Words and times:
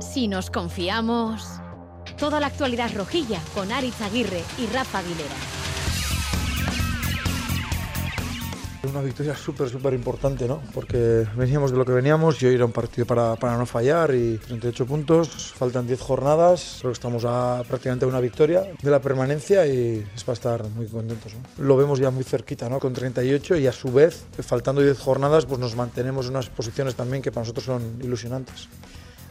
Si 0.00 0.26
nos 0.26 0.50
confiamos, 0.50 1.60
toda 2.18 2.40
la 2.40 2.46
actualidad 2.46 2.90
rojilla 2.94 3.40
con 3.54 3.70
Aritz 3.70 4.00
Aguirre 4.00 4.42
y 4.58 4.66
Rafa 4.66 4.98
Aguilera. 4.98 5.57
Una 8.90 9.02
victoria 9.02 9.36
súper, 9.36 9.68
súper 9.68 9.92
importante, 9.92 10.48
¿no? 10.48 10.62
Porque 10.72 11.26
veníamos 11.36 11.72
de 11.72 11.76
lo 11.76 11.84
que 11.84 11.92
veníamos 11.92 12.42
y 12.42 12.46
hoy 12.46 12.54
era 12.54 12.64
un 12.64 12.72
partido 12.72 13.06
para, 13.06 13.36
para 13.36 13.56
no 13.58 13.66
fallar 13.66 14.14
y 14.14 14.38
38 14.38 14.86
puntos, 14.86 15.52
faltan 15.54 15.86
10 15.86 16.00
jornadas, 16.00 16.78
creo 16.80 16.92
que 16.92 16.94
estamos 16.94 17.24
a 17.26 17.62
prácticamente 17.68 18.06
una 18.06 18.20
victoria 18.20 18.62
de 18.80 18.90
la 18.90 19.00
permanencia 19.00 19.66
y 19.66 20.06
es 20.14 20.24
para 20.24 20.34
estar 20.34 20.64
muy 20.70 20.86
contentos. 20.86 21.34
¿no? 21.34 21.64
Lo 21.64 21.76
vemos 21.76 21.98
ya 21.98 22.10
muy 22.10 22.24
cerquita, 22.24 22.68
¿no? 22.68 22.78
Con 22.78 22.94
38 22.94 23.56
y 23.56 23.66
a 23.66 23.72
su 23.72 23.92
vez, 23.92 24.24
faltando 24.40 24.80
10 24.80 24.98
jornadas, 24.98 25.44
pues 25.44 25.60
nos 25.60 25.76
mantenemos 25.76 26.26
en 26.26 26.30
unas 26.32 26.48
posiciones 26.48 26.94
también 26.94 27.22
que 27.22 27.30
para 27.30 27.42
nosotros 27.42 27.66
son 27.66 27.98
ilusionantes. 28.02 28.68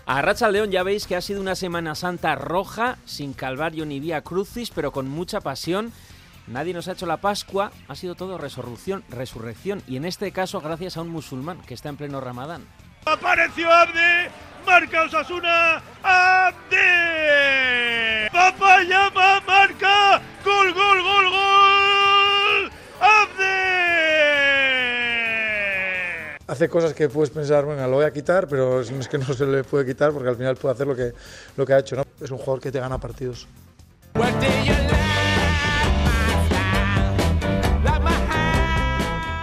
A 0.06 0.22
Racha 0.22 0.50
León 0.50 0.72
ya 0.72 0.84
veis 0.84 1.06
que 1.06 1.18
ha 1.18 1.22
sido 1.22 1.42
una 1.42 1.56
Semana 1.56 1.94
Santa 1.96 2.36
roja, 2.36 2.98
sin 3.06 3.34
calvario 3.34 3.86
ni 3.86 4.00
vía 4.00 4.22
crucis, 4.22 4.70
pero 4.70 4.92
con 4.92 5.10
mucha 5.10 5.42
pasión. 5.42 5.92
Nadie 6.48 6.74
nos 6.74 6.88
ha 6.88 6.94
hecho 6.94 7.06
la 7.06 7.18
Pascua, 7.18 7.72
ha 7.90 7.96
sido 7.96 8.16
todo 8.16 8.38
resurrección, 8.38 9.04
resurrección, 9.10 9.84
y 9.86 9.98
en 9.98 10.06
este 10.06 10.32
caso 10.32 10.62
gracias 10.62 10.96
a 10.96 11.02
un 11.02 11.10
musulmán 11.10 11.62
que 11.62 11.74
está 11.74 11.90
en 11.90 11.98
pleno 11.98 12.22
Ramadán. 12.22 12.66
Apareció 13.06 13.70
Abde, 13.70 14.32
marca 14.66 15.04
Osasuna, 15.04 15.84
Abde. 16.02 16.78
Papá 18.32 18.82
llama, 18.84 19.42
marca, 19.46 20.22
gol, 20.46 20.74
gol, 20.74 21.04
gol, 21.04 21.30
gol. 21.30 22.72
Abde. 23.02 23.58
Hace 26.48 26.70
cosas 26.70 26.94
que 26.94 27.10
puedes 27.10 27.30
pensar, 27.30 27.66
bueno, 27.66 27.86
lo 27.88 27.98
voy 27.98 28.06
a 28.06 28.14
quitar, 28.14 28.48
pero 28.48 28.80
es 28.80 29.08
que 29.10 29.18
no 29.18 29.34
se 29.34 29.46
le 29.46 29.66
puede 29.66 29.86
quitar 29.86 30.14
porque 30.14 30.30
al 30.30 30.38
final 30.38 30.56
puede 30.56 30.76
hacer 30.76 30.88
lo 30.88 30.96
que, 30.96 31.12
lo 31.58 31.66
que 31.66 31.74
ha 31.74 31.80
hecho, 31.80 31.98
¿no? 31.98 32.04
Es 32.22 32.32
un 32.32 32.38
jugador 32.38 32.62
que 32.62 32.72
te 32.72 32.80
gana 32.80 32.98
partidos. 32.98 33.50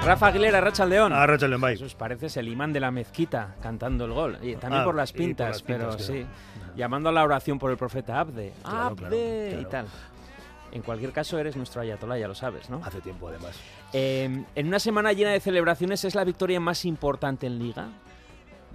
Rafa 0.05 0.27
Aguilera, 0.29 0.61
Racha 0.61 0.85
León. 0.87 1.13
A 1.13 1.27
Racha 1.27 1.49
León, 1.49 1.61
bye. 1.61 1.73
Eso 1.75 1.87
pareces 1.97 2.37
el 2.37 2.49
imán 2.49 2.73
de 2.73 2.81
la 2.81 2.91
mezquita 2.91 3.55
cantando 3.63 4.05
el 4.05 4.13
gol. 4.13 4.39
Y 4.43 4.55
también 4.57 4.83
Ah, 4.83 4.85
por 4.85 4.95
las 4.95 5.13
por 5.13 5.19
pintas, 5.21 5.63
pero 5.63 5.99
sí. 5.99 6.25
Llamando 6.77 7.09
a 7.09 7.13
la 7.13 7.25
oración 7.25 7.59
por 7.59 7.71
el 7.71 7.77
profeta 7.77 8.21
Abde. 8.21 8.53
Claro, 8.63 8.79
Abde 8.89 9.47
claro, 9.51 9.61
y 9.63 9.65
tal. 9.71 9.87
En 10.73 10.83
cualquier 10.83 11.13
caso, 11.13 11.39
eres 11.39 11.57
nuestro 11.57 11.81
ayatolá, 11.83 12.19
ya 12.19 12.27
lo 12.27 12.35
sabes, 12.35 12.69
¿no? 12.69 12.81
Hace 12.85 13.01
tiempo, 13.01 13.29
además. 13.29 13.59
Eh, 13.93 14.45
en 14.55 14.67
una 14.67 14.81
semana 14.81 15.13
llena 15.13 15.31
de 15.31 15.39
celebraciones, 15.41 16.05
¿es 16.05 16.15
la 16.17 16.25
victoria 16.25 16.59
más 16.59 16.85
importante 16.85 17.47
en 17.47 17.59
Liga 17.61 17.87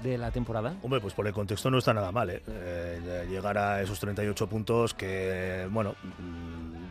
de 0.01 0.17
la 0.17 0.31
temporada? 0.31 0.75
Hombre, 0.81 1.01
pues 1.01 1.13
por 1.13 1.27
el 1.27 1.33
contexto 1.33 1.69
no 1.69 1.77
está 1.77 1.93
nada 1.93 2.09
mal, 2.13 2.29
¿eh? 2.29 2.41
Eh, 2.47 3.27
llegar 3.29 3.57
a 3.57 3.81
esos 3.81 3.99
38 3.99 4.47
puntos 4.47 4.93
que, 4.93 5.67
bueno, 5.69 5.93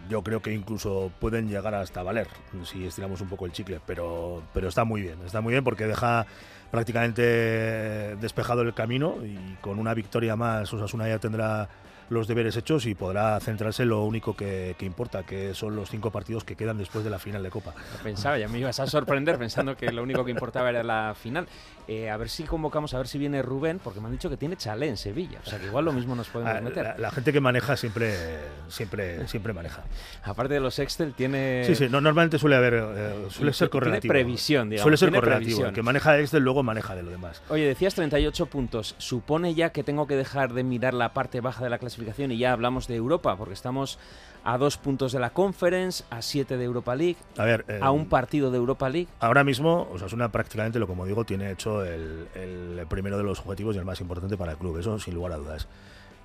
yo 0.08 0.22
creo 0.22 0.40
que 0.40 0.52
incluso 0.52 1.10
pueden 1.20 1.48
llegar 1.48 1.74
hasta 1.74 2.02
valer 2.02 2.28
si 2.64 2.86
estiramos 2.86 3.20
un 3.20 3.28
poco 3.28 3.46
el 3.46 3.52
chicle, 3.52 3.80
pero, 3.86 4.42
pero 4.52 4.68
está 4.68 4.84
muy 4.84 5.02
bien, 5.02 5.18
está 5.24 5.40
muy 5.40 5.52
bien 5.52 5.64
porque 5.64 5.86
deja 5.86 6.26
prácticamente 6.70 8.16
despejado 8.16 8.62
el 8.62 8.74
camino 8.74 9.16
y 9.24 9.56
con 9.60 9.78
una 9.78 9.94
victoria 9.94 10.36
más 10.36 10.72
Osasuna 10.72 11.08
ya 11.08 11.18
tendrá 11.18 11.68
los 12.10 12.26
deberes 12.28 12.56
hechos 12.56 12.86
y 12.86 12.94
podrá 12.94 13.38
centrarse 13.40 13.82
en 13.82 13.90
lo 13.90 14.04
único 14.04 14.34
que, 14.36 14.74
que 14.78 14.86
importa, 14.86 15.24
que 15.24 15.54
son 15.54 15.76
los 15.76 15.90
cinco 15.90 16.10
partidos 16.10 16.44
que 16.44 16.56
quedan 16.56 16.78
después 16.78 17.04
de 17.04 17.10
la 17.10 17.18
final 17.18 17.42
de 17.42 17.50
Copa. 17.50 17.74
Pensaba, 18.02 18.38
ya 18.38 18.48
me 18.48 18.58
ibas 18.58 18.80
a 18.80 18.86
sorprender 18.86 19.38
pensando 19.38 19.76
que 19.76 19.92
lo 19.92 20.02
único 20.02 20.24
que 20.24 20.30
importaba 20.30 20.70
era 20.70 20.82
la 20.82 21.14
final. 21.20 21.46
Eh, 21.86 22.10
a 22.10 22.16
ver 22.18 22.28
si 22.28 22.44
convocamos, 22.44 22.92
a 22.92 22.98
ver 22.98 23.08
si 23.08 23.16
viene 23.18 23.40
Rubén, 23.40 23.78
porque 23.82 23.98
me 24.00 24.06
han 24.06 24.12
dicho 24.12 24.28
que 24.28 24.36
tiene 24.36 24.56
chalé 24.56 24.88
en 24.88 24.96
Sevilla. 24.98 25.38
O 25.44 25.48
sea 25.48 25.58
que 25.58 25.66
igual 25.66 25.86
lo 25.86 25.92
mismo 25.92 26.14
nos 26.14 26.28
podemos 26.28 26.54
Ah, 26.54 26.60
meter. 26.60 26.84
La, 26.84 26.98
la 26.98 27.10
gente 27.10 27.32
que 27.32 27.40
maneja 27.40 27.76
siempre, 27.78 28.14
siempre, 28.68 29.26
siempre 29.26 29.52
maneja. 29.54 29.84
Aparte 30.22 30.54
de 30.54 30.60
los 30.60 30.78
Excel, 30.78 31.14
tiene. 31.14 31.64
Sí, 31.66 31.74
sí, 31.74 31.88
no, 31.88 32.00
normalmente 32.02 32.38
suele 32.38 32.56
haber, 32.56 32.74
eh, 32.74 33.26
suele 33.30 33.52
ser 33.54 33.68
Tiene 33.68 33.70
correlativo. 33.70 34.12
previsión, 34.12 34.68
digamos, 34.68 34.82
Suele 34.82 34.96
ser 34.98 35.08
tiene 35.08 35.20
correlativo. 35.20 35.66
El 35.66 35.72
que 35.72 35.82
maneja 35.82 36.18
Excel 36.18 36.42
luego 36.42 36.62
maneja 36.62 36.94
de 36.94 37.02
lo 37.02 37.10
demás. 37.10 37.40
Oye, 37.48 37.64
decías 37.66 37.94
38 37.94 38.46
puntos. 38.46 38.94
¿Supone 38.98 39.54
ya 39.54 39.70
que 39.70 39.82
tengo 39.82 40.06
que 40.06 40.16
dejar 40.16 40.52
de 40.52 40.64
mirar 40.64 40.92
la 40.94 41.14
parte 41.14 41.40
baja 41.40 41.64
de 41.64 41.70
la 41.70 41.78
clasificación 41.78 41.97
y 41.98 42.38
ya 42.38 42.52
hablamos 42.52 42.86
de 42.88 42.96
Europa? 42.96 43.36
Porque 43.36 43.54
estamos 43.54 43.98
a 44.44 44.56
dos 44.56 44.76
puntos 44.76 45.12
de 45.12 45.20
la 45.20 45.30
Conference, 45.30 46.04
a 46.10 46.22
siete 46.22 46.56
de 46.56 46.64
Europa 46.64 46.94
League, 46.94 47.16
A 47.36 47.44
ver, 47.44 47.64
eh, 47.68 47.80
a 47.82 47.90
un 47.90 48.08
partido 48.08 48.50
de 48.50 48.58
Europa 48.58 48.88
League. 48.88 49.08
ahora 49.20 49.44
mismo 49.44 49.88
Osasuna 49.92 50.30
prácticamente, 50.30 50.78
lo 50.78 50.86
como 50.86 51.04
digo, 51.04 51.24
tiene 51.24 51.50
hecho 51.50 51.84
el, 51.84 52.28
el 52.34 52.86
primero 52.88 53.18
de 53.18 53.24
los 53.24 53.40
objetivos 53.40 53.76
y 53.76 53.78
el 53.78 53.84
más 53.84 54.00
importante 54.00 54.36
para 54.36 54.52
el 54.52 54.58
club, 54.58 54.78
eso 54.78 54.98
sin 54.98 55.14
lugar 55.14 55.32
a 55.32 55.36
dudas. 55.36 55.68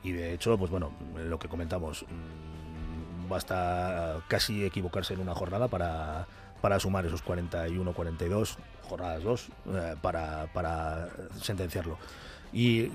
Y 0.03 0.11
de 0.11 0.33
hecho, 0.33 0.57
pues 0.57 0.69
bueno, 0.69 0.91
lo 1.15 1.39
que 1.39 1.47
comentamos, 1.47 2.03
mm, 2.03 3.29
basta 3.29 4.17
casi 4.27 4.65
equivocarse 4.65 5.13
en 5.13 5.21
una 5.21 5.33
jornada 5.33 5.67
para, 5.67 6.27
para 6.61 6.79
sumar 6.79 7.05
esos 7.05 7.21
41, 7.21 7.93
42, 7.93 8.57
jornadas 8.83 9.23
2, 9.23 9.47
eh, 9.73 9.95
para, 10.01 10.47
para 10.53 11.09
sentenciarlo. 11.41 11.97
Y 12.53 12.89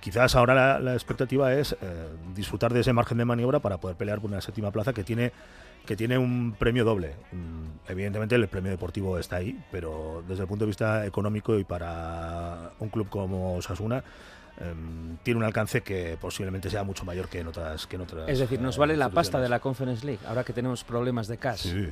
quizás 0.00 0.34
ahora 0.34 0.54
la, 0.54 0.78
la 0.80 0.94
expectativa 0.94 1.54
es 1.54 1.72
eh, 1.72 1.76
disfrutar 2.34 2.74
de 2.74 2.80
ese 2.80 2.92
margen 2.92 3.18
de 3.18 3.24
maniobra 3.24 3.60
para 3.60 3.78
poder 3.78 3.96
pelear 3.96 4.20
por 4.20 4.30
una 4.30 4.40
séptima 4.40 4.70
plaza 4.72 4.92
que 4.92 5.04
tiene 5.04 5.32
que 5.86 5.96
tiene 5.96 6.18
un 6.18 6.54
premio 6.58 6.84
doble. 6.84 7.14
Mm, 7.32 7.90
Evidentemente 7.90 8.34
el 8.34 8.46
premio 8.48 8.70
deportivo 8.70 9.18
está 9.18 9.36
ahí, 9.36 9.58
pero 9.72 10.22
desde 10.28 10.42
el 10.42 10.48
punto 10.48 10.66
de 10.66 10.66
vista 10.66 11.06
económico 11.06 11.58
y 11.58 11.64
para 11.64 12.72
un 12.80 12.90
club 12.90 13.08
como 13.08 13.56
Osasuna 13.56 14.04
em, 14.60 15.16
tiene 15.22 15.38
un 15.38 15.44
alcance 15.44 15.80
que 15.80 16.18
posiblemente 16.20 16.68
sea 16.68 16.84
mucho 16.84 17.06
mayor 17.06 17.28
que 17.30 17.40
en 17.40 17.46
otras 17.46 17.86
que 17.86 17.96
en 17.96 18.02
otras. 18.02 18.28
Es 18.28 18.38
decir, 18.38 18.60
nos 18.60 18.76
eh, 18.76 18.80
vale 18.80 18.96
la 18.98 19.08
pasta 19.08 19.40
de 19.40 19.48
la 19.48 19.60
Conference 19.60 20.04
League, 20.04 20.20
ahora 20.26 20.44
que 20.44 20.52
tenemos 20.52 20.84
problemas 20.84 21.26
de 21.28 21.38
cash. 21.38 21.60
Sí. 21.60 21.88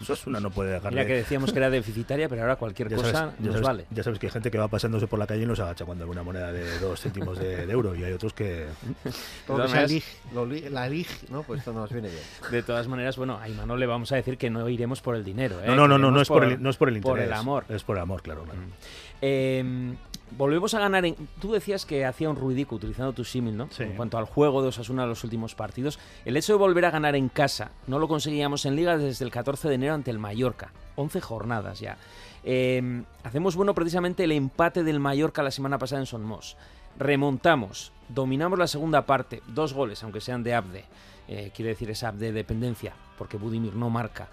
Osasuna 0.00 0.40
no 0.40 0.50
puede 0.50 0.70
dejarle. 0.72 0.90
Mira 1.00 1.06
que 1.06 1.14
decíamos 1.16 1.52
que 1.52 1.58
era 1.58 1.68
deficitaria, 1.68 2.28
pero 2.28 2.42
ahora 2.42 2.56
cualquier 2.56 2.88
Ya 2.88 2.96
cosa 2.96 3.12
sabes, 3.12 3.34
ya 3.38 3.44
nos 3.46 3.54
sabes- 3.56 3.66
vale. 3.66 3.86
ya 3.90 4.02
sabes 4.02 4.18
que 4.18 4.26
hay 4.26 4.32
gente 4.32 4.50
que 4.50 4.58
va 4.58 4.68
pasándose 4.68 5.06
por 5.06 5.18
la 5.18 5.26
calle 5.26 5.42
y 5.42 5.46
no 5.46 5.54
se 5.54 5.62
agacha 5.62 5.84
cuando 5.84 6.04
alguna 6.04 6.22
moneda 6.22 6.50
de 6.52 6.78
dos 6.78 7.00
céntimos 7.00 7.38
de, 7.38 7.66
de 7.66 7.72
euro 7.72 7.94
y 7.94 8.02
hay 8.04 8.12
otros 8.12 8.32
que 8.32 8.66
Todo 9.46 9.66
lig, 9.86 10.04
lo 10.32 10.46
la 10.46 10.88
lig, 10.88 11.06
¿no? 11.30 11.42
Pues 11.42 11.58
esto 11.58 11.72
nos 11.72 11.90
viene 11.92 12.08
bien. 12.08 12.22
De 12.50 12.62
todas 12.62 12.88
maneras, 12.88 13.16
bueno, 13.16 13.38
a 13.38 13.48
Imanol 13.48 13.78
le 13.80 13.86
vamos 13.86 14.10
a 14.12 14.16
decir 14.16 14.38
que 14.38 14.48
no 14.50 14.68
iremos 14.68 15.00
por 15.02 15.14
el 15.16 15.24
dinero. 15.24 15.60
¿eh? 15.62 15.66
no 15.66 15.74
no 15.74 15.88
no 15.88 15.98
no, 15.98 16.10
no 16.10 16.20
es 16.22 16.28
por, 16.28 16.44
el 16.44 16.62
no 16.62 16.70
es 16.70 16.76
por 16.76 16.88
el 16.88 16.96
interés 16.96 17.12
por 17.12 17.20
el 17.24 17.32
amor. 17.32 17.64
es 17.68 17.82
por 17.84 17.96
el 17.96 18.02
amor 18.02 18.22
claro, 18.22 18.44
claro. 18.44 18.60
Eh, 19.20 19.94
volvemos 20.36 20.74
a 20.74 20.80
ganar 20.80 21.04
en... 21.04 21.16
Tú 21.40 21.52
decías 21.52 21.86
que 21.86 22.04
hacía 22.04 22.30
un 22.30 22.36
ruidico 22.36 22.76
utilizando 22.76 23.12
tu 23.12 23.24
símil, 23.24 23.56
¿no? 23.56 23.68
Sí. 23.70 23.84
En 23.84 23.96
cuanto 23.96 24.18
al 24.18 24.24
juego 24.24 24.62
de 24.62 24.68
Osasuna 24.68 25.04
en 25.04 25.08
los 25.08 25.24
últimos 25.24 25.54
partidos. 25.54 25.98
El 26.24 26.36
hecho 26.36 26.52
de 26.52 26.58
volver 26.58 26.84
a 26.84 26.90
ganar 26.90 27.16
en 27.16 27.28
casa, 27.28 27.70
no 27.86 27.98
lo 27.98 28.08
conseguíamos 28.08 28.66
en 28.66 28.76
Liga 28.76 28.96
desde 28.98 29.24
el 29.24 29.30
14 29.30 29.68
de 29.68 29.74
enero 29.74 29.94
ante 29.94 30.10
el 30.10 30.18
Mallorca. 30.18 30.72
11 30.96 31.20
jornadas 31.20 31.80
ya. 31.80 31.98
Eh, 32.44 33.02
hacemos 33.22 33.56
bueno 33.56 33.74
precisamente 33.74 34.24
el 34.24 34.32
empate 34.32 34.82
del 34.82 35.00
Mallorca 35.00 35.42
la 35.42 35.50
semana 35.50 35.78
pasada 35.78 36.00
en 36.00 36.06
Sonmos. 36.06 36.56
Remontamos, 36.98 37.92
dominamos 38.08 38.58
la 38.58 38.66
segunda 38.66 39.06
parte, 39.06 39.42
dos 39.48 39.72
goles, 39.72 40.02
aunque 40.02 40.20
sean 40.20 40.42
de 40.42 40.54
Abde. 40.54 40.84
Eh, 41.28 41.50
quiere 41.54 41.70
decir 41.70 41.90
esa 41.90 42.08
Abde 42.08 42.32
dependencia, 42.32 42.94
porque 43.16 43.36
Budimir 43.36 43.74
no 43.74 43.90
marca. 43.90 44.28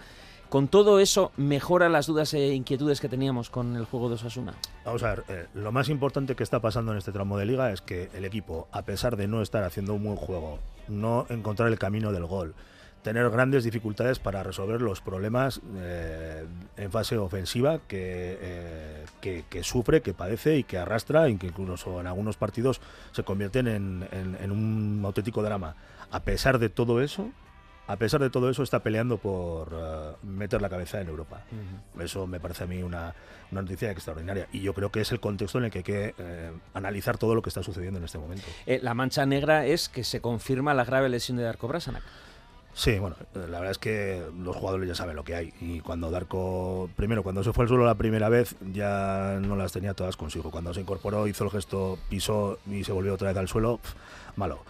Con 0.49 0.67
todo 0.67 0.99
eso, 0.99 1.31
¿mejora 1.37 1.89
las 1.89 2.07
dudas 2.07 2.33
e 2.33 2.55
inquietudes 2.55 2.99
que 2.99 3.07
teníamos 3.07 3.51
con 3.51 3.75
el 3.75 3.85
juego 3.85 4.09
de 4.09 4.15
Osasuna? 4.15 4.55
Vamos 4.83 5.03
a 5.03 5.09
ver, 5.15 5.23
eh, 5.29 5.45
lo 5.53 5.71
más 5.71 5.89
importante 5.89 6.35
que 6.35 6.41
está 6.41 6.59
pasando 6.59 6.91
en 6.91 6.97
este 6.97 7.11
tramo 7.11 7.37
de 7.37 7.45
liga 7.45 7.71
es 7.71 7.81
que 7.81 8.09
el 8.15 8.25
equipo, 8.25 8.67
a 8.71 8.81
pesar 8.81 9.15
de 9.15 9.27
no 9.27 9.43
estar 9.43 9.63
haciendo 9.63 9.93
un 9.93 10.03
buen 10.03 10.15
juego, 10.15 10.57
no 10.87 11.27
encontrar 11.29 11.67
el 11.69 11.77
camino 11.77 12.11
del 12.11 12.25
gol, 12.25 12.55
tener 13.03 13.29
grandes 13.29 13.63
dificultades 13.63 14.17
para 14.17 14.41
resolver 14.41 14.81
los 14.81 15.01
problemas 15.01 15.61
eh, 15.77 16.45
en 16.77 16.91
fase 16.91 17.15
ofensiva 17.19 17.77
que, 17.87 18.37
eh, 18.41 19.05
que, 19.21 19.45
que 19.51 19.63
sufre, 19.63 20.01
que 20.01 20.15
padece 20.15 20.57
y 20.57 20.63
que 20.63 20.79
arrastra 20.79 21.29
y 21.29 21.37
que 21.37 21.45
incluso 21.47 21.99
en 22.01 22.07
algunos 22.07 22.37
partidos 22.37 22.81
se 23.11 23.23
convierten 23.23 23.67
en, 23.67 24.07
en- 24.11 24.35
en 24.41 24.51
un 24.51 25.01
auténtico 25.05 25.43
drama. 25.43 25.75
A 26.11 26.21
pesar 26.21 26.57
de 26.57 26.69
todo 26.69 27.01
eso, 27.01 27.29
a 27.89 27.95
pesar 27.95 28.21
de 28.21 28.29
todo 28.29 28.51
eso, 28.51 28.61
está 28.61 28.83
peleando 28.83 29.17
por 29.17 29.69
eh, 29.73 30.11
meter 30.21 30.61
la 30.61 30.69
cabeza 30.69 31.01
en 31.01 31.07
Europa. 31.07 31.41
Eso 31.99 32.27
me 32.27 32.39
parece 32.39 32.65
a 32.65 32.67
mí 32.67 32.83
una, 32.83 33.15
una 33.51 33.63
noticia 33.63 33.89
extraordinaria. 33.89 34.47
Y 34.53 34.61
yo 34.61 34.75
creo 34.75 34.91
que 34.91 35.01
es 35.01 35.11
el 35.11 35.19
contexto 35.19 35.57
en 35.57 35.65
el 35.65 35.71
que 35.71 35.79
hay 35.79 35.83
que 35.83 36.13
eh, 36.19 36.51
analizar 36.75 37.17
todo 37.17 37.33
lo 37.33 37.41
que 37.41 37.49
está 37.49 37.63
sucediendo 37.63 37.97
en 37.97 38.05
este 38.05 38.19
momento. 38.19 38.45
Eh, 38.67 38.79
la 38.83 38.93
mancha 38.93 39.25
negra 39.25 39.65
es 39.65 39.89
que 39.89 40.03
se 40.03 40.21
confirma 40.21 40.75
la 40.75 40.85
grave 40.85 41.09
lesión 41.09 41.37
de 41.37 41.43
Darko 41.43 41.67
Brasanac. 41.67 42.03
Sí, 42.75 42.99
bueno, 42.99 43.15
la 43.33 43.57
verdad 43.57 43.71
es 43.71 43.79
que 43.79 44.23
los 44.37 44.55
jugadores 44.55 44.87
ya 44.87 44.93
saben 44.93 45.15
lo 45.15 45.23
que 45.23 45.33
hay. 45.33 45.53
Y 45.59 45.79
cuando 45.79 46.11
Darko, 46.11 46.91
primero, 46.95 47.23
cuando 47.23 47.43
se 47.43 47.53
fue 47.53 47.63
al 47.63 47.69
suelo 47.69 47.85
la 47.85 47.95
primera 47.95 48.29
vez, 48.29 48.55
ya 48.71 49.39
no 49.41 49.55
las 49.55 49.71
tenía 49.71 49.95
todas 49.95 50.15
consigo. 50.15 50.51
Cuando 50.51 50.75
se 50.75 50.81
incorporó, 50.81 51.25
hizo 51.27 51.43
el 51.43 51.49
gesto, 51.49 51.97
pisó 52.07 52.59
y 52.67 52.83
se 52.83 52.91
volvió 52.91 53.15
otra 53.15 53.29
vez 53.29 53.37
al 53.37 53.47
suelo, 53.47 53.79
malo. 54.35 54.63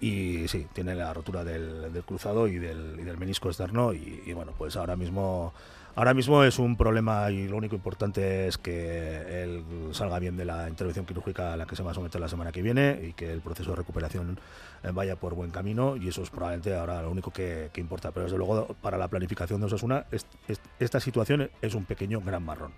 Y 0.00 0.46
sí, 0.48 0.66
tiene 0.72 0.94
la 0.94 1.12
rotura 1.14 1.42
del, 1.42 1.92
del 1.92 2.04
cruzado 2.04 2.48
y 2.48 2.58
del, 2.58 2.96
y 3.00 3.04
del 3.04 3.16
menisco 3.16 3.48
externo. 3.48 3.94
Y, 3.94 4.22
y 4.26 4.32
bueno, 4.32 4.52
pues 4.56 4.76
ahora 4.76 4.96
mismo 4.96 5.54
Ahora 5.96 6.12
mismo 6.12 6.44
es 6.44 6.58
un 6.58 6.76
problema 6.76 7.30
y 7.30 7.48
lo 7.48 7.56
único 7.56 7.74
importante 7.74 8.46
es 8.46 8.58
que 8.58 9.42
él 9.42 9.64
salga 9.92 10.18
bien 10.18 10.36
de 10.36 10.44
la 10.44 10.68
intervención 10.68 11.06
quirúrgica 11.06 11.54
a 11.54 11.56
la 11.56 11.64
que 11.64 11.74
se 11.74 11.82
va 11.82 11.92
a 11.92 11.94
someter 11.94 12.20
la 12.20 12.28
semana 12.28 12.52
que 12.52 12.60
viene 12.60 13.00
y 13.02 13.12
que 13.14 13.32
el 13.32 13.40
proceso 13.40 13.70
de 13.70 13.76
recuperación 13.76 14.38
eh, 14.84 14.90
vaya 14.92 15.16
por 15.16 15.32
buen 15.34 15.50
camino 15.50 15.96
y 15.96 16.08
eso 16.08 16.22
es 16.22 16.28
probablemente 16.28 16.76
ahora 16.76 17.00
lo 17.00 17.10
único 17.10 17.30
que, 17.30 17.70
que 17.72 17.80
importa. 17.80 18.10
Pero 18.10 18.24
desde 18.24 18.36
luego 18.36 18.76
para 18.82 18.98
la 18.98 19.08
planificación 19.08 19.58
de 19.60 19.66
Osasuna 19.68 20.04
es- 20.12 20.26
es- 20.48 20.60
esta 20.78 21.00
situación 21.00 21.50
es 21.62 21.74
un 21.74 21.86
pequeño 21.86 22.20
gran 22.20 22.44
marrón. 22.44 22.72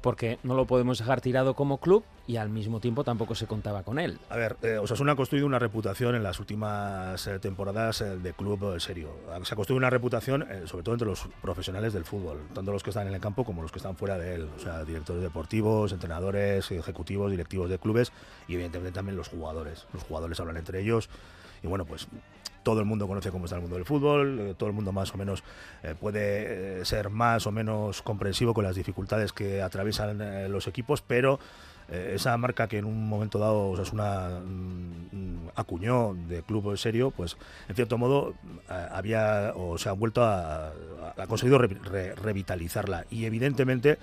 Porque 0.00 0.38
no 0.44 0.54
lo 0.54 0.64
podemos 0.64 0.98
dejar 0.98 1.20
tirado 1.20 1.54
como 1.54 1.78
club 1.78 2.04
y 2.28 2.36
al 2.36 2.50
mismo 2.50 2.78
tiempo 2.78 3.02
tampoco 3.02 3.34
se 3.34 3.48
contaba 3.48 3.82
con 3.82 3.98
él. 3.98 4.20
A 4.30 4.36
ver, 4.36 4.56
eh, 4.62 4.78
Osasuna 4.78 5.12
ha 5.12 5.16
construido 5.16 5.44
una 5.46 5.58
reputación 5.58 6.14
en 6.14 6.22
las 6.22 6.38
últimas 6.38 7.26
eh, 7.26 7.40
temporadas 7.40 8.00
eh, 8.00 8.16
de 8.16 8.32
club 8.32 8.78
serio. 8.80 9.10
Se 9.42 9.54
ha 9.54 9.56
construido 9.56 9.78
una 9.78 9.90
reputación, 9.90 10.46
sobre 10.66 10.84
todo 10.84 10.94
entre 10.94 11.08
los 11.08 11.26
profesionales 11.42 11.92
del 11.92 12.04
fútbol, 12.04 12.38
tanto 12.52 12.72
los 12.72 12.82
que 12.82 12.90
están 12.90 13.06
en 13.08 13.14
el 13.14 13.20
campo 13.20 13.44
como 13.44 13.62
los 13.62 13.72
que 13.72 13.78
están 13.78 13.96
fuera 13.96 14.18
de 14.18 14.34
él. 14.34 14.48
O 14.56 14.60
sea, 14.60 14.84
directores 14.84 15.22
deportivos, 15.22 15.92
entrenadores, 15.92 16.70
ejecutivos, 16.70 17.30
directivos 17.30 17.70
de 17.70 17.78
clubes 17.78 18.12
y 18.48 18.54
evidentemente 18.54 18.92
también 18.92 19.16
los 19.16 19.28
jugadores. 19.28 19.86
Los 19.92 20.02
jugadores 20.02 20.38
hablan 20.40 20.56
entre 20.56 20.80
ellos 20.80 21.08
y 21.62 21.66
bueno, 21.66 21.84
pues 21.84 22.08
todo 22.64 22.80
el 22.80 22.86
mundo 22.86 23.06
conoce 23.06 23.30
cómo 23.30 23.44
está 23.44 23.56
el 23.56 23.62
mundo 23.62 23.76
del 23.76 23.84
fútbol, 23.84 24.40
eh, 24.40 24.54
todo 24.56 24.68
el 24.68 24.74
mundo 24.74 24.90
más 24.90 25.14
o 25.14 25.18
menos 25.18 25.44
eh, 25.82 25.94
puede 26.00 26.80
eh, 26.80 26.84
ser 26.84 27.10
más 27.10 27.46
o 27.46 27.52
menos 27.52 28.02
comprensivo 28.02 28.54
con 28.54 28.64
las 28.64 28.74
dificultades 28.74 29.32
que 29.32 29.62
atraviesan 29.62 30.50
los 30.50 30.66
equipos, 30.66 31.02
pero 31.02 31.38
eh, 31.88 32.12
esa 32.14 32.36
marca 32.36 32.66
que 32.68 32.78
en 32.78 32.84
un 32.84 33.08
momento 33.08 33.38
dado 33.38 33.70
Osasuna 33.70 34.40
mm, 34.44 35.48
acuñó 35.56 36.14
de 36.28 36.42
club 36.42 36.76
serio, 36.76 37.10
pues 37.10 37.36
en 37.68 37.74
cierto 37.74 37.98
modo 37.98 38.34
eh, 38.70 38.86
había 38.92 39.52
o 39.54 39.78
se 39.78 39.88
ha 39.88 39.92
vuelto 39.92 40.22
a, 40.22 40.68
a- 40.68 40.72
ha 41.16 41.26
conseguido 41.26 41.58
re- 41.58 41.68
re- 41.68 42.14
revitalizarla 42.14 43.04
y 43.10 43.24
evidentemente 43.26 43.98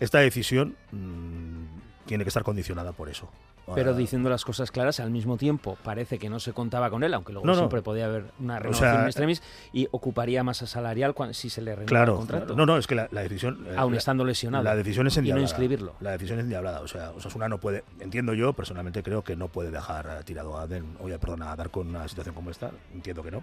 esta 0.00 0.18
decisión 0.18 0.76
mm, 0.92 2.06
tiene 2.06 2.24
que 2.24 2.28
estar 2.28 2.42
condicionada 2.44 2.92
por 2.92 3.08
eso. 3.08 3.28
Pero 3.74 3.94
diciendo 3.94 4.28
las 4.28 4.44
cosas 4.44 4.70
claras, 4.72 4.98
al 5.00 5.10
mismo 5.10 5.36
tiempo 5.36 5.78
parece 5.84 6.18
que 6.18 6.28
no 6.28 6.40
se 6.40 6.52
contaba 6.52 6.90
con 6.90 7.04
él, 7.04 7.14
aunque 7.14 7.32
luego 7.32 7.46
No, 7.46 7.52
no. 7.52 7.58
siempre 7.58 7.80
podía 7.80 8.06
haber 8.06 8.24
una 8.40 8.58
renovación 8.58 8.90
sea, 8.92 9.00
en 9.02 9.06
extremis 9.06 9.42
y 9.72 9.88
ocuparía 9.92 10.42
masa 10.42 10.66
salarial 10.66 11.14
cuan- 11.14 11.32
si 11.32 11.48
se 11.48 11.62
le 11.62 11.70
renueva 11.70 11.86
Claro, 11.88 12.12
el 12.14 12.18
contrato. 12.18 12.56
no, 12.56 12.66
no, 12.66 12.76
es 12.76 12.86
que 12.86 12.94
la, 12.96 13.08
la 13.12 13.22
decisión. 13.22 13.64
eh, 13.68 13.74
Aún 13.76 13.92
la- 13.92 13.98
estando 13.98 14.24
lesionado. 14.24 14.64
La 14.64 14.74
decisión 14.74 15.06
es 15.06 15.14
y 15.14 15.16
no 15.16 15.20
endiablada. 15.20 15.48
inscribirlo. 15.48 15.94
La 16.00 16.10
decisión 16.10 16.38
es 16.40 16.44
endiablada. 16.44 16.80
O 16.80 16.88
sea, 16.88 17.10
Osasuna 17.12 17.48
no 17.48 17.58
puede. 17.58 17.84
Entiendo 18.00 18.34
yo, 18.34 18.52
personalmente 18.52 19.02
creo 19.02 19.22
que 19.22 19.36
no 19.36 19.48
puede 19.48 19.70
dejar 19.70 20.24
tirado 20.24 20.58
a 20.58 20.66
Den, 20.66 20.96
oye, 21.00 21.18
perdona, 21.18 21.52
a 21.52 21.56
dar 21.56 21.70
con 21.70 21.88
una 21.88 22.06
situación 22.08 22.34
como 22.34 22.50
esta. 22.50 22.70
Entiendo 22.92 23.22
que 23.22 23.30
no. 23.30 23.42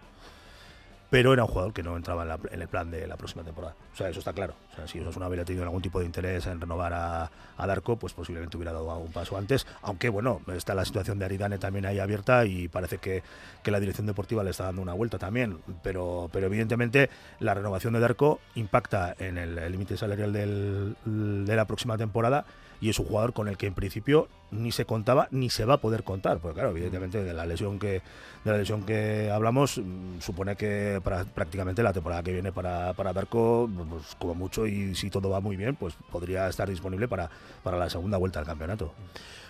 Pero 1.09 1.33
era 1.33 1.43
un 1.43 1.49
jugador 1.49 1.73
que 1.73 1.81
no 1.81 1.97
entraba 1.97 2.21
en, 2.21 2.29
la- 2.29 2.39
en 2.51 2.61
el 2.61 2.67
plan 2.67 2.91
de 2.91 3.07
la 3.07 3.17
próxima 3.17 3.43
temporada. 3.43 3.75
O 3.93 3.95
sea, 3.95 4.09
eso 4.09 4.19
está 4.19 4.31
claro. 4.33 4.53
O 4.73 4.75
sea, 4.75 4.87
si 4.87 4.99
Osasuna 4.99 5.27
hubiera 5.27 5.43
tenido 5.43 5.63
algún 5.63 5.81
tipo 5.81 5.99
de 5.99 6.05
interés 6.05 6.45
en 6.45 6.61
renovar 6.61 6.93
a, 6.93 7.31
a 7.57 7.67
Darko, 7.67 7.97
pues 7.97 8.13
posiblemente 8.13 8.57
hubiera 8.57 8.73
dado 8.73 8.95
un 8.97 9.11
paso 9.11 9.35
antes. 9.35 9.65
Aunque, 9.81 10.09
bueno, 10.09 10.41
está 10.55 10.75
la 10.75 10.85
situación 10.85 11.17
de 11.17 11.25
Aridane 11.25 11.57
también 11.57 11.87
ahí 11.87 11.97
abierta 11.97 12.45
y 12.45 12.67
parece 12.67 12.99
que, 12.99 13.23
que 13.63 13.71
la 13.71 13.79
dirección 13.79 14.05
deportiva 14.05 14.43
le 14.43 14.51
está 14.51 14.65
dando 14.65 14.83
una 14.83 14.93
vuelta 14.93 15.17
también. 15.17 15.57
Pero, 15.81 16.29
pero 16.31 16.45
evidentemente 16.45 17.09
la 17.39 17.55
renovación 17.55 17.93
de 17.93 17.99
Darko 18.01 18.39
impacta 18.55 19.15
en 19.17 19.37
el 19.39 19.57
el 19.57 19.71
límite 19.71 19.97
salarial 19.97 20.31
del- 20.31 20.95
de 21.05 21.55
la 21.55 21.65
próxima 21.65 21.97
temporada 21.97 22.45
y 22.81 22.89
es 22.89 22.99
un 22.99 23.05
jugador 23.07 23.33
con 23.33 23.47
el 23.47 23.57
que 23.57 23.65
en 23.67 23.73
principio 23.73 24.27
ni 24.51 24.71
se 24.71 24.85
contaba 24.85 25.27
ni 25.31 25.49
se 25.49 25.65
va 25.65 25.75
a 25.75 25.77
poder 25.77 26.03
contar. 26.03 26.39
Porque 26.39 26.55
claro, 26.55 26.71
evidentemente 26.71 27.23
de 27.23 27.33
la 27.33 27.45
lesión 27.45 27.79
que 27.79 28.01
de 28.43 28.51
la 28.51 28.57
lesión 28.57 28.83
que 28.83 29.29
hablamos 29.31 29.77
mm, 29.77 30.19
supone 30.21 30.55
que 30.55 31.01
para, 31.03 31.25
prácticamente 31.25 31.83
la 31.83 31.93
temporada 31.93 32.23
que 32.23 32.31
viene 32.31 32.51
para, 32.51 32.93
para 32.93 33.11
Darko, 33.13 33.69
pues, 33.89 34.15
como 34.17 34.33
mucho 34.35 34.65
y 34.65 34.95
si 34.95 35.09
todo 35.09 35.29
va 35.29 35.41
muy 35.41 35.57
bien, 35.57 35.75
pues 35.75 35.95
podría 36.11 36.47
estar 36.47 36.69
disponible 36.69 37.07
para, 37.07 37.29
para 37.63 37.77
la 37.77 37.89
segunda 37.89 38.17
vuelta 38.17 38.39
al 38.39 38.45
campeonato. 38.45 38.93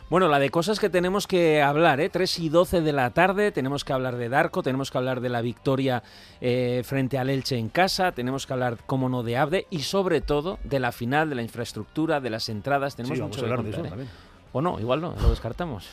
Bueno, 0.10 0.28
la 0.28 0.40
de 0.40 0.50
cosas 0.50 0.80
que 0.80 0.90
tenemos 0.90 1.28
que 1.28 1.62
hablar, 1.62 2.00
¿eh? 2.00 2.10
3 2.10 2.40
y 2.40 2.50
12 2.50 2.81
de 2.81 2.94
la 2.94 3.12
tarde, 3.12 3.51
tenemos 3.51 3.86
que 3.86 3.94
hablar 3.94 4.16
de 4.16 4.28
Darko, 4.28 4.63
tenemos 4.63 4.90
que 4.90 4.98
hablar 4.98 5.22
de 5.22 5.30
la 5.30 5.42
victoria 5.42 6.01
eh, 6.42 6.81
frente 6.84 7.19
al 7.19 7.30
Elche 7.30 7.60
en 7.60 7.69
casa, 7.69 8.12
tenemos 8.12 8.48
que 8.48 8.54
hablar, 8.54 8.78
como 8.88 9.07
no, 9.07 9.22
de 9.22 9.38
Abde 9.38 9.68
y 9.69 9.81
sobre 9.81 10.22
todo 10.22 10.57
de 10.63 10.80
la 10.80 10.92
final, 10.92 11.30
de 11.30 11.36
la 11.36 11.44
infraestructura, 11.44 12.19
de 12.22 12.31
las 12.31 12.50
entradas, 12.50 12.96
tenemos 12.96 13.19
Sí, 13.19 13.24
mucho 13.24 13.42
a 13.42 13.44
que 13.44 13.56
contar, 13.56 13.72
eso 13.72 13.86
¿eh? 13.86 13.90
también. 13.90 14.10
O 14.51 14.62
no, 14.62 14.80
igual 14.80 15.00
no, 15.01 15.13
lo 15.22 15.30
descartamos. 15.30 15.88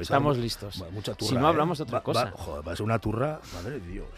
Estamos, 0.00 0.36
listos. 0.36 0.82
Va- 0.82 0.90
mucha 0.90 1.14
turra, 1.14 1.28
si 1.28 1.34
no 1.36 1.46
¿eh? 1.46 1.48
hablamos 1.50 1.78
de 1.78 1.84
otra 1.84 1.98
Va- 1.98 2.00
va- 2.00 2.04
cosa. 2.04 2.30
joder, 2.32 2.66
va 2.68 2.72
a 2.72 2.76
ser 2.76 2.84
una 2.84 2.98
turra, 2.98 3.40
madre 3.54 3.78
de 3.78 3.86
Dios. 3.86 4.08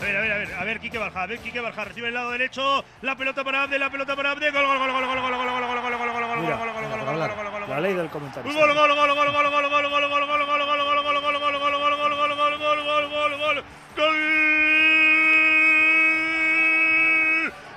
A 0.00 0.06
ver, 0.06 0.16
a 0.16 0.20
ver, 0.20 0.32
a 0.32 0.38
ver, 0.38 0.54
a 0.54 0.64
ver, 0.64 0.80
Quique 0.80 0.98
Barja, 0.98 1.22
a 1.22 1.26
ver, 1.26 1.38
Quique 1.38 1.60
Barja, 1.60 1.84
recibe 1.84 2.08
el 2.08 2.14
lado 2.14 2.30
derecho, 2.30 2.84
la 3.02 3.16
pelota 3.16 3.42
para 3.42 3.62
Abde, 3.62 3.78
la 3.78 3.90
pelota 3.90 4.14
para 4.14 4.32
Abde, 4.32 4.50
gol, 4.50 4.66
gol, 4.66 4.78
gol, 4.78 4.92
gol, 4.92 5.04
gol, 5.06 5.20
gol, 5.20 5.32
gol, 5.32 5.40
gol, 5.40 5.60
gol, 5.64 5.80
gol, 5.82 5.98
gol, 5.98 5.98
gol, 5.98 6.24
gol, 6.24 6.44
gol, 6.44 6.58
gol, 6.58 6.72
gol, 6.74 6.74
gol, 6.74 6.90
para 6.90 7.04
gol, 7.04 7.08
hablar. 7.08 7.30
gol, 7.34 7.44
gol, 7.44 7.52
gol, 7.52 7.60
La 7.60 7.66
gol, 7.76 7.82
ley 7.82 7.92
gol. 7.92 8.02
del 8.02 8.10
comentario. 8.10 8.52
Gol, 8.52 8.60
gol, 8.60 8.74
gol, 8.74 8.88
gol, 8.94 8.94
gol, 8.94 9.14
gol, 9.14 9.32
gol, 9.32 9.32
gol, 9.32 9.50
gol, 9.50 9.70
gol, 9.70 9.70
gol, 9.70 9.90
gol, 9.90 9.90
gol, 9.90 9.90
gol, 9.90 10.00
gol, 10.00 10.10
gol, 10.10 10.20
gol, 10.20 10.23
gol. 13.96 14.20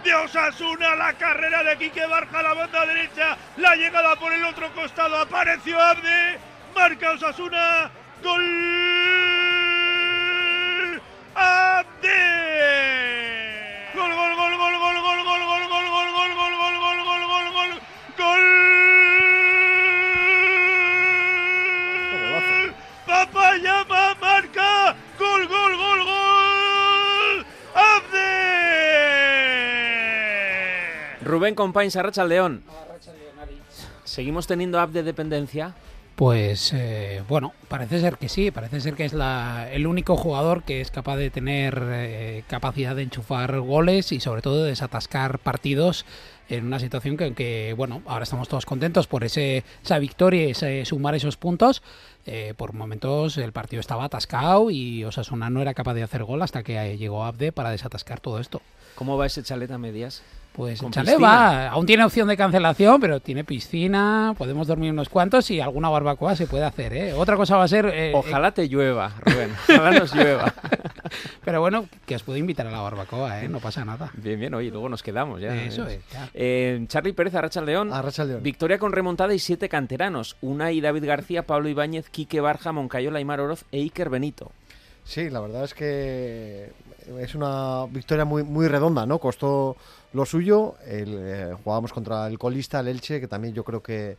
De 0.04 0.14
Osasuna, 0.16 0.96
la 0.96 1.14
carrera 1.14 1.64
de 1.64 1.78
Quique 1.78 2.06
Barja 2.06 2.42
la 2.42 2.54
banda 2.54 2.86
derecha, 2.86 3.38
la 3.58 3.76
llegada 3.76 4.16
por 4.16 4.34
el 4.34 4.44
otro 4.46 4.72
costado, 4.74 5.18
apareció 5.18 5.80
Abde, 5.82 6.40
marca 6.76 7.12
Osasuna, 7.12 7.92
gol. 8.24 8.44
Abde. 11.36 12.27
Rubén. 31.38 32.64
¿Seguimos 34.04 34.48
teniendo 34.48 34.80
app 34.80 34.92
de 34.92 35.04
dependencia? 35.04 35.76
Pues 36.18 36.74
eh, 36.74 37.22
bueno, 37.30 37.54
parece 37.68 38.00
ser 38.00 38.18
que 38.18 38.28
sí, 38.28 38.50
parece 38.50 38.82
ser 38.82 38.96
que 38.96 39.06
es 39.06 39.14
la, 39.14 39.70
el 39.72 39.86
único 39.86 40.18
jugador 40.18 40.64
que 40.64 40.82
es 40.82 40.90
capaz 40.90 41.16
de 41.18 41.30
tener 41.30 41.80
eh, 41.92 42.44
capacidad 42.48 42.96
de 42.96 43.04
enchufar 43.04 43.60
goles 43.60 44.12
y 44.12 44.20
sobre 44.20 44.42
todo 44.42 44.64
de 44.64 44.70
desatascar 44.70 45.38
partidos 45.38 46.08
en 46.50 46.66
una 46.66 46.80
situación 46.80 47.18
que, 47.18 47.36
que, 47.36 47.76
bueno, 47.78 48.02
ahora 48.08 48.24
estamos 48.24 48.48
todos 48.48 48.66
contentos 48.66 49.06
por 49.06 49.24
ese, 49.24 49.64
esa 49.84 50.00
victoria 50.00 50.50
ese 50.50 50.86
sumar 50.86 51.14
esos 51.14 51.38
puntos. 51.38 51.84
Eh, 52.26 52.56
por 52.58 52.74
momentos 52.74 53.38
el 53.38 53.52
partido 53.52 53.80
estaba 53.80 54.06
atascado 54.06 54.72
y 54.72 55.04
Osasuna 55.04 55.52
no 55.52 55.62
era 55.62 55.76
capaz 55.76 55.94
de 55.94 56.02
hacer 56.02 56.24
gol 56.24 56.42
hasta 56.42 56.64
que 56.64 56.98
llegó 56.98 57.26
Abde 57.26 57.52
para 57.52 57.70
desatascar 57.70 58.22
todo 58.22 58.40
esto. 58.40 58.64
¿Cómo 58.98 59.16
va 59.18 59.26
ese 59.28 59.44
chalet 59.44 59.70
a 59.72 59.78
medias? 59.78 60.24
Pues 60.54 60.82
échale, 60.82 61.12
piscina. 61.12 61.28
va. 61.28 61.68
Aún 61.70 61.86
tiene 61.86 62.04
opción 62.04 62.28
de 62.28 62.36
cancelación, 62.36 63.00
pero 63.00 63.20
tiene 63.20 63.44
piscina, 63.44 64.34
podemos 64.36 64.66
dormir 64.66 64.92
unos 64.92 65.08
cuantos 65.08 65.52
y 65.52 65.60
alguna 65.62 65.88
barbacoa 65.90 66.36
se 66.36 66.48
puede 66.48 66.64
hacer, 66.64 66.94
¿eh? 66.94 67.14
Otra 67.14 67.36
cosa 67.38 67.58
va 67.58 67.66
a 67.66 67.68
ser... 67.68 67.86
eh, 67.94 68.12
Ojalá 68.16 68.52
te 68.52 68.68
llueva, 68.68 69.14
Rubén. 69.24 69.52
Ojalá 69.70 69.92
nos 70.00 70.16
llueva. 70.16 70.48
eh, 70.48 70.80
pero 71.46 71.62
bueno, 71.62 71.88
que 72.08 72.16
os 72.16 72.24
puedo 72.24 72.40
invitar 72.40 72.66
a 72.66 72.72
la 72.72 72.82
barbacoa, 72.82 73.44
¿eh? 73.44 73.48
No 73.48 73.60
pasa 73.60 73.86
nada. 73.86 74.10
Bien, 74.16 74.40
bien, 74.40 74.52
oye, 74.56 74.72
luego 74.72 74.90
nos 74.90 75.04
quedamos 75.04 75.40
ya. 75.40 75.56
Eso 75.64 75.86
es, 75.86 76.00
ya. 76.12 76.28
Eh, 76.34 76.84
Charlie 76.88 77.14
Pérez, 77.14 77.36
Arracha 77.36 77.62
León. 77.62 77.94
Arracha 77.94 78.24
León. 78.26 78.42
Victoria 78.42 78.80
con 78.80 78.94
remontada 78.94 79.36
y 79.36 79.40
siete 79.40 79.70
canteranos. 79.70 80.38
Una 80.42 80.72
y 80.72 80.82
David 80.82 81.06
García, 81.06 81.44
Pablo 81.46 81.70
Ibáñez, 81.70 82.10
Quique 82.10 82.42
Barja, 82.42 82.72
Moncayola, 82.72 83.20
Aymar 83.20 83.42
Oroz 83.42 83.64
e 83.72 83.78
Iker 83.82 84.10
Benito. 84.10 84.52
Sí, 85.04 85.30
la 85.30 85.40
verdad 85.40 85.64
es 85.66 85.76
que 85.76 86.72
es 87.20 87.36
una 87.36 87.86
victoria 87.90 88.26
muy, 88.26 88.44
muy 88.44 88.68
redonda, 88.68 89.06
¿no? 89.06 89.20
Costó 89.20 89.76
lo 90.14 90.26
suyo. 90.26 90.76
El, 90.86 91.16
eh, 91.20 91.54
jugábamos 91.64 91.94
contra 91.94 92.28
el 92.28 92.38
colista, 92.38 92.80
el 92.80 92.88
Elche, 92.88 93.20
que 93.20 93.28
también 93.28 93.54
yo 93.54 93.64
creo 93.64 93.82
que, 93.82 94.18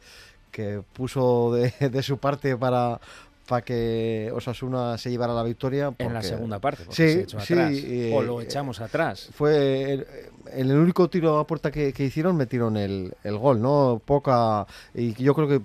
que 0.50 0.82
puso 0.92 1.52
de, 1.54 1.72
de 1.90 2.02
su 2.02 2.18
parte 2.18 2.56
para, 2.56 3.00
para 3.46 3.62
que 3.62 4.30
Osasuna 4.34 4.96
se 4.98 5.10
llevara 5.10 5.32
la 5.34 5.42
victoria. 5.42 5.92
En 5.98 6.08
la 6.12 6.20
porque 6.20 6.28
segunda 6.28 6.58
parte, 6.58 6.84
porque 6.84 6.96
Sí, 7.08 7.12
se 7.14 7.20
echó 7.22 7.40
sí, 7.40 7.52
atrás. 7.54 7.72
eh, 7.74 8.12
o 8.14 8.22
lo 8.22 8.40
echamos 8.40 8.80
atrás. 8.80 9.28
Fue 9.32 9.92
el, 9.92 10.06
el 10.52 10.72
único 10.72 11.08
tiro 11.08 11.38
a 11.38 11.46
puerta 11.46 11.70
que, 11.70 11.92
que 11.92 12.04
hicieron, 12.04 12.36
metieron 12.36 12.76
el, 12.76 13.14
el 13.24 13.36
gol, 13.38 13.60
¿no? 13.60 14.00
Poca. 14.04 14.66
Y 14.94 15.14
yo 15.22 15.34
creo 15.34 15.48
que 15.48 15.60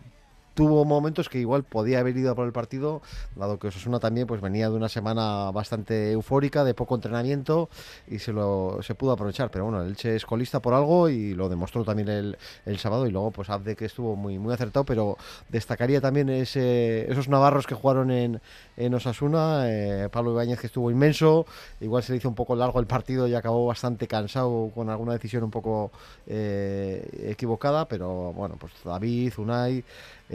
tuvo 0.53 0.85
momentos 0.85 1.29
que 1.29 1.39
igual 1.39 1.63
podía 1.63 1.99
haber 1.99 2.15
ido 2.17 2.35
por 2.35 2.45
el 2.45 2.51
partido, 2.51 3.01
dado 3.35 3.59
que 3.59 3.67
Osasuna 3.67 3.99
también 3.99 4.27
pues 4.27 4.41
venía 4.41 4.69
de 4.69 4.75
una 4.75 4.89
semana 4.89 5.51
bastante 5.51 6.11
eufórica, 6.11 6.63
de 6.63 6.73
poco 6.73 6.95
entrenamiento 6.95 7.69
y 8.07 8.19
se 8.19 8.31
lo 8.33 8.79
se 8.81 8.95
pudo 8.95 9.11
aprovechar. 9.13 9.49
Pero 9.51 9.65
bueno, 9.65 9.81
el 9.81 9.89
Elche 9.89 10.15
es 10.15 10.25
colista 10.25 10.61
por 10.61 10.73
algo 10.73 11.09
y 11.09 11.33
lo 11.33 11.49
demostró 11.49 11.83
también 11.83 12.09
el, 12.09 12.37
el 12.65 12.77
sábado 12.77 13.07
y 13.07 13.11
luego 13.11 13.31
pues 13.31 13.49
Abde 13.49 13.75
que 13.75 13.85
estuvo 13.85 14.15
muy, 14.15 14.37
muy 14.39 14.53
acertado, 14.53 14.85
pero 14.85 15.17
destacaría 15.49 16.01
también 16.01 16.29
ese, 16.29 17.11
esos 17.11 17.29
navarros 17.29 17.67
que 17.67 17.75
jugaron 17.75 18.11
en, 18.11 18.41
en 18.77 18.93
Osasuna, 18.93 19.63
eh, 19.67 20.09
Pablo 20.11 20.31
Ibáñez 20.31 20.59
que 20.59 20.67
estuvo 20.67 20.91
inmenso, 20.91 21.45
igual 21.81 22.03
se 22.03 22.11
le 22.11 22.17
hizo 22.17 22.29
un 22.29 22.35
poco 22.35 22.55
largo 22.55 22.79
el 22.79 22.87
partido 22.87 23.27
y 23.27 23.35
acabó 23.35 23.65
bastante 23.65 24.07
cansado 24.07 24.71
con 24.73 24.89
alguna 24.89 25.13
decisión 25.13 25.43
un 25.43 25.51
poco 25.51 25.91
eh, 26.27 27.27
equivocada, 27.29 27.87
pero 27.87 28.33
bueno, 28.33 28.55
pues 28.59 28.73
David, 28.83 29.33
Unai, 29.37 29.83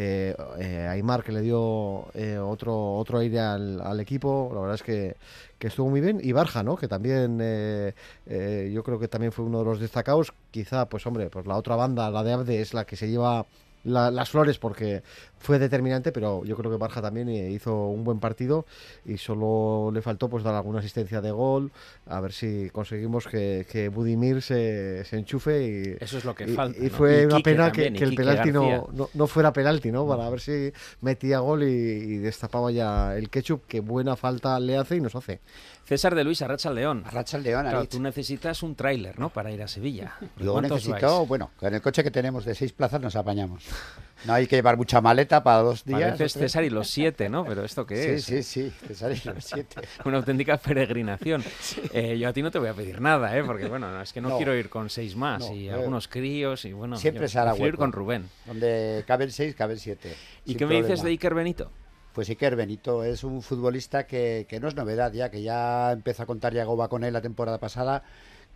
eh, 0.01 0.37
eh, 0.61 0.87
Aymar 0.89 1.25
que 1.25 1.33
le 1.33 1.41
dio 1.43 2.07
eh, 2.15 2.39
otro 2.39 2.95
otro 2.95 3.19
aire 3.19 3.41
al, 3.41 3.99
equipo, 3.99 4.49
la 4.55 4.61
verdad 4.61 4.77
es 4.77 4.83
que, 4.85 5.17
que, 5.59 5.67
estuvo 5.67 5.91
muy 5.91 6.01
bien, 6.01 6.21
y 6.23 6.31
Barja, 6.31 6.63
¿no? 6.63 6.77
que 6.77 6.87
también 6.87 7.41
eh, 7.43 7.95
eh, 8.27 8.71
yo 8.73 8.85
creo 8.85 9.01
que 9.01 9.09
también 9.09 9.33
fue 9.33 9.45
uno 9.45 9.59
de 9.59 9.65
los 9.65 9.81
destacados, 9.81 10.33
quizá 10.53 10.89
pues 10.89 11.05
hombre, 11.07 11.31
pues 11.31 11.47
la 11.47 11.57
otra 11.57 11.75
banda, 11.75 12.11
la 12.11 12.23
de 12.23 12.33
Abde, 12.33 12.61
es 12.61 12.75
la 12.75 12.85
que 12.85 12.95
se 12.95 13.11
lleva 13.11 13.45
la, 13.89 14.11
las 14.11 14.31
flores 14.31 14.59
porque 14.59 15.03
fue 15.39 15.59
determinante, 15.59 16.13
pero 16.13 16.45
yo 16.45 16.57
creo 16.57 16.71
que 16.71 16.77
Barja 16.77 17.01
también 17.01 17.29
hizo 17.29 17.87
un 17.89 18.05
buen 18.05 18.19
partido 18.19 18.67
y 19.05 19.19
solo 19.19 19.91
le 19.93 20.03
faltó 20.03 20.29
pues 20.29 20.45
dar 20.45 20.55
alguna 20.55 20.81
asistencia 20.81 21.21
de 21.21 21.31
gol, 21.31 21.73
a 22.07 22.21
ver 22.21 22.33
si 22.33 22.71
conseguimos 22.71 23.27
que, 23.27 23.67
que 23.71 23.89
Budimir 23.89 24.43
se, 24.43 25.05
se, 25.05 25.17
enchufe 25.17 25.67
y 25.67 26.05
eso 26.05 26.19
es 26.19 26.25
lo 26.25 26.35
que 26.35 26.45
y, 26.45 26.55
falta. 26.55 26.79
Y 26.79 26.89
¿no? 26.89 26.91
fue 26.91 27.23
y 27.23 27.25
una 27.27 27.41
pena 27.41 27.67
también, 27.67 27.93
que, 27.93 27.99
que 27.99 28.05
el 28.05 28.15
penalti 28.15 28.53
no, 28.53 28.89
no, 28.93 29.09
no, 29.15 29.27
fuera 29.27 29.53
penalti, 29.53 29.91
¿no? 29.93 30.07
Para 30.07 30.29
ver 30.29 30.41
si 30.41 30.73
metía 31.01 31.39
gol 31.39 31.63
y, 31.63 31.67
y, 31.67 32.19
destapaba 32.19 32.71
ya 32.71 33.17
el 33.17 33.31
ketchup, 33.31 33.67
que 33.67 33.81
buena 33.81 34.17
falta 34.17 34.59
le 34.61 34.77
hace 34.77 34.97
y 34.97 35.01
nos 35.01 35.15
hace. 35.15 35.41
César 35.89 36.15
de 36.15 36.23
Luis, 36.23 36.43
Arracha 36.43 36.71
León. 36.71 37.03
Arracha 37.07 37.39
León, 37.39 37.63
claro, 37.63 37.89
tú 37.89 37.99
necesitas 37.99 38.63
un 38.63 38.75
tráiler, 38.75 39.19
¿no? 39.19 39.31
Para 39.31 39.51
ir 39.51 39.63
a 39.63 39.69
Sevilla. 39.69 40.17
Yo 40.37 40.61
necesito, 40.61 41.21
vais? 41.21 41.29
bueno, 41.29 41.51
con 41.57 41.73
el 41.73 41.81
coche 41.81 42.05
que 42.05 42.11
tenemos 42.11 42.45
de 42.45 42.55
seis 42.55 42.75
plazas 42.75 43.01
nos 43.01 43.17
apañamos. 43.17 43.65
No 44.27 44.35
hay 44.35 44.47
que 44.47 44.57
llevar 44.57 44.77
mucha 44.77 45.01
maleta 45.01 45.43
para 45.43 45.63
dos 45.63 45.87
días. 45.87 46.13
Pareces 46.13 46.35
César 46.35 46.65
y 46.65 46.69
los 46.69 46.91
siete, 46.91 47.31
¿no? 47.31 47.43
Pero 47.43 47.65
¿esto 47.65 47.87
qué 47.87 48.17
es? 48.17 48.25
Sí, 48.25 48.43
sí, 48.43 48.71
sí, 48.71 48.87
César 48.87 49.13
y 49.13 49.29
los 49.29 49.43
siete. 49.43 49.81
Una 50.05 50.19
auténtica 50.19 50.59
peregrinación. 50.59 51.43
Sí. 51.61 51.83
Eh, 51.93 52.19
yo 52.19 52.29
a 52.29 52.33
ti 52.33 52.41
no 52.43 52.51
te 52.51 52.59
voy 52.59 52.69
a 52.69 52.75
pedir 52.75 53.01
nada, 53.01 53.37
¿eh? 53.37 53.43
Porque, 53.43 53.67
bueno, 53.67 53.91
no, 53.91 54.01
es 54.01 54.13
que 54.13 54.21
no, 54.21 54.31
no, 54.31 54.37
quiero 54.37 54.55
ir 54.55 54.69
con 54.69 54.89
seis 54.89 55.17
más 55.17 55.41
no, 55.41 55.55
y 55.55 55.69
eh, 55.69 55.73
algunos 55.73 56.07
críos 56.09 56.65
y, 56.65 56.73
bueno, 56.73 56.97
siempre 56.97 57.29
se 57.29 57.39
hará 57.39 57.57
ir 57.57 57.77
con 57.77 57.93
Rubén. 57.93 58.29
Donde 58.47 59.05
caben 59.07 59.31
seis, 59.31 59.55
caben 59.55 59.79
siete. 59.79 60.15
¿Y 60.45 60.55
qué 60.55 60.67
me 60.67 60.81
dices 60.81 61.03
de 61.03 61.11
Iker 61.11 61.35
Benito? 61.35 61.71
Pues 62.19 62.31
Iker 62.31 62.57
Benito 62.57 63.05
es 63.05 63.23
un 63.23 63.43
futbolista 63.43 64.09
que, 64.09 64.45
no 64.61 64.67
es 64.67 64.75
novedad 64.75 65.13
ya, 65.13 65.31
que 65.31 65.41
ya 65.41 65.93
empezó 65.93 66.25
a 66.25 66.27
contar 66.27 66.53
Yagoba 66.53 66.89
con 66.89 67.05
él 67.05 67.13
la 67.13 67.21
temporada 67.21 67.59
pasada, 67.59 68.03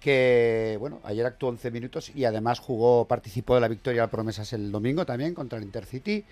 que 0.01 0.77
bueno, 0.81 0.99
ayer 1.05 1.25
actuó 1.25 1.51
11 1.51 1.71
minutos 1.71 2.11
y 2.13 2.25
además 2.25 2.59
jugó, 2.59 3.07
participó 3.07 3.55
de 3.55 3.61
la 3.61 3.69
victoria 3.69 4.03
al 4.03 4.11
Promesas 4.11 4.53
el 4.53 4.73
domingo 4.73 5.07
también 5.07 5.33
contra 5.33 5.59
el 5.59 5.65
Intercity. 5.65 6.25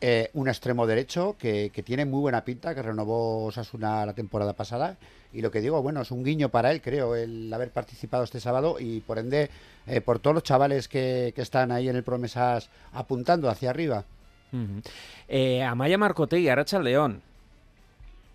Eh, 0.00 0.30
un 0.32 0.48
extremo 0.48 0.86
derecho 0.86 1.36
que, 1.38 1.70
tiene 1.84 2.06
muy 2.06 2.20
buena 2.22 2.46
pinta, 2.46 2.74
que 2.74 2.80
renovó 2.80 3.44
Osasuna 3.44 4.06
la 4.06 4.14
temporada 4.14 4.54
pasada. 4.54 4.96
Y 5.34 5.42
lo 5.42 5.50
que 5.50 5.60
digo, 5.60 5.82
bueno, 5.82 6.00
es 6.00 6.10
un 6.12 6.24
guiño 6.24 6.48
para 6.48 6.70
él, 6.72 6.80
creo, 6.80 7.14
el 7.14 7.52
haber 7.52 7.72
participado 7.72 8.24
este 8.24 8.40
sábado 8.40 8.76
y 8.80 9.00
por 9.00 9.18
ende, 9.18 9.50
eh, 9.86 10.00
por 10.00 10.18
todos 10.18 10.32
los 10.32 10.44
chavales 10.44 10.88
que, 10.88 11.34
están 11.36 11.72
ahí 11.72 11.90
en 11.90 11.96
el 11.96 12.04
Promesas 12.04 12.70
apuntando 12.94 13.50
hacia 13.50 13.68
arriba. 13.68 14.06
Uh 14.54 14.56
-huh. 14.56 14.82
eh, 15.28 15.62
Amaya 15.64 15.98
Marcotegui, 15.98 16.48
Aracha 16.48 16.78
León. 16.78 17.22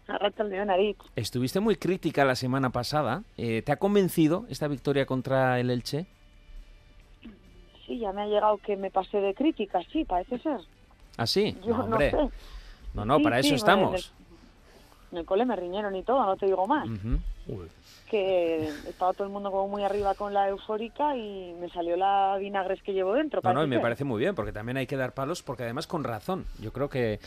Arracha 0.08 0.44
León, 0.44 0.70
Aritz. 0.70 1.00
Estuviste 1.16 1.60
muy 1.60 1.76
crítica 1.76 2.26
la 2.26 2.36
semana 2.36 2.72
pasada. 2.72 3.24
Eh, 3.38 3.62
¿Te 3.62 3.72
ha 3.72 3.78
convencido 3.78 4.46
esta 4.50 4.68
victoria 4.68 5.06
contra 5.06 5.60
el 5.60 5.70
Elche? 5.70 6.08
Sí, 7.86 8.00
ya 8.00 8.12
me 8.12 8.24
ha 8.24 8.26
llegado 8.26 8.58
que 8.58 8.76
me 8.76 8.92
pasé 8.92 9.20
de 9.20 9.34
crítica, 9.34 9.80
sí, 9.92 10.04
parece 10.06 10.40
ser. 10.40 10.60
¿Ah, 11.18 11.28
sí? 11.28 11.58
Yo 11.66 11.78
no, 11.78 11.84
hombre. 11.86 12.12
No, 12.12 12.28
sé. 12.28 12.34
no, 12.96 13.06
no, 13.06 13.18
sí, 13.18 13.24
para 13.24 13.40
eso 13.40 13.56
estamos. 13.56 14.14
En 15.12 15.18
el, 15.18 15.26
cole 15.26 15.46
me 15.46 15.56
riñeron 15.56 15.96
y 15.96 16.04
todo, 16.04 16.26
no 16.26 16.38
te 16.38 16.46
digo 16.46 16.68
más. 16.68 16.88
Uh 16.88 16.94
-huh. 16.94 17.68
Que 18.10 18.68
estaba 18.88 19.14
todo 19.14 19.26
el 19.26 19.34
mundo 19.34 19.52
como 19.52 19.68
muy 19.68 19.84
arriba 19.84 20.14
con 20.16 20.34
la 20.34 20.50
eufórica 20.50 21.16
y 21.16 21.54
me 21.60 21.70
salió 21.70 21.96
la 21.96 22.38
vinagres 22.40 22.82
que 22.84 22.94
llevo 22.94 23.14
dentro. 23.14 23.42
No, 23.44 23.54
no, 23.54 23.64
y 23.64 23.68
me 23.68 23.80
parece 23.80 24.04
muy 24.04 24.20
bien, 24.20 24.36
porque 24.36 24.52
también 24.52 24.78
hay 24.78 24.88
que 24.88 24.98
dar 24.98 25.14
palos, 25.14 25.42
porque 25.42 25.64
además 25.64 25.88
con 25.88 26.04
razón. 26.04 26.46
Yo 26.60 26.72
creo 26.72 26.90
que... 26.90 27.20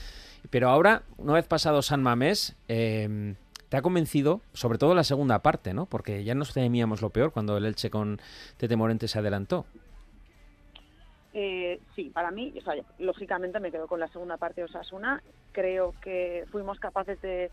Pero 0.50 0.68
ahora, 0.68 1.02
una 1.18 1.34
vez 1.34 1.46
pasado 1.46 1.82
San 1.82 2.02
Mamés, 2.02 2.56
eh, 2.68 3.34
te 3.72 3.78
ha 3.78 3.80
convencido, 3.80 4.42
sobre 4.52 4.76
todo 4.76 4.94
la 4.94 5.02
segunda 5.02 5.38
parte, 5.38 5.72
¿no? 5.72 5.86
Porque 5.86 6.24
ya 6.24 6.34
nos 6.34 6.52
temíamos 6.52 7.00
lo 7.00 7.08
peor 7.08 7.32
cuando 7.32 7.56
el 7.56 7.64
Elche 7.64 7.88
con 7.88 8.20
Tete 8.58 8.76
Morente 8.76 9.08
se 9.08 9.18
adelantó. 9.18 9.64
Eh, 11.32 11.80
sí, 11.96 12.10
para 12.10 12.30
mí, 12.30 12.52
o 12.58 12.60
sea, 12.60 12.74
lógicamente 12.98 13.60
me 13.60 13.70
quedo 13.70 13.86
con 13.86 13.98
la 13.98 14.08
segunda 14.08 14.36
parte 14.36 14.60
de 14.60 14.66
Osasuna. 14.66 15.22
Creo 15.52 15.94
que 16.02 16.44
fuimos 16.52 16.78
capaces 16.80 17.18
de, 17.22 17.50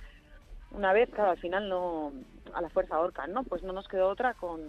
una 0.71 0.93
vez, 0.93 1.09
claro, 1.09 1.31
al 1.31 1.37
final 1.37 1.67
no, 1.67 2.11
a 2.53 2.61
la 2.61 2.69
fuerza 2.69 2.99
orca, 2.99 3.27
¿no? 3.27 3.43
Pues 3.43 3.63
no 3.63 3.73
nos 3.73 3.87
quedó 3.87 4.07
otra 4.09 4.33
con, 4.33 4.61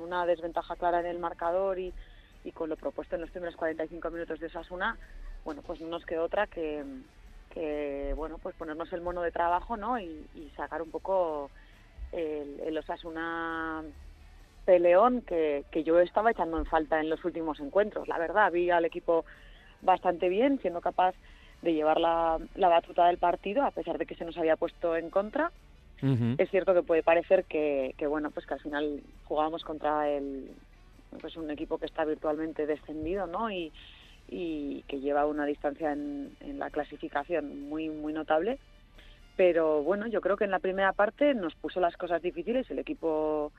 una 0.00 0.26
desventaja 0.26 0.76
clara 0.76 1.00
en 1.00 1.06
el 1.06 1.18
marcador 1.18 1.78
y, 1.78 1.92
y, 2.44 2.52
con 2.52 2.68
lo 2.68 2.76
propuesto 2.76 3.14
en 3.14 3.22
los 3.22 3.30
primeros 3.30 3.56
45 3.56 4.10
minutos 4.10 4.40
de 4.40 4.46
Osasuna, 4.46 4.96
bueno, 5.44 5.62
pues 5.62 5.80
no 5.80 5.88
nos 5.88 6.06
quedó 6.06 6.24
otra 6.24 6.46
que, 6.46 6.84
bueno, 8.16 8.38
pues 8.38 8.54
ponernos 8.56 8.92
el 8.92 9.02
mono 9.02 9.22
de 9.22 9.32
trabajo, 9.32 9.76
¿no? 9.76 9.98
Y, 9.98 10.50
sacar 10.56 10.82
un 10.82 10.90
poco 10.90 11.50
el, 12.12 12.60
el 12.60 12.78
Osasuna 12.78 13.82
peleón 14.64 15.22
que, 15.22 15.64
que 15.70 15.82
yo 15.82 15.98
estaba 15.98 16.30
echando 16.30 16.58
en 16.58 16.66
falta 16.66 17.00
en 17.00 17.10
los 17.10 17.24
últimos 17.24 17.58
encuentros. 17.60 18.08
La 18.08 18.18
verdad, 18.18 18.52
vi 18.52 18.70
al 18.70 18.84
equipo 18.84 19.24
bastante 19.80 20.28
bien, 20.28 20.60
siendo 20.60 20.80
capaz 20.80 21.14
de 21.62 21.72
llevar 21.72 22.00
la, 22.00 22.38
la 22.54 22.68
batuta 22.68 23.06
del 23.06 23.18
partido, 23.18 23.64
a 23.64 23.70
pesar 23.70 23.96
de 23.96 24.06
que 24.06 24.16
se 24.16 24.24
nos 24.24 24.36
había 24.36 24.56
puesto 24.56 24.96
en 24.96 25.10
contra. 25.10 25.50
Uh 26.02 26.06
-huh. 26.06 26.34
Es 26.38 26.50
cierto 26.50 26.74
que 26.74 26.82
puede 26.82 27.02
parecer 27.02 27.44
que, 27.44 27.94
que, 27.96 28.06
bueno, 28.08 28.30
pues 28.30 28.44
que 28.46 28.54
al 28.54 28.60
final 28.60 29.00
jugábamos 29.24 29.62
contra 29.62 30.10
el, 30.10 30.50
pues 31.20 31.36
un 31.36 31.50
equipo 31.50 31.78
que 31.78 31.86
está 31.86 32.04
virtualmente 32.04 32.66
descendido, 32.66 33.26
¿no? 33.26 33.50
Y, 33.50 33.72
y 34.28 34.82
que 34.88 34.98
lleva 34.98 35.26
una 35.26 35.46
distancia 35.46 35.92
en, 35.92 36.36
en 36.40 36.58
la 36.58 36.70
clasificación 36.70 37.68
muy, 37.68 37.88
muy 37.88 38.12
notable. 38.12 38.58
Pero 39.36 39.82
bueno, 39.82 40.06
yo 40.08 40.20
creo 40.20 40.36
que 40.36 40.44
en 40.44 40.50
la 40.50 40.58
primera 40.58 40.92
parte 40.92 41.34
nos 41.34 41.54
puso 41.54 41.80
las 41.80 41.96
cosas 41.96 42.20
difíciles, 42.20 42.70
el 42.70 42.78
equipo 42.78 43.52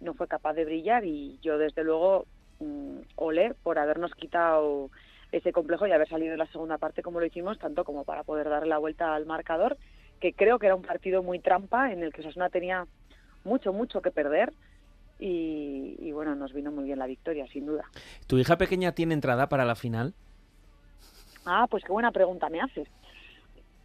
no 0.00 0.14
fue 0.14 0.26
capaz 0.26 0.54
de 0.54 0.64
brillar 0.64 1.04
y 1.04 1.38
yo 1.42 1.58
desde 1.58 1.84
luego 1.84 2.24
mmm, 2.58 2.98
olé 3.16 3.54
por 3.62 3.78
habernos 3.78 4.12
quitado 4.14 4.90
ese 5.32 5.52
complejo 5.52 5.86
y 5.86 5.92
haber 5.92 6.08
salido 6.08 6.32
en 6.32 6.38
la 6.38 6.46
segunda 6.46 6.78
parte 6.78 7.02
como 7.02 7.18
lo 7.18 7.26
hicimos, 7.26 7.58
tanto 7.58 7.84
como 7.84 8.04
para 8.04 8.22
poder 8.22 8.48
darle 8.48 8.68
la 8.68 8.78
vuelta 8.78 9.14
al 9.14 9.26
marcador, 9.26 9.78
que 10.20 10.34
creo 10.34 10.58
que 10.58 10.66
era 10.66 10.76
un 10.76 10.82
partido 10.82 11.22
muy 11.22 11.40
trampa 11.40 11.90
en 11.90 12.02
el 12.02 12.12
que 12.12 12.20
Osasuna 12.20 12.50
tenía 12.50 12.86
mucho, 13.44 13.72
mucho 13.72 14.02
que 14.02 14.10
perder 14.10 14.52
y, 15.18 15.96
y, 15.98 16.12
bueno, 16.12 16.34
nos 16.34 16.52
vino 16.52 16.70
muy 16.70 16.84
bien 16.84 16.98
la 16.98 17.06
victoria, 17.06 17.46
sin 17.48 17.66
duda. 17.66 17.84
¿Tu 18.26 18.38
hija 18.38 18.58
pequeña 18.58 18.92
tiene 18.92 19.14
entrada 19.14 19.48
para 19.48 19.64
la 19.64 19.74
final? 19.74 20.14
Ah, 21.46 21.66
pues 21.70 21.82
qué 21.84 21.92
buena 21.92 22.12
pregunta 22.12 22.48
me 22.48 22.60
haces. 22.60 22.88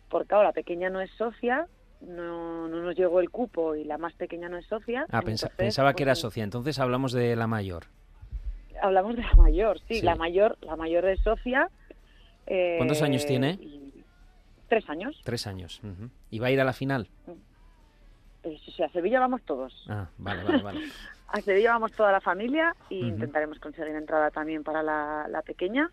Porque 0.09 0.33
ahora 0.33 0.49
la 0.49 0.53
pequeña 0.53 0.89
no 0.89 0.99
es 0.99 1.11
socia, 1.11 1.67
no, 2.01 2.67
no 2.67 2.81
nos 2.81 2.95
llegó 2.95 3.19
el 3.19 3.29
cupo 3.29 3.75
y 3.75 3.83
la 3.83 3.97
más 3.97 4.13
pequeña 4.13 4.49
no 4.49 4.57
es 4.57 4.65
socia. 4.65 5.05
Ah, 5.11 5.19
entonces, 5.19 5.49
pensaba 5.55 5.89
pues, 5.89 5.97
que 5.97 6.03
era 6.03 6.15
socia, 6.15 6.43
entonces 6.43 6.79
hablamos 6.79 7.11
de 7.11 7.35
la 7.35 7.47
mayor. 7.47 7.85
Hablamos 8.81 9.15
de 9.15 9.23
la 9.23 9.33
mayor, 9.33 9.79
sí, 9.87 9.95
sí. 9.95 10.01
la 10.01 10.15
mayor, 10.15 10.57
la 10.61 10.75
mayor 10.75 11.05
es 11.05 11.19
socia. 11.21 11.69
Eh, 12.45 12.75
¿Cuántos 12.77 13.01
años 13.01 13.25
tiene? 13.25 13.51
Y... 13.61 14.03
Tres 14.69 14.89
años. 14.89 15.19
Tres 15.23 15.47
años. 15.47 15.79
Uh 15.83 15.87
-huh. 15.87 16.09
¿Y 16.29 16.39
va 16.39 16.47
a 16.47 16.51
ir 16.51 16.59
a 16.59 16.63
la 16.63 16.73
final? 16.73 17.07
Pues, 18.41 18.67
o 18.67 18.71
sea, 18.71 18.87
a 18.87 18.89
Sevilla 18.89 19.19
vamos 19.19 19.41
todos. 19.43 19.85
Ah, 19.89 20.07
vale, 20.17 20.43
vale, 20.43 20.63
vale. 20.63 20.79
a 21.27 21.41
Sevilla 21.41 21.73
vamos 21.73 21.91
toda 21.93 22.11
la 22.11 22.21
familia 22.21 22.75
y 22.89 23.01
uh 23.01 23.05
-huh. 23.05 23.09
intentaremos 23.09 23.59
conseguir 23.59 23.95
entrada 23.95 24.31
también 24.31 24.63
para 24.63 24.83
la, 24.83 25.27
la 25.29 25.41
pequeña. 25.41 25.91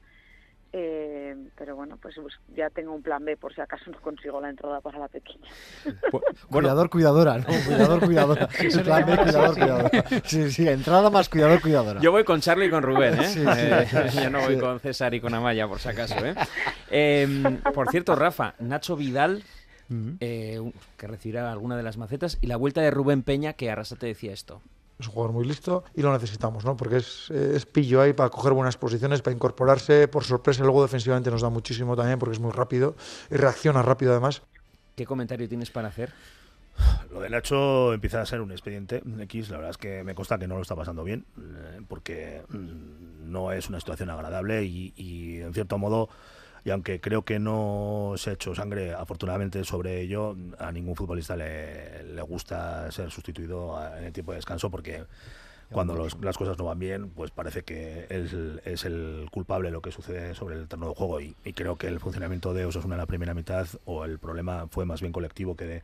Eh, 0.77 1.37
pero 1.57 1.77
bueno, 1.77 1.97
pues, 2.03 2.17
pues, 2.21 2.35
ya 2.57 2.69
tengo 2.69 2.93
un 2.93 3.01
plan 3.01 3.25
B 3.25 3.37
por 3.37 3.55
si 3.55 3.61
acaso 3.61 3.93
no 3.93 4.01
consigo 4.01 4.41
la 4.41 4.51
entrada 4.51 4.81
para 4.81 4.99
la 4.99 5.07
pequeña. 5.07 5.49
bueno, 6.11 6.27
cuidador, 6.51 6.91
cuidadora, 6.91 7.39
¿no? 7.39 7.45
Cuidador, 7.65 8.05
cuidadora. 8.05 8.49
plan 8.83 9.07
B, 9.07 9.17
cuidador, 9.17 9.55
cuidadora. 9.55 9.91
Sí, 10.25 10.51
sí, 10.51 10.69
entrada 10.69 11.11
más 11.11 11.29
cuidador, 11.29 11.61
cuidadora. 11.61 12.01
Yo 12.01 12.11
voy 12.11 12.25
con 12.25 12.41
Charlie 12.41 12.67
y 12.67 12.71
con 12.71 12.83
Rubén, 12.83 13.21
¿eh? 13.21 13.29
Sí, 13.29 13.45
eh 13.47 13.87
sí. 14.11 14.19
yo 14.21 14.31
no 14.31 14.41
voy 14.41 14.59
con 14.59 14.81
César 14.81 15.15
y 15.15 15.21
con 15.21 15.33
Amaya, 15.33 15.69
por 15.69 15.79
si 15.79 15.91
acaso, 15.91 16.17
¿eh? 16.27 16.35
eh 16.91 17.61
por 17.73 17.89
cierto, 17.91 18.17
Rafa, 18.17 18.57
Nacho 18.59 18.97
Vidal, 18.97 19.45
uh 19.91 19.95
-huh. 19.95 20.17
eh, 20.19 20.73
que 20.97 21.07
recibirá 21.07 21.53
alguna 21.53 21.77
de 21.77 21.85
las 21.85 21.99
macetas, 21.99 22.37
y 22.41 22.49
la 22.49 22.57
vuelta 22.57 22.81
de 22.81 22.91
Rubén 22.91 23.23
Peña, 23.23 23.53
que 23.53 23.71
Arrasa 23.71 23.95
te 23.95 24.07
decía 24.07 24.33
esto. 24.33 24.61
Es 24.99 25.09
un 25.09 25.13
jugador 25.13 25.35
muy 25.35 25.45
listo 25.45 25.85
y 25.95 26.03
lo 26.03 26.13
necesitamos, 26.13 26.65
¿no? 26.65 26.77
Porque 26.77 26.99
es, 26.99 27.31
es 27.31 27.67
pillo 27.67 28.01
ahí 28.01 28.13
para 28.13 28.31
coger 28.31 28.53
buenas 28.53 28.77
posiciones, 28.77 29.23
para 29.23 29.35
incorporarse 29.35 30.07
por 30.09 30.25
sorpresa. 30.25 30.63
Luego 30.63 30.83
defensivamente 30.83 31.31
nos 31.31 31.43
da 31.43 31.51
muchísimo 31.51 31.97
también 31.97 32.19
porque 32.19 32.35
es 32.35 32.41
muy 32.41 32.53
rápido 32.53 32.95
y 33.31 33.37
reacciona 33.37 33.83
rápido 33.83 34.13
además. 34.13 34.43
¿Qué 34.95 35.05
comentario 35.07 35.49
tienes 35.49 35.71
para 35.71 35.89
hacer? 35.89 36.13
Lo 37.11 37.21
de 37.21 37.31
Nacho 37.31 37.93
empieza 37.93 38.21
a 38.21 38.27
ser 38.27 38.41
un 38.41 38.51
expediente 38.51 39.03
X. 39.21 39.51
La 39.51 39.57
verdad 39.57 39.71
es 39.71 39.79
que 39.79 40.03
me 40.03 40.15
consta 40.15 40.39
que 40.39 40.47
no 40.47 40.57
lo 40.57 40.63
está 40.63 40.75
pasando 40.75 41.05
bien, 41.05 41.25
eh, 41.39 41.81
porque 41.89 42.43
mm, 42.49 43.31
no 43.31 43.53
es 43.53 43.69
una 43.69 43.79
situación 43.79 44.11
agradable 44.11 44.65
y, 44.65 44.93
y, 44.97 45.41
en 45.41 45.55
cierto 45.55 45.79
modo, 45.79 46.09
y 46.65 46.71
aunque 46.71 47.01
creo 47.01 47.23
que 47.23 47.39
no 47.39 48.15
se 48.17 48.31
ha 48.31 48.33
hecho 48.33 48.55
sangre 48.55 48.93
afortunadamente 48.95 49.63
sobre 49.65 50.01
ello, 50.01 50.37
a 50.59 50.73
ningún 50.73 50.97
futbolista 50.97 51.37
le, 51.37 52.03
le 52.05 52.23
gusta 52.23 52.91
ser 52.91 53.11
sustituido 53.11 53.79
en 53.99 54.05
el 54.05 54.13
tiempo 54.13 54.33
de 54.33 54.37
descanso 54.37 54.71
porque 54.71 55.05
cuando 55.71 55.95
los, 55.95 56.17
las 56.23 56.37
cosas 56.39 56.57
no 56.57 56.65
van 56.65 56.79
bien, 56.79 57.11
pues 57.11 57.31
parece 57.31 57.63
que 57.63 58.07
él 58.09 58.61
es 58.65 58.85
el 58.85 59.29
culpable 59.31 59.69
de 59.69 59.73
lo 59.73 59.83
que 59.83 59.91
sucede 59.91 60.35
sobre 60.35 60.57
el 60.57 60.69
terreno 60.69 60.91
de 60.91 60.95
juego. 60.95 61.21
Y, 61.21 61.35
y 61.45 61.53
creo 61.53 61.77
que 61.77 61.89
el 61.89 61.99
funcionamiento 61.99 62.55
de 62.55 62.65
Osasuna 62.65 62.95
en 62.95 63.01
la 63.01 63.07
primera 63.07 63.35
mitad 63.35 63.67
o 63.85 64.05
el 64.05 64.19
problema 64.19 64.69
fue 64.71 64.85
más 64.85 65.01
bien 65.01 65.13
colectivo 65.13 65.57
que 65.57 65.65
de 65.65 65.83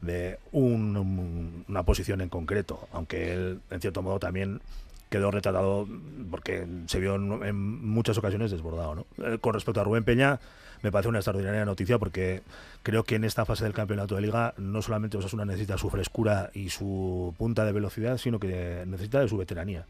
de 0.00 0.38
un, 0.52 1.64
una 1.68 1.82
posición 1.82 2.20
en 2.20 2.28
concreto, 2.28 2.88
aunque 2.92 3.32
él, 3.32 3.60
en 3.70 3.80
cierto 3.80 4.02
modo, 4.02 4.18
también 4.18 4.60
quedó 5.08 5.30
retratado 5.30 5.86
porque 6.30 6.66
se 6.86 7.00
vio 7.00 7.14
en, 7.16 7.56
muchas 7.86 8.18
ocasiones 8.18 8.50
desbordado. 8.50 8.94
¿no? 8.94 9.06
Eh, 9.24 9.38
con 9.38 9.54
respecto 9.54 9.80
a 9.80 9.84
Rubén 9.84 10.04
Peña, 10.04 10.40
me 10.82 10.92
parece 10.92 11.08
una 11.08 11.18
extraordinaria 11.18 11.64
noticia 11.64 11.98
porque 11.98 12.42
creo 12.82 13.04
que 13.04 13.16
en 13.16 13.24
esta 13.24 13.44
fase 13.44 13.64
del 13.64 13.72
campeonato 13.72 14.14
de 14.14 14.22
liga 14.22 14.54
no 14.58 14.82
solamente 14.82 15.16
Osasuna 15.16 15.44
necesita 15.44 15.78
su 15.78 15.90
frescura 15.90 16.50
y 16.54 16.70
su 16.70 17.34
punta 17.36 17.64
de 17.64 17.72
velocidad, 17.72 18.18
sino 18.18 18.38
que 18.38 18.84
necesita 18.86 19.20
de 19.20 19.28
su 19.28 19.36
veteranía. 19.36 19.86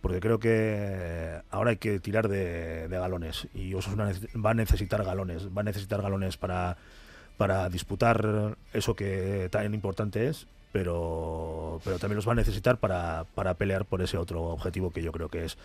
Porque 0.00 0.20
creo 0.20 0.38
que 0.38 1.40
ahora 1.50 1.70
hay 1.70 1.76
que 1.76 2.00
tirar 2.00 2.28
de, 2.28 2.88
de 2.88 2.98
galones 2.98 3.48
y 3.54 3.74
Osasuna 3.74 4.12
va 4.44 4.50
a 4.50 4.54
necesitar 4.54 5.04
galones, 5.04 5.48
va 5.48 5.60
a 5.60 5.64
necesitar 5.64 6.00
galones 6.00 6.36
para 6.36 6.76
para 7.40 7.70
disputar 7.70 8.54
eso 8.74 8.94
que 8.94 9.48
tan 9.50 9.72
importante 9.72 10.28
es, 10.28 10.46
pero, 10.72 11.80
pero 11.84 11.98
también 11.98 12.16
los 12.16 12.28
va 12.28 12.32
a 12.32 12.36
necesitar 12.36 12.78
para, 12.78 13.24
para 13.34 13.54
pelear 13.54 13.84
por 13.84 14.02
ese 14.02 14.16
otro 14.16 14.44
objetivo 14.44 14.90
que 14.90 15.02
yo 15.02 15.12
creo 15.12 15.28
que 15.28 15.44
es 15.44 15.58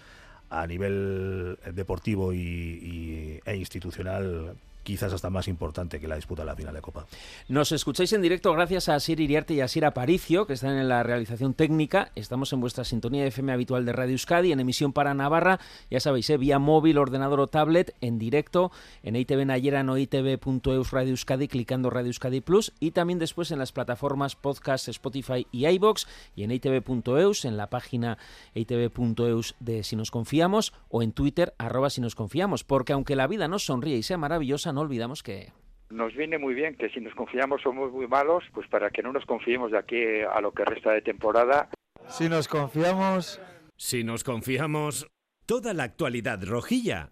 a 0.49 0.67
nivel 0.67 1.57
deportivo 1.73 2.33
y, 2.33 3.41
e 3.45 3.55
institucional 3.55 4.55
quizás 4.85 5.11
hasta 5.11 5.29
más 5.29 5.49
importante 5.49 5.99
que 5.99 6.07
la 6.07 6.15
disputa 6.15 6.43
de 6.43 6.45
la 6.45 6.55
final 6.55 6.73
de 6.73 6.81
Copa. 6.81 7.05
Nos 7.49 7.71
escucháis 7.71 8.13
en 8.13 8.21
directo 8.21 8.53
gracias 8.53 8.87
a 8.87 8.99
Sir 8.99 9.19
Iriarte 9.19 9.55
y 9.55 9.61
a 9.61 9.67
Sir 9.67 9.83
Aparicio, 9.83 10.45
que 10.45 10.53
están 10.53 10.77
en 10.77 10.87
la 10.87 11.01
realización 11.03 11.55
técnica. 11.55 12.11
Estamos 12.15 12.53
en 12.53 12.61
vuestra 12.61 12.85
sintonía 12.85 13.23
de 13.23 13.29
FM 13.29 13.51
habitual 13.51 13.83
de 13.85 13.91
Radio 13.91 14.13
Euskadi, 14.13 14.51
en 14.51 14.59
emisión 14.59 14.93
para 14.93 15.13
Navarra, 15.15 15.59
ya 15.89 15.99
sabéis, 15.99 16.29
¿eh? 16.29 16.37
vía 16.37 16.59
móvil, 16.59 16.99
ordenador 16.99 17.39
o 17.39 17.47
tablet, 17.47 17.95
en 17.99 18.19
directo, 18.19 18.71
en 19.01 19.15
ITV 19.15 19.45
Nayera, 19.47 19.83
no 19.83 19.97
itv.eus 19.97 20.91
Radio 20.91 21.09
Euskadi, 21.09 21.47
clicando 21.47 21.89
Radio 21.89 22.07
Euskadi 22.07 22.41
Plus, 22.41 22.71
y 22.79 22.91
también 22.91 23.17
después 23.17 23.49
en 23.49 23.57
las 23.57 23.71
plataformas 23.71 24.35
podcast, 24.35 24.87
Spotify 24.87 25.47
y 25.51 25.65
iBox, 25.65 26.07
y 26.35 26.43
en 26.43 26.51
itv.eus, 26.51 27.45
en 27.45 27.57
la 27.57 27.71
página 27.71 28.19
itv.eus 28.53 29.55
de 29.59 29.83
Si 29.83 29.95
Nos 29.95 30.11
Confiamos, 30.11 30.73
o 30.89 31.01
en 31.01 31.11
Twitter, 31.11 31.55
arroba 31.57 31.89
Si 31.89 32.01
Nos 32.01 32.13
Confiamos, 32.13 32.63
porque 32.63 32.93
aunque 32.93 33.15
la 33.15 33.25
vida 33.25 33.47
nos 33.47 33.65
sonríe 33.65 33.97
y 33.97 34.03
sea 34.03 34.19
maravillosa, 34.19 34.74
no 34.75 34.81
olvidamos 34.81 35.23
que... 35.23 35.51
Nos 35.89 36.13
viene 36.13 36.37
muy 36.37 36.53
bien 36.53 36.75
que 36.75 36.89
si 36.89 36.99
nos 36.99 37.15
confiamos 37.15 37.61
somos 37.61 37.91
muy 37.91 38.07
malos, 38.07 38.43
pues 38.53 38.67
para 38.67 38.89
que 38.91 39.01
no 39.01 39.13
nos 39.13 39.25
confiemos 39.25 39.71
de 39.71 39.77
aquí 39.77 40.03
a 40.21 40.41
lo 40.41 40.51
que 40.51 40.65
resta 40.65 40.91
de 40.91 41.01
temporada. 41.01 41.69
Si 42.07 42.29
nos 42.29 42.47
confiamos... 42.47 43.41
Si 43.77 44.03
nos 44.03 44.23
confiamos... 44.23 45.07
Toda 45.47 45.73
la 45.73 45.83
actualidad 45.83 46.43
rojilla 46.43 47.11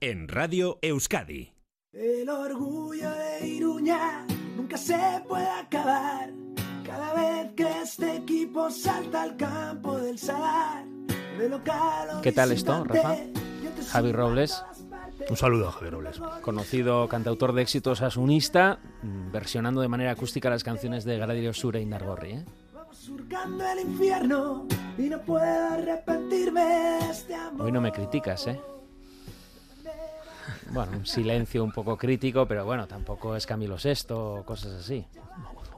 en 0.00 0.26
Radio 0.26 0.78
Euskadi. 0.80 1.52
El 1.92 2.28
orgullo 2.28 3.10
de 3.10 3.46
Iruña 3.46 4.26
nunca 4.56 4.78
se 4.78 4.98
puede 5.28 5.46
acabar. 5.46 6.30
Cada 6.84 7.14
vez 7.14 7.52
que 7.54 7.82
este 7.82 8.16
equipo 8.16 8.70
salta 8.70 9.22
al 9.22 9.36
campo 9.36 9.98
del 9.98 10.18
Sadar, 10.18 10.86
de 11.38 11.48
local 11.48 12.20
¿Qué 12.22 12.32
tal 12.32 12.52
esto, 12.52 12.84
Rafa? 12.84 13.16
Javi 13.92 14.12
Robles. 14.12 14.64
Un 15.28 15.36
saludo 15.36 15.68
a 15.68 15.72
Javier 15.72 15.94
Robles. 15.94 16.20
Conocido 16.42 17.08
cantautor 17.08 17.52
de 17.52 17.62
éxitos 17.62 18.02
asunista, 18.02 18.78
versionando 19.32 19.80
de 19.80 19.88
manera 19.88 20.12
acústica 20.12 20.50
las 20.50 20.64
canciones 20.64 21.04
de 21.04 21.18
Gradio 21.18 21.52
Sura 21.52 21.80
y 21.80 21.86
Nargorri. 21.86 22.32
¿eh? 22.32 22.44
Surcando 22.92 23.64
el 23.66 23.80
infierno 23.80 24.66
y 24.98 25.08
no 25.08 25.20
puedo 25.22 25.44
arrepentirme 25.44 27.10
este 27.10 27.34
amor. 27.34 27.66
Hoy 27.66 27.72
no 27.72 27.80
me 27.80 27.90
criticas, 27.92 28.46
¿eh? 28.46 28.60
Bueno, 30.70 30.92
un 30.98 31.06
silencio 31.06 31.62
un 31.62 31.72
poco 31.72 31.96
crítico, 31.96 32.46
pero 32.46 32.64
bueno, 32.64 32.86
tampoco 32.86 33.36
es 33.36 33.46
Camilo 33.46 33.76
VI 33.82 33.94
o 34.10 34.42
cosas 34.44 34.72
así. 34.74 35.06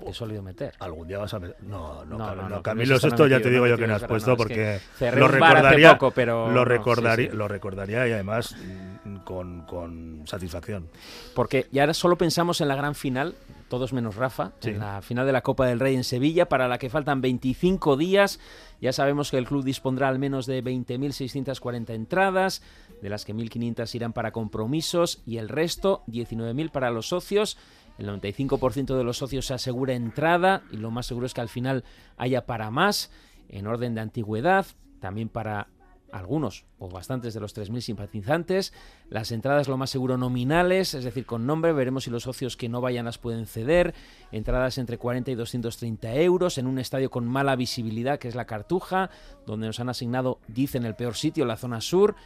He 0.07 0.13
solido 0.13 0.43
meter. 0.43 0.75
Algún 0.79 1.09
día 1.09 1.19
vas 1.19 1.33
a 1.35 1.39
meter. 1.39 1.57
No, 1.63 2.05
no, 2.05 2.19
No, 2.19 2.35
no, 2.35 2.43
no, 2.43 2.49
no, 2.49 2.63
Camilo 2.63 2.99
VI 2.99 3.29
ya 3.31 3.41
te 3.41 3.51
digo 3.51 3.65
no 3.65 3.71
yo 3.71 3.79
que 3.79 3.87
no 3.87 3.95
has 3.95 4.05
puesto 4.05 4.29
no, 4.31 4.35
es 4.35 4.39
porque 4.39 4.81
lo 5.17 5.29
recordaría, 5.29 5.93
poco, 5.97 6.11
pero 6.11 6.49
lo 6.49 6.53
no, 6.53 6.65
recordaría, 6.65 7.27
sí, 7.27 7.31
sí. 7.31 7.37
lo 7.37 7.49
recordaría 7.49 8.07
y 8.07 8.13
además 8.13 8.55
mm, 8.57 8.96
con, 9.27 9.67
con 9.67 10.23
satisfacción. 10.27 10.89
Porque 11.35 11.67
ya 11.71 11.83
ahora 11.83 11.93
solo 11.93 12.17
pensamos 12.17 12.63
en 12.63 12.69
la 12.69 12.77
gran 12.77 12.95
final, 12.95 13.35
todos 13.69 13.93
menos 13.93 14.15
Rafa, 14.17 14.53
Sí. 14.61 14.71
en 14.71 14.79
la 14.79 15.03
final 15.03 15.27
de 15.27 15.33
la 15.33 15.43
Copa 15.43 15.67
del 15.67 15.81
Rey 15.81 15.95
en 15.95 16.05
Sevilla, 16.05 16.49
para 16.49 16.69
la 16.69 16.79
que 16.79 16.89
faltan 16.89 17.21
25 17.21 17.99
días. 17.99 18.41
Ya 18.81 18.93
sabemos 18.95 19.31
que 19.31 19.37
el 19.37 19.47
club 19.47 19.65
dispondrá 19.65 20.09
al 20.09 20.19
menos 20.19 20.47
de 20.47 20.63
20.640 20.65 21.91
entradas, 21.95 22.63
de 23.03 23.11
las 23.11 23.25
que 23.25 23.35
1.500 23.35 23.95
irán 23.95 24.13
para 24.15 24.31
compromisos 24.33 25.21
y 25.27 25.37
el 25.39 25.49
resto, 25.49 26.03
19.000 26.07 26.71
para 26.71 26.91
los 26.91 27.09
socios. 27.09 27.59
El 27.99 28.09
95% 28.09 28.97
de 28.97 29.05
los 29.05 29.19
socios 29.19 29.47
se 29.47 29.55
asegura 29.55 29.95
entrada 29.95 30.63
y 30.71 30.77
lo 30.77 30.91
más 30.91 31.07
seguro 31.07 31.27
es 31.27 31.35
que 31.35 31.41
al 31.41 31.49
final 31.49 31.85
haya 32.17 32.47
para 32.47 32.71
más, 32.71 33.11
en 33.49 33.67
orden 33.67 33.95
de 33.95 34.01
antigüedad, 34.03 34.67
también 35.01 35.29
para 35.29 35.69
algunos 36.19 36.65
o 36.79 36.89
bastantes 36.89 37.35
de 37.35 37.41
los 37.41 37.57
3.000 37.57 37.81
simpatizantes. 37.81 38.73
Las 39.09 39.33
entradas 39.33 39.69
lo 39.69 39.77
más 39.77 39.91
seguro 39.91 40.17
nominales, 40.17 40.95
es 40.95 41.05
decir, 41.05 41.27
con 41.27 41.47
nombre. 41.47 41.73
Veremos 41.73 42.05
si 42.05 42.11
los 42.11 42.25
socios 42.25 42.57
que 42.57 42.69
no 42.69 42.81
vayan 42.81 43.05
las 43.05 43.19
pueden 43.19 43.47
ceder. 43.47 43.95
Entradas 44.33 44.79
entre 44.79 44.99
40 44.99 45.31
y 45.31 45.35
230 45.35 46.15
euros 46.17 46.59
en 46.59 46.67
un 46.67 46.79
estadio 46.79 47.11
con 47.11 47.27
mala 47.27 47.57
visibilidad, 47.57 48.19
que 48.19 48.29
es 48.29 48.35
la 48.35 48.47
Cartuja, 48.47 49.11
donde 49.47 49.67
nos 49.67 49.81
han 49.81 49.89
asignado, 49.89 50.41
dicen, 50.49 50.85
el 50.85 50.95
peor 50.95 51.15
sitio, 51.15 51.45
la 51.45 51.57
zona 51.57 51.81
sur. 51.81 52.17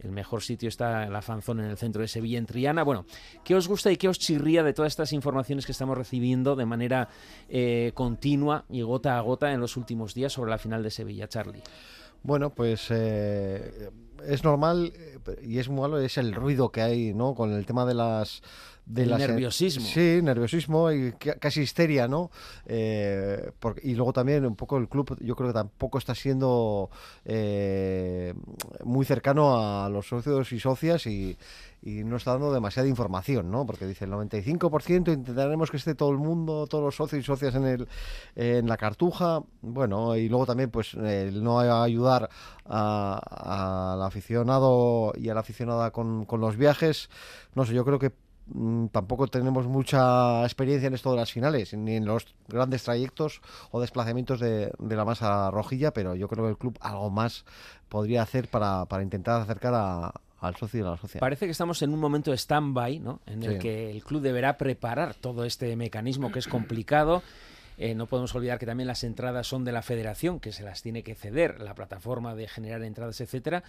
El 0.00 0.12
mejor 0.12 0.42
sitio 0.42 0.68
está 0.68 1.08
la 1.08 1.22
fanzona 1.22 1.64
en 1.64 1.70
el 1.70 1.78
centro 1.78 2.02
de 2.02 2.08
Sevilla, 2.08 2.38
en 2.38 2.46
Triana. 2.46 2.82
Bueno, 2.82 3.06
¿qué 3.44 3.54
os 3.54 3.66
gusta 3.66 3.90
y 3.90 3.96
qué 3.96 4.08
os 4.08 4.18
chirría 4.18 4.62
de 4.62 4.74
todas 4.74 4.92
estas 4.92 5.12
informaciones 5.12 5.64
que 5.64 5.72
estamos 5.72 5.96
recibiendo 5.96 6.54
de 6.54 6.66
manera 6.66 7.08
eh, 7.48 7.92
continua 7.94 8.64
y 8.68 8.82
gota 8.82 9.16
a 9.16 9.20
gota 9.22 9.52
en 9.52 9.60
los 9.60 9.76
últimos 9.76 10.14
días 10.14 10.32
sobre 10.32 10.50
la 10.50 10.58
final 10.58 10.82
de 10.82 10.90
Sevilla, 10.90 11.28
Charlie? 11.28 11.62
Bueno, 12.26 12.50
pues 12.50 12.88
eh, 12.90 13.88
es 14.26 14.42
normal 14.42 14.92
eh, 14.96 15.36
y 15.44 15.58
es 15.60 15.68
muy 15.68 15.82
malo 15.82 16.00
es 16.00 16.18
el 16.18 16.34
ruido 16.34 16.72
que 16.72 16.82
hay, 16.82 17.14
¿no? 17.14 17.36
Con 17.36 17.52
el 17.52 17.64
tema 17.66 17.86
de 17.86 17.94
las 17.94 18.42
de 18.86 19.02
El 19.02 19.08
nerviosismo. 19.18 19.84
Sí, 19.84 20.20
nerviosismo 20.22 20.92
y 20.92 21.12
ca- 21.12 21.34
casi 21.34 21.60
histeria, 21.62 22.06
¿no? 22.06 22.30
Eh, 22.66 23.50
por- 23.58 23.80
y 23.82 23.94
luego 23.96 24.12
también 24.12 24.46
un 24.46 24.54
poco 24.56 24.78
el 24.78 24.88
club, 24.88 25.16
yo 25.20 25.34
creo 25.34 25.48
que 25.50 25.54
tampoco 25.54 25.98
está 25.98 26.14
siendo 26.14 26.88
eh, 27.24 28.32
muy 28.84 29.04
cercano 29.04 29.56
a 29.84 29.88
los 29.88 30.06
socios 30.08 30.52
y 30.52 30.60
socias 30.60 31.06
y, 31.06 31.36
y 31.82 32.04
no 32.04 32.16
está 32.16 32.32
dando 32.32 32.52
demasiada 32.52 32.88
información, 32.88 33.50
¿no? 33.50 33.66
Porque 33.66 33.86
dice 33.86 34.04
el 34.04 34.10
95% 34.12 35.12
intentaremos 35.12 35.70
que 35.70 35.76
esté 35.78 35.94
todo 35.96 36.10
el 36.10 36.18
mundo, 36.18 36.66
todos 36.68 36.84
los 36.84 36.94
socios 36.96 37.20
y 37.20 37.24
socias 37.24 37.54
en 37.56 37.64
el 37.66 37.88
en 38.36 38.68
la 38.68 38.76
cartuja, 38.76 39.42
bueno, 39.62 40.14
y 40.16 40.28
luego 40.28 40.46
también 40.46 40.70
pues 40.70 40.94
el 40.94 41.42
no 41.42 41.58
ayudar 41.58 42.28
a- 42.64 43.92
al 43.94 44.02
aficionado 44.02 45.12
y 45.16 45.28
a 45.28 45.34
la 45.34 45.40
aficionada 45.40 45.90
con, 45.90 46.24
con 46.24 46.40
los 46.40 46.56
viajes, 46.56 47.10
no 47.54 47.64
sé, 47.66 47.74
yo 47.74 47.84
creo 47.84 47.98
que 47.98 48.12
tampoco 48.92 49.26
tenemos 49.26 49.66
mucha 49.66 50.42
experiencia 50.44 50.86
en 50.86 50.94
esto 50.94 51.10
de 51.10 51.16
las 51.16 51.32
finales, 51.32 51.74
ni 51.74 51.96
en 51.96 52.04
los 52.04 52.26
grandes 52.48 52.84
trayectos 52.84 53.40
o 53.70 53.80
desplazamientos 53.80 54.38
de, 54.40 54.70
de 54.78 54.96
la 54.96 55.04
masa 55.04 55.50
rojilla, 55.50 55.92
pero 55.92 56.14
yo 56.14 56.28
creo 56.28 56.44
que 56.44 56.50
el 56.50 56.58
club 56.58 56.78
algo 56.80 57.10
más 57.10 57.44
podría 57.88 58.22
hacer 58.22 58.48
para, 58.48 58.84
para 58.86 59.02
intentar 59.02 59.40
acercar 59.40 59.74
a- 59.74 60.12
al 60.40 60.54
socio 60.56 60.80
y 60.80 60.86
a 60.86 60.90
la 60.90 60.96
socia. 60.96 61.18
Parece 61.20 61.46
que 61.46 61.52
estamos 61.52 61.80
en 61.82 61.92
un 61.92 61.98
momento 61.98 62.30
de 62.30 62.36
stand-by, 62.36 62.98
¿no? 63.00 63.20
En 63.26 63.42
el 63.42 63.54
Sí. 63.54 63.58
que 63.58 63.90
el 63.90 64.04
club 64.04 64.20
deberá 64.20 64.56
preparar 64.58 65.14
todo 65.14 65.44
este 65.44 65.74
mecanismo 65.76 66.30
que 66.30 66.38
es 66.38 66.46
complicado. 66.46 67.22
Eh, 67.78 67.94
no 67.94 68.06
podemos 68.06 68.34
olvidar 68.34 68.58
que 68.58 68.66
también 68.66 68.86
las 68.86 69.02
entradas 69.02 69.46
son 69.46 69.64
de 69.64 69.72
la 69.72 69.82
federación, 69.82 70.38
que 70.40 70.52
se 70.52 70.62
las 70.62 70.82
tiene 70.82 71.02
que 71.02 71.14
ceder, 71.14 71.60
la 71.60 71.74
plataforma 71.74 72.34
de 72.34 72.48
generar 72.48 72.82
entradas, 72.82 73.20
etcétera. 73.20 73.64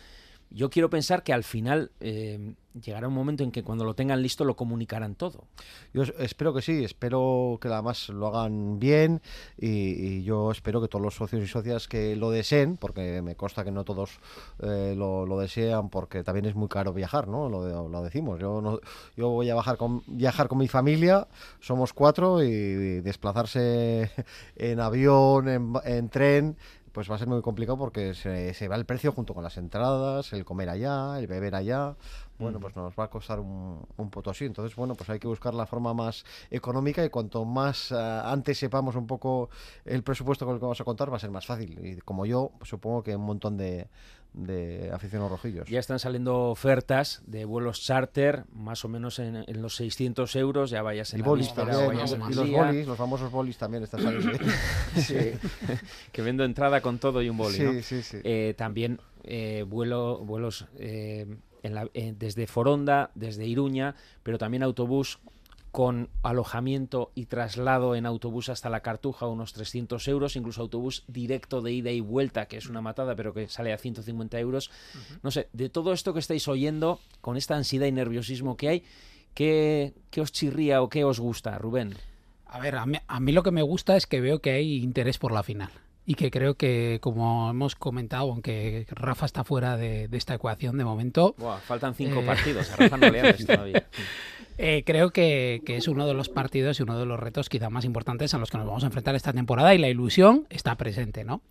Yo 0.50 0.70
quiero 0.70 0.90
pensar 0.90 1.24
que 1.24 1.34
al 1.34 1.44
final 1.44 1.92
eh, 2.00 2.56
llegará 2.82 3.08
un 3.08 3.14
momento 3.14 3.44
en 3.44 3.52
que 3.52 3.64
cuando 3.64 3.84
lo 3.86 3.96
tengan 3.96 4.22
listo 4.22 4.46
lo 4.46 4.56
comunicarán 4.56 5.16
todo. 5.16 5.46
Yo 5.94 6.04
es- 6.04 6.14
espero 6.20 6.54
que 6.54 6.62
sí, 6.62 6.84
espero 6.84 7.58
que 7.62 7.68
además 7.68 8.10
lo 8.10 8.28
hagan 8.28 8.80
bien 8.80 9.22
y, 9.58 10.24
yo 10.24 10.52
espero 10.52 10.82
que 10.82 10.88
todos 10.88 11.04
los 11.04 11.16
socios 11.16 11.44
y 11.44 11.48
socias 11.48 11.88
que 11.88 12.16
lo 12.16 12.32
deseen, 12.32 12.78
porque 12.78 13.22
me 13.22 13.36
consta 13.36 13.64
que 13.64 13.72
no 13.72 13.84
todos 13.84 14.20
eh, 14.60 14.94
lo, 14.98 15.38
desean 15.38 15.90
porque 15.90 16.24
también 16.24 16.46
es 16.46 16.56
muy 16.56 16.68
caro 16.68 16.94
viajar, 16.94 17.28
¿no? 17.28 17.50
Lo, 17.50 17.88
lo 17.88 18.02
decimos. 18.02 18.40
Yo, 18.40 18.62
no, 18.62 18.80
yo 19.16 19.30
voy 19.30 19.50
a 19.50 19.56
bajar 19.56 19.78
con, 19.78 20.04
viajar 20.08 20.48
con 20.48 20.58
mi 20.58 20.68
familia, 20.68 21.28
somos 21.60 21.94
cuatro 21.94 22.44
y, 22.44 23.02
desplazarse 23.02 24.12
en 24.56 24.80
avión, 24.80 25.48
en, 25.48 25.74
en 25.86 26.10
tren, 26.10 26.58
pues 26.92 27.10
va 27.10 27.16
a 27.16 27.18
ser 27.20 27.28
muy 27.28 27.42
complicado 27.42 27.78
porque 27.78 28.14
se, 28.14 28.54
se 28.54 28.68
va 28.68 28.76
el 28.76 28.86
precio 28.86 29.12
junto 29.12 29.34
con 29.34 29.44
las 29.44 29.58
entradas, 29.58 30.34
el 30.34 30.46
comer 30.46 30.70
allá, 30.70 31.20
el 31.20 31.28
beber 31.28 31.56
allá. 31.56 31.96
Bueno, 32.40 32.60
Mm. 32.60 32.62
pues 32.62 32.76
nos 32.76 32.94
va 32.94 33.06
a 33.06 33.10
costar 33.10 33.40
un, 33.40 33.86
un 33.98 34.10
potosí. 34.10 34.46
Entonces, 34.46 34.76
bueno, 34.76 34.94
pues 34.96 35.10
hay 35.10 35.20
que 35.20 35.28
buscar 35.28 35.54
la 35.54 35.66
forma 35.66 35.94
más 35.94 36.24
económica 36.52 37.04
y 37.04 37.10
cuanto 37.10 37.46
más 37.46 37.92
eh, 37.92 37.96
antes 37.96 38.58
sepamos 38.60 38.96
un 38.96 39.08
poco 39.08 39.50
el 39.86 40.04
presupuesto 40.04 40.46
con 40.46 40.54
el 40.56 40.60
que 40.60 40.66
vamos 40.66 40.80
a 40.82 40.84
contar, 40.84 41.12
va 41.12 41.18
a 41.18 41.20
ser 41.20 41.32
más 41.32 41.46
fácil. 41.46 41.80
Y 41.84 41.98
como 42.02 42.26
yo, 42.26 42.52
pues 42.58 42.70
supongo 42.70 43.02
que 43.04 43.16
un 43.16 43.24
montón 43.26 43.58
de, 43.58 43.88
de 44.46 44.92
aficionados 44.94 45.32
rojillos. 45.32 45.68
Ya 45.68 45.80
están 45.80 46.00
saliendo 46.00 46.46
ofertas 46.50 47.22
de 47.26 47.46
vuelos 47.46 47.82
charter, 47.82 48.44
más 48.54 48.86
o 48.86 48.88
menos 48.90 49.20
en, 49.20 49.36
en 49.36 49.62
los 49.62 49.76
600 49.76 50.36
euros, 50.36 50.70
ya 50.70 50.82
vayas 50.82 51.14
en 51.14 51.20
Y 51.20 51.22
la 51.24 51.28
bolis 51.30 51.48
víspera 51.48 51.68
también, 51.72 51.86
o 51.86 51.94
vayas 51.94 52.12
en 52.14 52.22
y 52.22 52.34
los 52.36 52.46
día. 52.46 52.64
bolis, 52.64 52.88
los 52.88 52.98
famosos 52.98 53.32
bolis 53.32 53.58
también 53.58 53.84
están 53.84 54.02
saliendo. 54.04 54.32
Sí. 54.96 55.16
que 56.12 56.22
vendo 56.22 56.44
entrada 56.44 56.82
con 56.82 57.00
todo 57.00 57.22
y 57.22 57.30
un 57.30 57.38
boli, 57.38 57.58
Sí, 57.58 57.64
¿no? 57.64 57.82
sí, 57.82 58.02
sí. 58.02 58.18
Eh, 58.24 58.54
también 58.58 59.00
eh, 59.24 59.66
vuelo, 59.68 60.20
vuelos 60.20 60.66
eh, 60.78 61.26
en 61.64 61.74
la- 61.76 61.90
eh, 61.94 62.14
desde 62.18 62.48
Foronda, 62.48 63.12
desde 63.16 63.46
Iruña, 63.46 63.96
pero 64.24 64.38
también 64.38 64.64
autobús 64.64 65.20
con 65.78 66.10
alojamiento 66.24 67.12
y 67.14 67.28
traslado 67.28 67.94
en 67.94 68.08
autobús 68.08 68.50
hasta 68.50 68.68
la 68.68 68.80
Cartuja, 68.80 69.28
unos 69.28 69.54
300 69.54 70.08
euros, 70.08 70.36
incluso 70.36 70.64
autobús 70.64 71.04
directo 71.08 71.62
de 71.62 71.72
ida 71.72 71.92
y 71.92 72.00
vuelta, 72.00 72.48
que 72.48 72.58
es 72.58 72.66
una 72.66 72.82
matada, 72.82 73.16
pero 73.16 73.32
que 73.32 73.48
sale 73.48 73.72
a 73.72 73.78
150 73.78 74.40
euros. 74.40 74.72
No 75.22 75.30
sé, 75.30 75.50
de 75.54 75.70
todo 75.70 75.94
esto 75.94 76.14
que 76.14 76.20
estáis 76.20 76.48
oyendo, 76.48 77.00
con 77.22 77.38
esta 77.38 77.56
ansiedad 77.56 77.86
y 77.86 77.92
nerviosismo 77.92 78.58
que 78.58 78.70
hay, 78.70 78.84
¿qué, 79.36 79.94
qué 80.10 80.22
os 80.22 80.32
chirría 80.32 80.82
o 80.82 80.90
qué 80.90 81.04
os 81.04 81.20
gusta, 81.20 81.60
Rubén? 81.60 81.94
A 82.48 82.60
ver, 82.60 82.76
a 82.76 82.88
mí, 82.88 82.98
a 83.06 83.20
mí 83.20 83.32
lo 83.32 83.44
que 83.44 83.52
me 83.52 83.62
gusta 83.62 83.96
es 83.98 84.08
que 84.08 84.20
veo 84.20 84.42
que 84.42 84.54
hay 84.54 84.78
interés 84.78 85.20
por 85.20 85.32
la 85.32 85.44
final. 85.44 85.70
Y 86.10 86.16
que 86.16 86.32
creo 86.32 86.56
que, 86.56 87.00
como 87.02 87.50
hemos 87.50 87.76
comentado, 87.76 88.32
aunque 88.32 88.86
Rafa 88.90 89.26
está 89.26 89.44
fuera 89.44 89.76
de, 89.76 90.08
de 90.08 90.18
esta 90.18 90.34
ecuación 90.36 90.78
de 90.78 90.86
momento, 90.86 91.36
Buah, 91.38 91.58
faltan 91.60 91.94
cinco 91.94 92.22
Eh, 92.22 92.26
partidos, 92.26 92.72
a 92.72 92.76
Rafa 92.78 92.96
no 92.96 93.10
le 93.10 93.34
todavía. 93.46 93.86
eh, 94.58 94.84
creo 94.86 95.12
que, 95.12 95.62
que 95.66 95.76
es 95.76 95.90
uno 95.90 96.08
de 96.08 96.14
los 96.14 96.30
partidos 96.30 96.80
y 96.80 96.84
uno 96.84 96.98
de 96.98 97.06
los 97.06 97.20
retos 97.20 97.50
quizá 97.50 97.70
más 97.70 97.84
importantes 97.84 98.34
a 98.34 98.38
los 98.38 98.50
que 98.50 98.58
nos 98.58 98.66
vamos 98.66 98.84
a 98.84 98.88
enfrentar 98.88 99.16
esta 99.16 99.34
temporada 99.34 99.76
y 99.76 99.80
la 99.80 99.90
ilusión 99.90 100.48
está 100.50 100.76
presente, 100.76 101.26
¿no? 101.26 101.42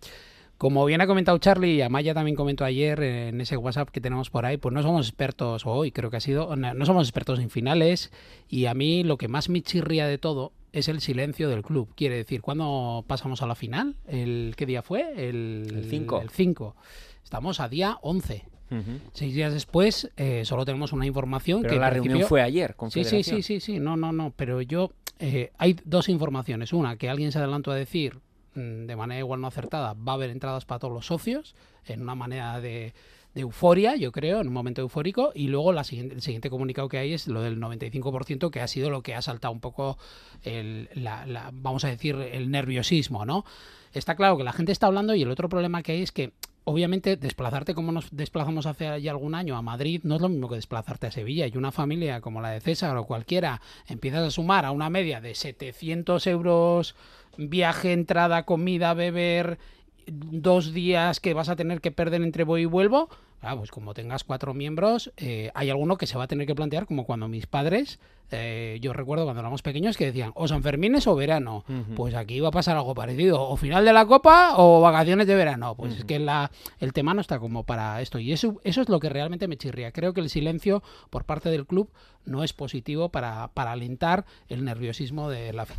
Como 0.57 0.83
bien 0.85 1.01
ha 1.01 1.05
comentado 1.07 1.37
Charlie 1.37 1.75
y 1.75 1.81
Amaya 1.83 2.15
también 2.15 2.35
comentó 2.35 2.65
ayer 2.65 2.99
en 3.03 3.39
ese 3.39 3.57
WhatsApp 3.57 3.89
que 3.89 4.01
tenemos 4.01 4.31
por 4.31 4.43
ahí, 4.47 4.57
pues 4.57 4.73
no 4.73 4.81
somos 4.81 5.07
expertos, 5.07 5.67
hoy 5.67 5.91
creo 5.91 6.09
que 6.09 6.17
ha 6.17 6.19
sido, 6.19 6.55
no 6.55 6.73
no 6.73 6.85
somos 6.87 7.07
expertos 7.07 7.37
en 7.37 7.51
finales 7.51 8.11
y 8.49 8.65
a 8.65 8.73
mí 8.73 9.03
lo 9.03 9.17
que 9.19 9.27
más 9.27 9.49
me 9.49 9.61
chirría 9.61 10.07
de 10.07 10.17
todo 10.17 10.53
es 10.77 10.87
el 10.87 11.01
silencio 11.01 11.49
del 11.49 11.63
club. 11.63 11.89
Quiere 11.95 12.15
decir, 12.15 12.41
¿cuándo 12.41 13.03
pasamos 13.07 13.41
a 13.41 13.47
la 13.47 13.55
final? 13.55 13.95
¿El 14.07 14.53
qué 14.55 14.65
día 14.65 14.81
fue? 14.81 15.29
El 15.29 15.67
El 15.73 15.85
cinco. 15.89 16.21
El 16.21 16.29
5. 16.29 16.75
Estamos 17.23 17.59
a 17.59 17.67
día 17.67 17.97
11. 18.01 18.45
Ujú. 18.69 18.81
Seis 19.13 19.33
días 19.33 19.53
después 19.53 20.11
eh, 20.17 20.43
solo 20.43 20.65
tenemos 20.65 20.91
una 20.91 21.05
información 21.05 21.61
Pero 21.61 21.73
que 21.73 21.79
la 21.79 21.89
reunión 21.89 22.21
fue 22.23 22.41
ayer, 22.41 22.75
con 22.75 22.91
Sí, 22.91 23.05
sí, 23.05 23.23
sí, 23.23 23.41
sí, 23.41 23.61
sí, 23.61 23.79
no, 23.79 23.95
no, 23.95 24.11
no, 24.11 24.33
pero 24.35 24.61
yo 24.61 24.91
eh, 25.19 25.51
hay 25.57 25.77
dos 25.85 26.09
informaciones. 26.09 26.73
Una, 26.73 26.97
que 26.97 27.09
alguien 27.09 27.31
se 27.31 27.39
adelantó 27.39 27.71
a 27.71 27.75
decir 27.75 28.19
mm, 28.55 28.85
de 28.85 28.95
manera 28.95 29.19
igual 29.19 29.41
no 29.41 29.47
acertada, 29.47 29.93
va 29.93 30.11
a 30.11 30.15
haber 30.15 30.29
entradas 30.29 30.65
para 30.65 30.79
todos 30.79 30.93
los 30.93 31.05
socios, 31.05 31.55
en 31.85 32.01
una 32.01 32.15
manera 32.15 32.59
de, 32.59 32.93
de 33.33 33.41
euforia, 33.41 33.95
yo 33.95 34.11
creo, 34.11 34.41
en 34.41 34.47
un 34.47 34.53
momento 34.53 34.81
eufórico, 34.81 35.31
y 35.35 35.47
luego 35.47 35.71
la 35.71 35.83
siguiente, 35.83 36.15
el 36.15 36.21
siguiente 36.21 36.49
comunicado 36.49 36.89
que 36.89 36.97
hay 36.97 37.13
es 37.13 37.27
lo 37.27 37.41
del 37.41 37.59
95%, 37.59 38.49
que 38.49 38.61
ha 38.61 38.67
sido 38.67 38.89
lo 38.89 39.03
que 39.03 39.13
ha 39.15 39.21
saltado 39.21 39.51
un 39.53 39.59
poco 39.59 39.97
el, 40.43 40.89
la, 40.95 41.25
la- 41.25 41.51
vamos 41.53 41.83
a 41.85 41.89
decir, 41.89 42.15
el 42.15 42.49
nerviosismo, 42.51 43.25
¿no? 43.25 43.45
Está 43.93 44.15
claro 44.15 44.37
que 44.37 44.43
la 44.43 44.53
gente 44.53 44.71
está 44.71 44.87
hablando 44.87 45.15
y 45.15 45.21
el 45.21 45.31
otro 45.31 45.49
problema 45.49 45.81
que 45.83 45.93
hay 45.93 46.01
es 46.01 46.11
que 46.11 46.33
obviamente 46.65 47.15
desplazarte 47.15 47.73
como 47.73 47.91
nos 47.93 48.09
desplazamos 48.11 48.65
hace 48.65 49.01
ya 49.01 49.11
algún 49.11 49.35
año 49.35 49.55
a 49.55 49.61
Madrid 49.61 50.01
no 50.03 50.15
es 50.15 50.21
lo 50.21 50.27
mismo 50.27 50.49
que 50.49 50.55
desplazarte 50.55 51.07
a 51.07 51.11
Sevilla 51.11 51.47
y 51.47 51.55
una 51.57 51.71
familia 51.71 52.19
como 52.19 52.41
la 52.41 52.49
de 52.49 52.59
César 52.59 52.97
o 52.97 53.05
cualquiera 53.05 53.61
empiezas 53.87 54.23
a 54.27 54.31
sumar 54.31 54.65
a 54.65 54.71
una 54.71 54.89
media 54.89 55.21
de 55.21 55.33
700 55.33 56.27
euros 56.27 56.95
viaje, 57.37 57.93
entrada, 57.93 58.43
comida, 58.43 58.93
beber 58.93 59.59
dos 60.07 60.73
días 60.73 61.19
que 61.19 61.33
vas 61.33 61.49
a 61.49 61.55
tener 61.55 61.81
que 61.81 61.91
perder 61.91 62.21
entre 62.21 62.43
voy 62.43 62.61
y 62.61 62.65
vuelvo 62.65 63.09
Ah, 63.41 63.55
pues 63.55 63.69
como 63.69 63.93
tengas 63.93 64.23
cuatro 64.23 64.53
miembros, 64.53 65.11
eh, 65.17 65.51
hay 65.53 65.69
alguno 65.69 65.97
que 65.97 66.07
se 66.07 66.17
va 66.17 66.23
a 66.23 66.27
tener 66.27 66.47
que 66.47 66.55
plantear, 66.55 66.87
como 66.87 67.05
cuando 67.05 67.27
mis 67.27 67.45
padres, 67.45 67.99
eh, 68.31 68.79
yo 68.81 68.93
recuerdo 68.93 69.25
cuando 69.25 69.41
éramos 69.41 69.61
pequeños 69.61 69.95
que 69.95 70.07
decían, 70.07 70.31
o 70.33 70.47
San 70.47 70.63
Fermines 70.63 71.05
o 71.05 71.15
verano. 71.15 71.63
Pues 71.95 72.15
aquí 72.15 72.39
va 72.39 72.47
a 72.47 72.51
pasar 72.51 72.77
algo 72.77 72.95
parecido, 72.95 73.41
o 73.41 73.55
final 73.55 73.85
de 73.85 73.93
la 73.93 74.07
Copa 74.07 74.53
o 74.57 74.81
vacaciones 74.81 75.27
de 75.27 75.35
verano. 75.35 75.75
Pues 75.75 75.97
es 75.97 76.03
que 76.03 76.17
la, 76.17 76.51
el 76.79 76.93
tema 76.93 77.13
no 77.13 77.21
está 77.21 77.37
como 77.37 77.63
para 77.63 78.01
esto. 78.01 78.17
Y 78.17 78.33
eso, 78.33 78.59
eso 78.63 78.81
es 78.81 78.89
lo 78.89 78.99
que 78.99 79.09
realmente 79.09 79.47
me 79.47 79.57
chirría. 79.57 79.91
Creo 79.91 80.13
que 80.13 80.21
el 80.21 80.29
silencio 80.29 80.81
por 81.11 81.23
parte 81.23 81.51
del 81.51 81.67
club 81.67 81.91
no 82.27 82.43
es 82.43 82.53
positivo 82.53 83.09
para, 83.09 83.47
para 83.49 83.71
alentar 83.71 84.25
el 84.49 84.63
nerviosismo 84.63 85.29
de 85.29 85.53
la, 85.53 85.65
de 85.65 85.73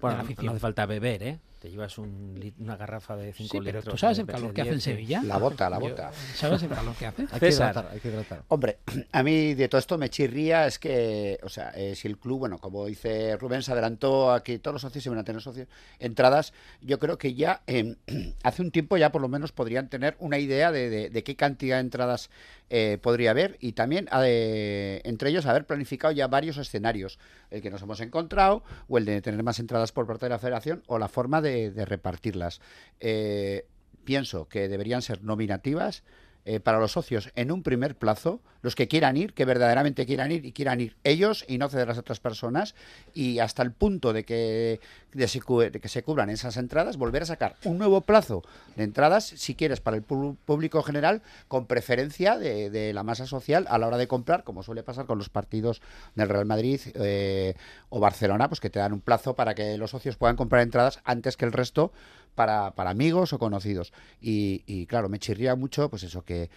Bueno, 0.00 0.16
la 0.18 0.22
no 0.22 0.26
afición. 0.26 0.48
hace 0.50 0.58
falta 0.60 0.84
beber, 0.86 1.22
¿eh? 1.22 1.38
Te 1.60 1.70
llevas 1.70 1.96
un 1.96 2.52
una 2.58 2.76
garrafa 2.76 3.14
de 3.14 3.32
5 3.32 3.48
Sí, 3.52 3.60
pero 3.62 3.84
tú 3.84 3.96
sabes 3.96 4.18
el 4.18 4.26
calor 4.26 4.52
que 4.52 4.62
hace 4.62 4.70
en 4.70 4.76
10, 4.78 4.82
sí. 4.84 4.90
Sevilla. 4.90 5.22
La 5.22 5.36
bota, 5.38 5.70
la 5.70 5.76
Yo- 5.78 5.90
bota. 5.90 6.10
¿Sabes 6.34 6.60
el 6.64 6.70
calor 6.70 6.92
que 6.96 7.06
hace? 7.06 7.22
Hay 7.30 7.38
que 7.38 7.46
César. 7.52 7.70
hidratar, 7.70 7.92
hay 7.92 8.00
que 8.00 8.08
hidratar. 8.08 8.42
Hombre, 8.48 8.78
a 9.12 9.22
mí 9.22 9.54
de 9.54 9.68
todo 9.68 9.78
esto 9.78 9.96
me 9.96 10.10
chirría 10.10 10.66
es 10.66 10.80
que, 10.80 11.38
o 11.44 11.48
sea, 11.48 11.70
eh, 11.76 11.94
si 11.94 12.08
el 12.08 12.18
club, 12.18 12.40
bueno, 12.40 12.58
como 12.58 12.84
dice 12.86 13.36
Rubén, 13.36 13.62
se 13.62 13.70
adelantó 13.70 14.32
a 14.32 14.42
que 14.42 14.58
todos 14.58 14.72
los 14.72 14.82
socios 14.82 15.04
se 15.04 15.10
van 15.10 15.20
a 15.20 15.24
tener 15.24 15.40
socios, 15.40 15.68
entradas, 16.00 16.52
yo 16.80 16.98
creo 16.98 17.16
que 17.16 17.34
ya 17.34 17.62
eh, 17.68 17.94
hace 18.42 18.60
un 18.62 18.72
tiempo 18.72 18.96
ya 18.96 19.12
por 19.12 19.22
lo 19.22 19.28
menos 19.28 19.52
podrían 19.52 19.88
tener 19.88 20.16
una 20.18 20.38
idea 20.38 20.72
de, 20.72 20.90
de- 20.90 21.10
de 21.10 21.22
qué 21.22 21.36
cantidad 21.36 21.76
de 21.76 21.82
entradas 21.82 22.28
eh, 22.74 22.96
podría 22.96 23.32
haber 23.32 23.58
y 23.60 23.72
también 23.72 24.08
eh, 24.24 25.02
entre 25.04 25.28
ellos 25.28 25.44
haber 25.44 25.66
planificado 25.66 26.10
ya 26.10 26.26
varios 26.26 26.56
escenarios, 26.56 27.18
el 27.50 27.60
que 27.60 27.68
nos 27.68 27.82
hemos 27.82 28.00
encontrado 28.00 28.62
o 28.88 28.96
el 28.96 29.04
de 29.04 29.20
tener 29.20 29.42
más 29.42 29.58
entradas 29.58 29.92
por 29.92 30.06
parte 30.06 30.24
de 30.24 30.30
la 30.30 30.38
federación 30.38 30.82
o 30.86 30.98
la 30.98 31.08
forma 31.08 31.42
de, 31.42 31.70
repartirlas. 31.84 32.62
Eh, 32.98 33.66
pienso 34.04 34.48
que 34.48 34.68
deberían 34.68 35.02
ser 35.02 35.22
nominativas 35.22 36.02
eh, 36.44 36.60
para 36.60 36.78
los 36.78 36.92
socios 36.92 37.30
en 37.36 37.52
un 37.52 37.62
primer 37.62 37.96
plazo, 37.96 38.40
los 38.62 38.74
que 38.74 38.88
quieran 38.88 39.16
ir, 39.16 39.32
que 39.34 39.44
verdaderamente 39.44 40.06
quieran 40.06 40.32
ir 40.32 40.44
y 40.44 40.52
quieran 40.52 40.80
ir 40.80 40.96
ellos 41.04 41.44
y 41.48 41.58
no 41.58 41.68
ceder 41.68 41.84
a 41.84 41.92
las 41.92 41.98
otras 41.98 42.20
personas, 42.20 42.74
y 43.14 43.38
hasta 43.38 43.62
el 43.62 43.72
punto 43.72 44.12
de 44.12 44.24
que, 44.24 44.80
de, 45.12 45.28
se 45.28 45.40
de 45.40 45.80
que 45.80 45.88
se 45.88 46.02
cubran 46.02 46.30
esas 46.30 46.56
entradas, 46.56 46.96
volver 46.96 47.22
a 47.22 47.26
sacar 47.26 47.56
un 47.64 47.78
nuevo 47.78 48.00
plazo 48.00 48.42
de 48.76 48.84
entradas, 48.84 49.24
si 49.24 49.54
quieres, 49.54 49.80
para 49.80 49.96
el 49.96 50.02
público 50.02 50.82
general, 50.82 51.22
con 51.48 51.66
preferencia 51.66 52.38
de, 52.38 52.70
de 52.70 52.92
la 52.92 53.02
masa 53.02 53.26
social 53.26 53.66
a 53.68 53.78
la 53.78 53.86
hora 53.86 53.96
de 53.96 54.08
comprar, 54.08 54.44
como 54.44 54.62
suele 54.62 54.82
pasar 54.82 55.06
con 55.06 55.18
los 55.18 55.28
partidos 55.28 55.80
del 56.14 56.28
Real 56.28 56.46
Madrid 56.46 56.80
eh, 56.94 57.54
o 57.88 58.00
Barcelona, 58.00 58.48
pues 58.48 58.60
que 58.60 58.70
te 58.70 58.78
dan 58.78 58.92
un 58.92 59.00
plazo 59.00 59.34
para 59.34 59.54
que 59.54 59.76
los 59.78 59.90
socios 59.90 60.16
puedan 60.16 60.36
comprar 60.36 60.62
entradas 60.62 61.00
antes 61.04 61.36
que 61.36 61.44
el 61.44 61.52
resto 61.52 61.92
para, 62.34 62.74
para 62.74 62.90
amigos 62.90 63.32
o 63.32 63.38
conocidos. 63.38 63.92
Y, 64.20 64.62
y, 64.66 64.86
claro, 64.86 65.08
me 65.08 65.18
chirría 65.18 65.54
mucho, 65.56 65.88
pues 65.88 66.02
eso, 66.02 66.22
que, 66.24 66.50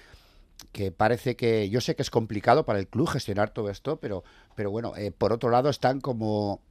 que 0.71 0.91
parece 0.91 1.35
que 1.35 1.69
yo 1.69 1.81
sé 1.81 1.95
que 1.95 2.01
es 2.01 2.09
complicado 2.09 2.65
para 2.65 2.79
el 2.79 2.87
club 2.87 3.09
gestionar 3.09 3.49
todo 3.49 3.69
esto, 3.69 3.97
pero, 3.99 4.23
pero 4.55 4.71
bueno, 4.71 4.95
eh, 4.95 5.11
por 5.11 5.33
otro 5.33 5.49
lado 5.49 5.69
están 5.69 6.01
como 6.01 6.61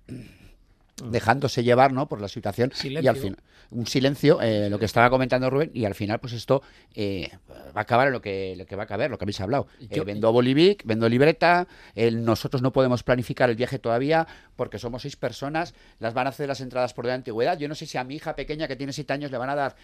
dejándose 1.10 1.62
llevar 1.64 1.92
¿no? 1.92 2.08
por 2.08 2.20
la 2.20 2.28
situación. 2.28 2.70
Y 2.74 2.78
Silencio. 2.78 3.10
al 3.10 3.16
final 3.16 3.38
un 3.70 3.86
silencio 3.86 4.40
eh, 4.40 4.68
lo 4.70 4.78
que 4.78 4.84
estaba 4.84 5.10
comentando 5.10 5.50
Rubén 5.50 5.70
y 5.74 5.84
al 5.84 5.94
final 5.96 6.20
pues 6.20 6.32
esto 6.34 6.62
eh, 6.94 7.30
va 7.50 7.80
a 7.80 7.80
acabar 7.80 8.06
en 8.08 8.12
lo 8.12 8.20
que, 8.20 8.54
lo 8.56 8.66
que 8.66 8.76
va 8.76 8.84
a 8.84 8.86
caber 8.86 9.10
lo 9.10 9.18
que 9.18 9.24
habéis 9.24 9.40
hablado. 9.40 9.66
Eh, 9.80 9.88
Yo- 9.90 10.04
vendo 10.04 10.30
Bolivic 10.30 10.84
vendo 10.84 11.08
libreta 11.08 11.66
nosotros 12.12 12.62
no 12.62 12.72
podemos 12.72 13.02
planificar 13.02 13.50
el 13.50 13.56
viaje 13.56 13.78
todavía 13.80 14.28
porque 14.54 14.78
somos 14.78 15.02
seis 15.02 15.16
personas 15.16 15.74
las 15.98 16.14
van 16.14 16.26
a 16.26 16.30
hacer 16.30 16.46
las 16.46 16.60
entradas 16.60 16.92
por 16.94 17.06
de 17.06 17.12
antigüedad. 17.12 17.58
Yo 17.58 17.66
no 17.68 17.74
sé 17.74 17.86
si 17.86 17.98
a 17.98 18.04
mi 18.04 18.14
hija 18.16 18.36
pequeña 18.36 18.68
que 18.68 18.76
tiene 18.76 18.92
siete 18.92 19.12
años 19.14 19.30
le 19.32 19.38
van 19.38 19.50
a 19.50 19.54
dar 19.56 19.76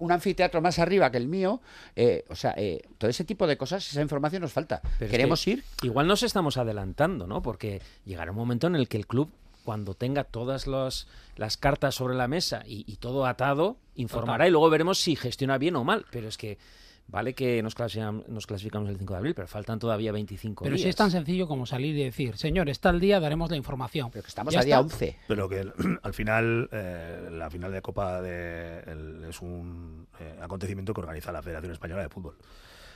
un 0.00 0.12
anfiteatro 0.12 0.60
más 0.60 0.78
arriba 0.78 1.10
que 1.10 1.16
el 1.18 1.28
mío. 1.28 1.62
O 2.28 2.34
sea 2.36 2.54
todo 2.98 3.08
ese 3.08 3.24
tipo 3.24 3.46
de 3.46 3.56
cosas 3.56 3.88
esa 3.88 4.02
información 4.02 4.42
nos 4.42 4.52
falta. 4.52 4.82
Pero 4.98 5.06
es 5.06 5.10
queremos 5.10 5.42
que 5.44 5.50
ir. 5.52 5.64
Igual 5.82 6.06
nos 6.08 6.22
estamos 6.22 6.56
adelantando, 6.58 7.26
¿no? 7.26 7.40
Porque 7.42 7.80
llegará 8.04 8.32
un 8.32 8.36
momento 8.36 8.66
en 8.66 8.74
el 8.74 8.88
que 8.88 8.96
el 8.98 9.06
club, 9.06 9.30
cuando 9.64 9.94
tenga 9.94 10.24
todas 10.24 10.66
los- 10.66 11.08
las 11.36 11.56
cartas 11.56 11.94
sobre 11.96 12.14
la 12.14 12.28
mesa 12.28 12.62
y, 12.66 12.84
y 12.86 12.96
todo 12.96 13.26
atado, 13.26 13.76
informará 13.96 14.36
Total. 14.44 14.48
y 14.48 14.50
luego 14.52 14.70
veremos 14.70 14.98
si 15.00 15.16
gestiona 15.16 15.58
bien 15.58 15.74
o 15.76 15.84
mal. 15.84 16.04
Pero 16.12 16.28
es 16.28 16.36
que 16.38 16.58
Vale 17.06 17.34
que 17.34 17.62
nos, 17.62 17.74
clasificamos, 17.74 18.26
nos 18.28 18.46
clasificamos 18.46 18.88
el 18.88 18.96
5 18.96 19.12
de 19.12 19.18
abril, 19.18 19.34
pero 19.34 19.46
faltan 19.46 19.78
todavía 19.78 20.10
25 20.10 20.64
Pero 20.64 20.74
días. 20.74 20.84
si 20.84 20.88
es 20.88 20.96
tan 20.96 21.10
sencillo 21.10 21.46
como 21.46 21.66
salir 21.66 21.94
y 21.94 22.02
decir, 22.02 22.38
señor, 22.38 22.70
está 22.70 22.88
el 22.88 22.98
día, 22.98 23.20
daremos 23.20 23.50
la 23.50 23.58
información. 23.58 24.08
Pero 24.10 24.22
que 24.22 24.28
estamos 24.30 24.54
Ya 24.54 24.60
a 24.60 24.64
día 24.64 24.76
está. 24.76 24.84
11. 24.94 25.18
Pero 25.28 25.46
que 25.46 25.70
al 26.02 26.14
final, 26.14 26.66
eh, 26.72 27.28
la 27.30 27.50
final 27.50 27.72
de 27.72 27.82
Copa 27.82 28.22
de, 28.22 28.80
el- 28.90 29.22
es 29.28 29.42
un 29.42 30.06
eh, 30.18 30.38
acontecimiento 30.40 30.94
que 30.94 31.00
organiza 31.02 31.30
la 31.30 31.42
Federación 31.42 31.72
Española 31.72 32.00
de 32.00 32.08
Fútbol. 32.08 32.38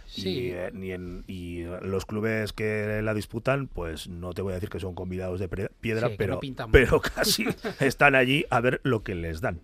Sí. 0.09 0.29
Y, 0.31 0.51
eh, 0.53 0.69
en- 0.73 1.23
y 1.27 1.65
los 1.83 2.07
clubes 2.07 2.53
que 2.53 3.01
la 3.03 3.13
disputan, 3.15 3.69
pues 3.69 4.09
no 4.09 4.33
te 4.33 4.43
voy 4.43 4.53
a 4.53 4.55
decir 4.55 4.71
que 4.71 4.81
son 4.81 4.95
convidados 4.95 5.39
de 5.39 5.49
piedra, 5.49 6.09
Sí, 6.09 6.15
pero, 6.17 6.41
no 6.43 6.69
pero 6.73 7.01
casi 7.01 7.45
están 7.81 8.15
allí 8.15 8.45
a 8.51 8.61
ver 8.61 8.81
lo 8.85 9.03
que 9.03 9.15
les 9.15 9.41
dan, 9.41 9.61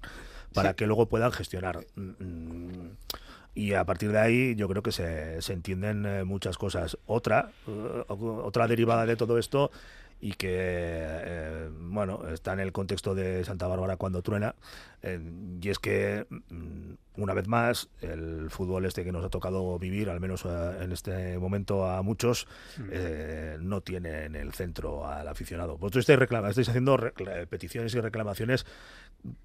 para 0.53 0.75
que 0.75 0.87
luego 0.87 1.07
puedan 1.09 1.33
gestionar. 1.33 1.87
Mm, 1.97 2.91
Y 3.57 3.73
a 3.75 3.85
partir 3.85 4.11
de 4.11 4.19
ahí 4.19 4.55
yo 4.57 4.69
creo 4.69 4.83
que 4.83 4.91
se, 4.93 5.41
se 5.41 5.53
entienden 5.53 6.05
eh, 6.07 6.25
muchas 6.25 6.59
cosas. 6.59 6.99
Otra, 7.07 7.51
eh, 7.69 8.05
otra 8.09 8.67
derivada 8.67 9.07
de 9.07 9.15
todo 9.17 9.39
esto 9.39 9.71
y 10.21 10.33
que, 10.33 10.49
eh, 10.51 11.69
bueno, 11.81 12.29
está 12.33 12.53
en 12.55 12.61
el 12.61 12.73
contexto 12.73 13.15
de 13.15 13.45
Santa 13.45 13.67
Bárbara 13.67 13.97
cuando 13.97 14.23
truena, 14.23 14.55
eh, 15.03 15.21
y 15.61 15.69
es 15.69 15.79
que, 15.79 16.27
mm, 16.31 16.95
una 17.17 17.35
vez 17.35 17.47
más, 17.47 17.89
el 18.01 18.49
fútbol 18.51 18.87
este 18.87 19.05
que 19.05 19.13
nos 19.13 19.25
ha 19.25 19.29
tocado 19.29 19.79
vivir, 19.79 20.09
al 20.11 20.21
menos 20.21 20.45
eh, 20.47 20.79
en 20.81 20.93
este 20.93 21.39
momento 21.39 21.87
a 21.89 22.03
muchos, 22.03 22.47
eh, 22.91 23.57
no 23.61 23.83
tiene 23.83 24.25
en 24.25 24.35
el 24.35 24.53
centro 24.55 25.07
al 25.07 25.29
aficionado. 25.29 25.77
Vosotros 25.79 26.03
estáis, 26.03 26.19
reclama- 26.19 26.49
estáis 26.49 26.69
haciendo 26.71 26.97
peticiones 27.51 27.95
y 27.95 28.01
reclamaciones 28.01 28.67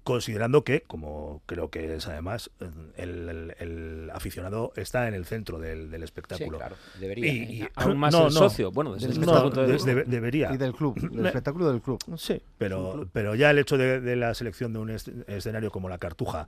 considerando 0.04 0.62
que, 0.64 0.82
como 0.82 1.42
creo 1.46 1.70
que 1.70 1.94
es 1.96 2.06
además, 2.06 2.50
el, 2.96 3.28
el- 3.28 3.54
el 3.58 4.10
aficionado 4.12 4.72
está 4.76 5.08
en 5.08 5.14
el 5.14 5.24
centro 5.24 5.58
del, 5.58 5.90
del 5.90 6.02
espectáculo. 6.02 6.58
claro, 6.58 6.76
debería. 6.98 7.32
Y- 7.32 7.62
y- 7.62 7.68
Aún 7.76 7.98
más 7.98 8.14
el 8.14 8.30
socio, 8.30 8.70
bueno, 8.72 8.94
desde 8.94 9.08
no, 9.08 9.14
nuestro 9.14 9.42
punto 9.42 9.60
de 9.62 9.66
de- 9.68 9.72
vista. 9.72 9.88
debe- 9.90 10.04
debería. 10.04 10.52
Y 10.52 10.56
del 10.56 10.72
club, 10.74 11.00
del 11.00 11.10
Me- 11.22 11.28
espectáculo 11.28 11.70
del 11.72 11.80
club. 11.80 11.98
Sí, 12.16 12.40
pero, 12.58 13.08
pero 13.12 13.34
ya 13.34 13.50
el 13.50 13.58
hecho 13.58 13.78
de, 13.78 14.00
de 14.00 14.16
la 14.16 14.34
selección 14.34 14.72
de 14.72 14.78
un 14.80 14.90
es- 14.90 15.08
escenario 15.26 15.70
como 15.70 15.88
la 15.88 15.98
Cartuja, 15.98 16.46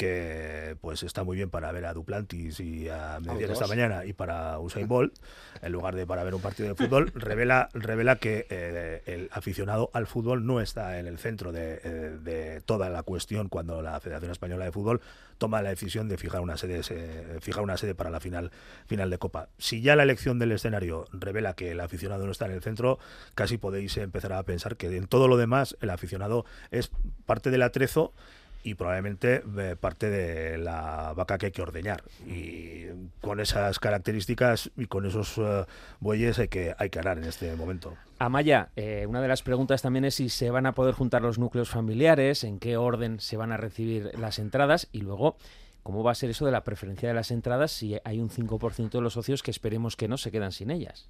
que 0.00 0.76
pues 0.80 1.02
está 1.02 1.24
muy 1.24 1.36
bien 1.36 1.50
para 1.50 1.70
ver 1.72 1.84
a 1.84 1.92
Duplantis 1.92 2.58
y 2.60 2.88
a 2.88 3.18
Median 3.20 3.50
esta 3.50 3.64
dos. 3.64 3.68
mañana 3.68 4.06
y 4.06 4.14
para 4.14 4.58
Usain 4.58 4.88
Bolt, 4.88 5.14
en 5.60 5.72
lugar 5.72 5.94
de 5.94 6.06
para 6.06 6.24
ver 6.24 6.34
un 6.34 6.40
partido 6.40 6.70
de 6.70 6.74
fútbol, 6.74 7.12
revela, 7.14 7.68
revela 7.74 8.16
que 8.16 8.46
eh, 8.48 9.02
el 9.04 9.28
aficionado 9.30 9.90
al 9.92 10.06
fútbol 10.06 10.46
no 10.46 10.62
está 10.62 10.98
en 10.98 11.06
el 11.06 11.18
centro 11.18 11.52
de, 11.52 11.80
eh, 11.84 12.18
de 12.22 12.62
toda 12.62 12.88
la 12.88 13.02
cuestión 13.02 13.48
cuando 13.50 13.82
la 13.82 14.00
Federación 14.00 14.32
Española 14.32 14.64
de 14.64 14.72
Fútbol 14.72 15.02
toma 15.36 15.60
la 15.62 15.68
decisión 15.70 16.08
de 16.08 16.16
fijar 16.16 16.40
una 16.40 16.56
sede, 16.56 16.82
se- 16.82 17.38
fijar 17.40 17.62
una 17.62 17.76
sede 17.76 17.94
para 17.94 18.08
la 18.10 18.20
final, 18.20 18.50
final 18.86 19.10
de 19.10 19.18
Copa. 19.18 19.48
Si 19.58 19.82
ya 19.82 19.96
la 19.96 20.02
elección 20.02 20.38
del 20.38 20.52
escenario 20.52 21.06
revela 21.12 21.52
que 21.54 21.72
el 21.72 21.80
aficionado 21.80 22.24
no 22.24 22.32
está 22.32 22.46
en 22.46 22.52
el 22.52 22.62
centro, 22.62 22.98
casi 23.34 23.58
podéis 23.58 23.96
empezar 23.98 24.32
a 24.32 24.42
pensar 24.44 24.76
que 24.76 24.94
en 24.96 25.06
todo 25.06 25.28
lo 25.28 25.36
demás 25.36 25.76
el 25.82 25.90
aficionado 25.90 26.46
es 26.70 26.90
parte 27.26 27.50
del 27.50 27.62
atrezo 27.62 28.12
y 28.62 28.74
probablemente 28.74 29.42
eh, 29.58 29.76
parte 29.78 30.10
de 30.10 30.58
la 30.58 31.12
vaca 31.16 31.38
que 31.38 31.46
hay 31.46 31.52
que 31.52 31.62
ordeñar. 31.62 32.02
Y 32.26 32.86
con 33.20 33.40
esas 33.40 33.78
características 33.78 34.70
y 34.76 34.86
con 34.86 35.06
esos 35.06 35.38
eh, 35.38 35.64
bueyes 36.00 36.38
hay 36.38 36.48
que, 36.48 36.74
hay 36.78 36.90
que 36.90 36.98
arar 36.98 37.18
en 37.18 37.24
este 37.24 37.54
momento. 37.56 37.96
Amaya, 38.18 38.68
eh, 38.76 39.06
una 39.08 39.22
de 39.22 39.28
las 39.28 39.42
preguntas 39.42 39.80
también 39.80 40.04
es 40.04 40.16
si 40.16 40.28
se 40.28 40.50
van 40.50 40.66
a 40.66 40.72
poder 40.72 40.94
juntar 40.94 41.22
los 41.22 41.38
núcleos 41.38 41.70
familiares, 41.70 42.44
en 42.44 42.58
qué 42.58 42.76
orden 42.76 43.18
se 43.18 43.36
van 43.36 43.52
a 43.52 43.56
recibir 43.56 44.10
las 44.18 44.38
entradas 44.38 44.88
y 44.92 45.00
luego 45.00 45.36
cómo 45.82 46.02
va 46.02 46.12
a 46.12 46.14
ser 46.14 46.28
eso 46.28 46.44
de 46.44 46.52
la 46.52 46.62
preferencia 46.62 47.08
de 47.08 47.14
las 47.14 47.30
entradas 47.30 47.72
si 47.72 47.96
hay 48.04 48.20
un 48.20 48.28
5% 48.28 48.90
de 48.90 49.00
los 49.00 49.14
socios 49.14 49.42
que 49.42 49.50
esperemos 49.50 49.96
que 49.96 50.08
no 50.08 50.18
se 50.18 50.30
quedan 50.30 50.52
sin 50.52 50.70
ellas. 50.70 51.08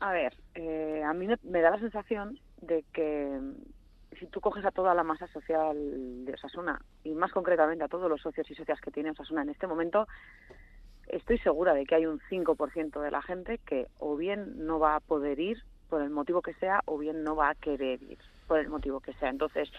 A 0.00 0.12
ver, 0.12 0.34
eh, 0.54 1.02
a 1.04 1.12
mí 1.12 1.26
me, 1.26 1.38
me 1.42 1.60
da 1.60 1.70
la 1.70 1.78
sensación 1.78 2.38
de 2.62 2.84
que 2.92 3.40
si 4.18 4.26
tú 4.26 4.40
coges 4.40 4.64
a 4.64 4.70
toda 4.70 4.94
la 4.94 5.02
masa 5.02 5.26
social 5.28 5.76
de 6.24 6.32
Osasuna 6.34 6.80
y 7.02 7.14
más 7.14 7.32
concretamente 7.32 7.84
a 7.84 7.88
todos 7.88 8.08
los 8.08 8.20
socios 8.20 8.50
y 8.50 8.54
socias 8.54 8.80
que 8.80 8.90
tiene 8.90 9.10
Osasuna 9.10 9.42
en 9.42 9.50
este 9.50 9.66
momento, 9.66 10.06
estoy 11.08 11.38
segura 11.38 11.74
de 11.74 11.84
que 11.84 11.94
hay 11.94 12.06
un 12.06 12.20
5% 12.30 13.00
de 13.00 13.10
la 13.10 13.22
gente 13.22 13.58
que 13.58 13.88
o 13.98 14.16
bien 14.16 14.66
no 14.66 14.78
va 14.78 14.96
a 14.96 15.00
poder 15.00 15.38
ir 15.40 15.62
por 15.88 16.02
el 16.02 16.10
motivo 16.10 16.42
que 16.42 16.54
sea 16.54 16.80
o 16.86 16.98
bien 16.98 17.22
no 17.22 17.36
va 17.36 17.50
a 17.50 17.54
querer 17.54 18.02
ir 18.02 18.18
por 18.46 18.58
el 18.58 18.68
motivo 18.68 19.00
que 19.00 19.12
sea. 19.14 19.30
Entonces, 19.30 19.70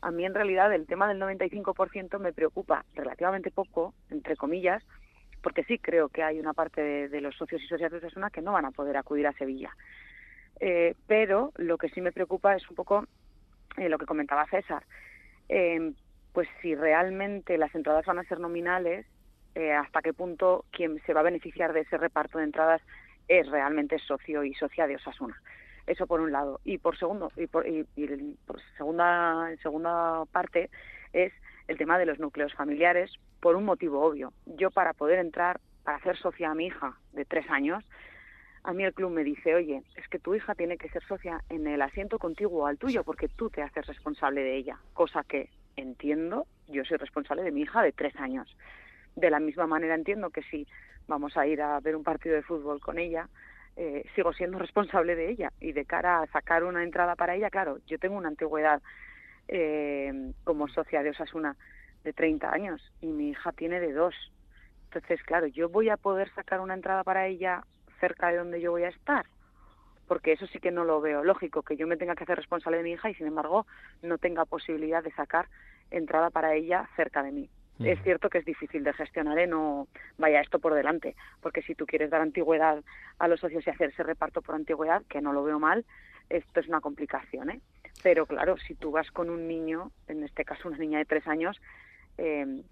a 0.00 0.10
mí 0.10 0.24
en 0.24 0.34
realidad 0.34 0.72
el 0.74 0.86
tema 0.86 1.08
del 1.08 1.20
95% 1.20 2.18
me 2.18 2.32
preocupa 2.32 2.84
relativamente 2.94 3.50
poco, 3.50 3.94
entre 4.10 4.36
comillas, 4.36 4.82
porque 5.42 5.64
sí 5.64 5.78
creo 5.78 6.08
que 6.08 6.22
hay 6.22 6.38
una 6.38 6.52
parte 6.52 7.08
de, 7.08 7.20
los 7.20 7.36
socios 7.36 7.62
y 7.62 7.66
socias 7.66 7.90
de 7.90 7.98
Osasuna 7.98 8.30
que 8.30 8.42
no 8.42 8.52
van 8.52 8.64
a 8.64 8.70
poder 8.70 8.96
acudir 8.96 9.26
a 9.26 9.32
Sevilla. 9.32 9.70
Eh, 10.60 10.94
pero 11.06 11.52
lo 11.56 11.78
que 11.78 11.88
sí 11.88 12.00
me 12.00 12.12
preocupa 12.12 12.54
es 12.54 12.68
un 12.68 12.76
poco 12.76 13.06
eh, 13.76 13.88
lo 13.88 13.98
que 13.98 14.06
comentaba 14.06 14.46
César. 14.46 14.84
Eh, 15.48 15.92
pues 16.32 16.48
si 16.60 16.74
realmente 16.74 17.56
las 17.58 17.74
entradas 17.74 18.04
van 18.06 18.18
a 18.18 18.24
ser 18.24 18.40
nominales, 18.40 19.06
eh, 19.54 19.72
hasta 19.72 20.02
qué 20.02 20.12
punto 20.12 20.64
quien 20.72 21.00
se 21.06 21.14
va 21.14 21.20
a 21.20 21.24
beneficiar 21.24 21.72
de 21.72 21.80
ese 21.80 21.96
reparto 21.96 22.38
de 22.38 22.44
entradas 22.44 22.82
es 23.28 23.48
realmente 23.48 23.98
socio 24.00 24.42
y 24.42 24.52
socia 24.54 24.86
de 24.86 24.96
Osasuna. 24.96 25.40
Eso 25.86 26.06
por 26.06 26.20
un 26.20 26.32
lado. 26.32 26.60
Y 26.64 26.78
por 26.78 26.98
segundo, 26.98 27.30
y 27.36 27.46
por, 27.46 27.66
y, 27.66 27.84
por 28.46 28.60
segunda, 28.76 29.48
segunda 29.62 30.24
parte 30.32 30.70
es 31.12 31.32
el 31.68 31.78
tema 31.78 31.98
de 31.98 32.06
los 32.06 32.18
núcleos 32.18 32.52
familiares 32.54 33.12
por 33.40 33.54
un 33.54 33.64
motivo 33.64 34.04
obvio. 34.04 34.32
Yo 34.46 34.70
para 34.70 34.92
poder 34.92 35.20
entrar, 35.20 35.60
para 35.84 35.98
hacer 35.98 36.16
socia 36.16 36.50
a 36.50 36.54
mi 36.54 36.66
hija 36.66 36.94
de 37.12 37.24
tres 37.24 37.48
años, 37.48 37.84
a 38.64 38.72
mí 38.72 38.82
el 38.82 38.94
club 38.94 39.10
me 39.10 39.24
dice, 39.24 39.54
oye, 39.54 39.82
es 39.94 40.08
que 40.08 40.18
tu 40.18 40.34
hija 40.34 40.54
tiene 40.54 40.78
que 40.78 40.88
ser 40.88 41.04
socia 41.04 41.44
en 41.50 41.66
el 41.66 41.82
asiento 41.82 42.18
contiguo 42.18 42.66
al 42.66 42.78
tuyo 42.78 43.04
porque 43.04 43.28
tú 43.28 43.50
te 43.50 43.62
haces 43.62 43.86
responsable 43.86 44.42
de 44.42 44.56
ella, 44.56 44.78
cosa 44.94 45.22
que 45.22 45.50
entiendo, 45.76 46.46
yo 46.68 46.82
soy 46.84 46.96
responsable 46.96 47.42
de 47.42 47.52
mi 47.52 47.60
hija 47.62 47.82
de 47.82 47.92
tres 47.92 48.16
años. 48.16 48.56
De 49.16 49.28
la 49.28 49.38
misma 49.38 49.66
manera 49.66 49.94
entiendo 49.94 50.30
que 50.30 50.42
si 50.44 50.66
vamos 51.06 51.36
a 51.36 51.46
ir 51.46 51.60
a 51.60 51.78
ver 51.80 51.94
un 51.94 52.04
partido 52.04 52.34
de 52.34 52.42
fútbol 52.42 52.80
con 52.80 52.98
ella, 52.98 53.28
eh, 53.76 54.06
sigo 54.14 54.32
siendo 54.32 54.58
responsable 54.66 55.14
de 55.14 55.30
ella 55.30 55.52
y 55.60 55.72
de 55.72 55.84
cara 55.84 56.22
a 56.22 56.26
sacar 56.28 56.64
una 56.64 56.82
entrada 56.82 57.16
para 57.16 57.34
ella, 57.34 57.50
claro, 57.50 57.78
yo 57.86 57.98
tengo 57.98 58.16
una 58.16 58.28
antigüedad 58.28 58.80
eh, 59.46 60.32
como 60.42 60.68
socia 60.68 61.02
de 61.02 61.10
Osasuna 61.10 61.54
de 62.02 62.14
30 62.14 62.50
años 62.50 62.92
y 63.02 63.08
mi 63.08 63.28
hija 63.28 63.52
tiene 63.52 63.78
de 63.78 63.92
dos. 63.92 64.14
Entonces, 64.84 65.22
claro, 65.22 65.48
yo 65.48 65.68
voy 65.68 65.90
a 65.90 65.98
poder 65.98 66.32
sacar 66.34 66.60
una 66.60 66.72
entrada 66.72 67.04
para 67.04 67.26
ella 67.26 67.62
cerca 68.04 68.28
de 68.28 68.36
donde 68.36 68.60
yo 68.60 68.70
voy 68.70 68.82
a 68.82 68.90
estar, 68.90 69.24
porque 70.06 70.32
eso 70.32 70.46
sí 70.48 70.58
que 70.58 70.70
no 70.70 70.84
lo 70.84 71.00
veo 71.00 71.24
lógico, 71.24 71.62
que 71.62 71.76
yo 71.76 71.86
me 71.86 71.96
tenga 71.96 72.14
que 72.14 72.24
hacer 72.24 72.36
responsable 72.36 72.76
de 72.76 72.82
mi 72.82 72.92
hija 72.92 73.08
y 73.08 73.14
sin 73.14 73.26
embargo 73.26 73.66
no 74.02 74.18
tenga 74.18 74.44
posibilidad 74.44 75.02
de 75.02 75.10
sacar 75.12 75.48
entrada 75.90 76.28
para 76.28 76.54
ella 76.54 76.86
cerca 76.96 77.22
de 77.22 77.32
mí. 77.32 77.48
Es 77.80 78.00
cierto 78.02 78.28
que 78.28 78.38
es 78.38 78.44
difícil 78.44 78.84
de 78.84 78.92
gestionar, 78.92 79.38
¿eh? 79.38 79.46
no 79.46 79.88
vaya 80.18 80.40
esto 80.40 80.58
por 80.58 80.74
delante, 80.74 81.16
porque 81.40 81.62
si 81.62 81.74
tú 81.74 81.86
quieres 81.86 82.10
dar 82.10 82.20
antigüedad 82.20 82.84
a 83.18 83.26
los 83.26 83.40
socios 83.40 83.66
y 83.66 83.70
hacer 83.70 83.88
ese 83.88 84.02
reparto 84.02 84.42
por 84.42 84.54
antigüedad, 84.54 85.02
que 85.08 85.22
no 85.22 85.32
lo 85.32 85.42
veo 85.42 85.58
mal, 85.58 85.84
esto 86.28 86.60
es 86.60 86.68
una 86.68 86.80
complicación, 86.80 87.50
¿eh? 87.50 87.60
Pero 88.02 88.26
claro, 88.26 88.58
si 88.58 88.74
tú 88.74 88.92
vas 88.92 89.10
con 89.10 89.28
un 89.28 89.48
niño, 89.48 89.90
en 90.08 90.22
este 90.22 90.44
caso 90.44 90.68
una 90.68 90.78
niña 90.78 90.98
de 90.98 91.04
tres 91.04 91.26
años, 91.26 91.60
eh, 92.18 92.62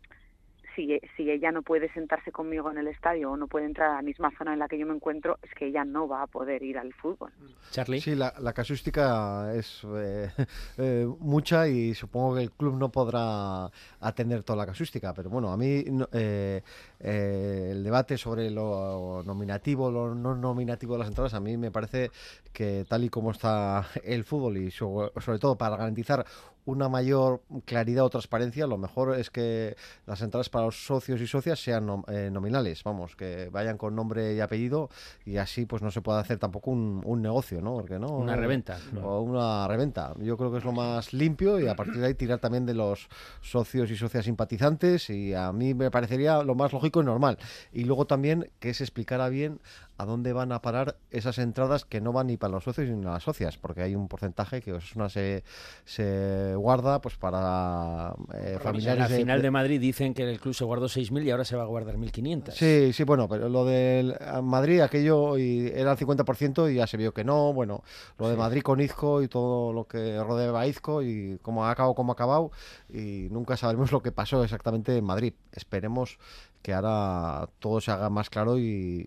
si, 0.75 1.01
si 1.17 1.31
ella 1.31 1.53
no 1.53 1.63
puede 1.63 1.93
sentarse 1.93 2.33
conmigo 2.33 2.71
en 2.71 2.79
el 2.79 2.89
estadio 2.89 3.31
o 3.31 3.37
no 3.37 3.47
puede 3.49 3.67
entrar 3.67 3.91
a 3.91 3.95
la 3.97 4.03
misma 4.03 4.31
zona 4.37 4.53
en 4.53 4.59
la 4.59 4.69
que 4.69 4.79
yo 4.79 4.87
me 4.87 4.95
encuentro, 4.95 5.39
es 5.43 5.51
que 5.55 5.67
ella 5.67 5.85
no 5.85 6.09
va 6.09 6.23
a 6.23 6.27
poder 6.27 6.63
ir 6.63 6.79
al 6.79 6.93
fútbol. 6.95 7.33
Charlie. 7.71 8.01
Sí, 8.01 8.15
la, 8.15 8.33
la 8.41 8.53
casuística 8.53 9.53
es 9.55 9.83
eh, 9.95 10.29
eh, 10.79 11.07
mucha 11.21 11.69
y 11.69 11.95
supongo 11.95 12.37
que 12.37 12.43
el 12.43 12.51
club 12.53 12.77
no 12.77 12.91
podrá 12.91 13.67
atender 14.01 14.43
toda 14.43 14.57
la 14.59 14.67
casuística, 14.67 15.13
pero 15.15 15.31
bueno, 15.31 15.53
a 15.53 15.57
mí 15.57 15.85
no- 15.91 16.09
eh, 16.13 16.63
eh, 17.01 17.69
el 17.73 17.83
debate 17.85 18.17
sobre 18.19 18.51
lo 18.51 19.23
nominativo, 19.25 19.91
lo 19.91 20.15
no 20.15 20.35
nominativo 20.35 20.95
de 20.95 20.99
las 21.01 21.09
entradas, 21.09 21.35
a 21.35 21.41
mí 21.41 21.57
me 21.57 21.71
parece 21.71 22.11
que 22.53 22.85
tal 22.89 23.05
y 23.05 23.09
como 23.09 23.31
está 23.31 23.87
el 24.05 24.25
fútbol 24.25 24.59
y 24.59 24.71
so- 24.71 25.13
sobre 25.21 25.39
todo 25.39 25.57
para 25.57 25.77
garantizar 25.77 26.25
una 26.65 26.89
mayor 26.89 27.43
claridad 27.65 28.05
o 28.05 28.11
transparencia, 28.11 28.69
lo 28.69 28.79
mejor 28.79 29.19
es 29.19 29.31
que 29.31 29.75
las 30.07 30.23
entradas 30.23 30.49
para 30.49 30.67
los 30.67 30.87
socios 30.87 31.21
y 31.21 31.27
socias 31.27 31.59
sean 31.61 31.89
nom- 31.89 32.05
eh, 32.09 32.31
nominales, 32.31 32.85
vamos, 32.85 33.17
que 33.17 33.49
vayan 33.51 33.77
con 33.77 33.97
nombre 33.97 34.35
y 34.35 34.41
apellido 34.41 34.89
y 35.25 35.39
así 35.39 35.67
pues 35.67 35.83
no 35.83 35.91
se 35.91 36.03
puede 36.03 36.21
hacer 36.21 36.39
tampoco 36.39 36.71
un, 36.71 37.03
un 37.05 37.21
negocio, 37.21 37.61
¿no? 37.61 37.75
Porque 37.75 37.99
no 37.99 38.17
Una 38.17 38.37
reventa. 38.37 38.79
o 39.03 39.23
una 39.23 39.67
reventa. 39.67 40.15
Yo 40.21 40.37
creo 40.37 40.53
que 40.53 40.59
es 40.59 40.65
lo 40.65 40.71
más 40.71 41.13
limpio 41.13 41.59
y 41.59 41.67
a 41.67 41.75
partir 41.75 41.97
de 41.99 42.07
ahí 42.07 42.15
tirar 42.15 42.39
también 42.39 42.65
de 42.65 42.75
los 42.75 43.09
socios 43.41 43.91
y 43.91 43.97
socias 43.97 44.25
simpatizantes 44.25 45.11
y 45.11 45.35
a 45.35 45.51
mí 45.51 45.75
me 45.75 45.91
parecería 45.91 46.45
lo 46.45 46.55
más 46.55 46.73
lógico 46.73 47.03
y 47.03 47.05
normal. 47.05 47.39
Y 47.73 47.83
luego 47.87 48.07
también 48.07 48.53
que 48.61 48.73
se 48.73 48.85
explicara 48.85 49.29
bien 49.31 49.59
a 49.99 50.05
dónde 50.05 50.33
van 50.33 50.53
a 50.53 50.63
parar 50.63 50.97
esas 51.11 51.39
entradas 51.39 51.85
que 51.85 52.01
no 52.01 52.13
van 52.13 52.29
ni 52.29 52.37
para 52.37 52.53
los 52.53 52.65
socios 52.65 52.89
ni 52.89 52.97
para 52.97 53.15
las 53.15 53.23
socias, 53.23 53.59
porque 53.59 53.83
hay 53.83 53.95
un 53.95 54.09
porcentaje 54.09 54.61
que 54.61 54.77
una 54.97 55.09
se, 55.09 55.45
se 55.85 56.55
guarda 56.57 57.01
pues 57.01 57.17
para 57.17 58.15
eh, 58.35 58.59
familiares. 58.61 59.05
Al 59.05 59.17
final 59.17 59.43
de, 59.43 59.51
Madrid 59.51 59.81
dicen 59.81 60.15
que 60.15 60.29
el 60.29 60.41
club 60.41 60.55
se 60.55 60.65
guardó 60.65 60.87
6.000 60.87 61.25
y 61.25 61.31
ahora 61.31 61.45
se 61.45 61.57
va 61.57 61.63
a 61.63 61.67
guardar 61.67 61.97
1.500. 61.97 62.53
Sí, 62.53 62.93
sí, 62.93 63.05
bueno, 63.05 63.29
pero 63.29 63.49
lo 63.49 63.65
de 63.65 64.17
Madrid, 64.43 64.81
aquello 64.81 65.39
y 65.39 65.69
era 65.75 65.93
el 65.93 65.99
50% 65.99 66.73
y 66.73 66.77
ya 66.77 66.87
se 66.87 66.97
vio 66.97 67.13
que 67.13 67.25
no. 67.25 67.53
Bueno, 67.53 67.83
lo 68.19 68.29
de 68.29 68.37
Madrid 68.37 68.63
con 68.63 68.81
Izco 68.81 69.23
y 69.23 69.29
todo 69.29 69.73
lo 69.73 69.87
que 69.87 70.23
rodeaba 70.23 70.63
a 70.63 70.67
Izco 70.67 71.03
y 71.03 71.39
cómo 71.43 71.67
ha 71.67 71.71
acabado, 71.71 71.95
cómo 71.95 72.13
ha 72.13 72.15
acabado, 72.15 72.51
y 72.89 73.29
nunca 73.31 73.57
sabremos 73.57 73.93
lo 73.93 74.03
que 74.03 74.13
pasó 74.13 74.43
exactamente 74.43 74.97
en 74.97 75.05
Madrid. 75.05 75.35
Esperemos 75.53 76.19
que 76.63 76.73
ahora 76.73 77.49
todo 77.59 77.81
se 77.81 77.91
haga 77.91 78.09
más 78.09 78.31
claro 78.31 78.59
y, 78.59 79.07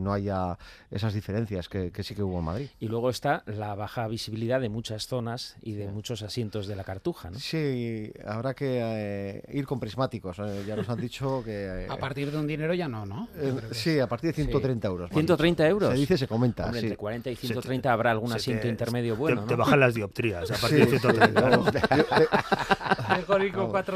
no 0.00 0.12
haya 0.12 0.58
esas 0.90 1.14
diferencias 1.14 1.68
que, 1.68 1.90
sí 2.02 2.14
que 2.14 2.22
hubo 2.22 2.38
en 2.38 2.44
Madrid. 2.44 2.68
Y 2.80 2.88
luego 2.88 3.10
está 3.10 3.42
la 3.46 3.74
baja 3.74 4.08
visibilidad 4.08 4.60
de 4.60 4.68
muchas 4.68 5.06
zonas 5.06 5.56
y 5.62 5.74
de 5.74 5.88
muchos 5.88 6.22
asientos 6.22 6.66
de 6.66 6.76
la 6.76 6.84
cartuja, 6.84 7.30
¿no? 7.30 7.38
Sí, 7.38 8.12
habrá 8.24 8.54
que 8.54 8.80
eh, 8.80 9.42
ir 9.52 9.66
con 9.66 9.78
prismáticos. 9.80 10.38
Eh, 10.38 10.64
ya 10.66 10.76
nos 10.76 10.88
han 10.88 11.00
dicho 11.00 11.42
que... 11.44 11.84
Eh, 11.84 11.86
a 11.88 11.96
partir 11.96 12.30
de 12.30 12.38
un 12.38 12.46
dinero 12.46 12.74
ya 12.74 12.88
no, 12.88 13.04
¿no? 13.06 13.28
sí, 13.72 13.98
a 13.98 14.06
partir 14.06 14.30
de 14.30 14.34
130 14.34 14.88
euros. 14.88 15.10
¿130 15.10 15.68
euros? 15.68 15.90
Se 15.90 15.96
dice, 15.96 16.16
se 16.18 16.26
comenta. 16.26 16.66
Hombre, 16.66 16.80
Entre 16.80 16.96
40 16.96 17.30
y 17.30 17.36
130 17.36 17.92
habrá 17.92 18.10
algún 18.10 18.32
asiento 18.32 18.68
intermedio 18.68 19.16
bueno, 19.16 19.44
te, 19.44 19.56
bajan 19.56 19.80
las 19.80 19.94
dioptrías 19.94 20.50
a 20.50 20.54
partir 20.54 20.88
de 20.88 20.98
130. 20.98 21.60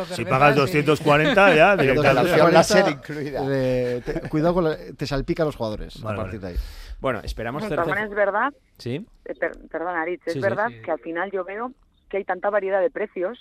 si 0.14 0.24
pagas 0.24 0.56
240 0.56 1.54
ya... 1.54 1.76
La 1.76 2.62
serie 2.62 2.95
incluida 2.96 4.28
cuidado 4.28 4.54
con 4.54 4.96
te 4.96 5.06
salpica 5.06 5.42
a 5.42 5.46
los 5.46 5.56
jugadores 5.56 6.04
a 6.04 6.14
partir 6.14 6.40
de 6.40 6.48
ahí. 6.48 6.56
Bueno, 7.00 7.20
esperamos 7.22 7.62
es 7.64 7.70
verdad, 8.10 8.52
¿Sí? 8.78 9.06
Eh, 9.24 9.34
perdón, 9.70 9.96
Aritz, 9.96 10.26
es 10.26 10.40
verdad 10.40 10.68
que 10.84 10.90
al 10.90 10.98
final 11.00 11.30
yo 11.30 11.44
veo 11.44 11.72
que 12.08 12.18
hay 12.18 12.24
tanta 12.24 12.50
variedad 12.50 12.80
de 12.80 12.90
precios, 12.90 13.38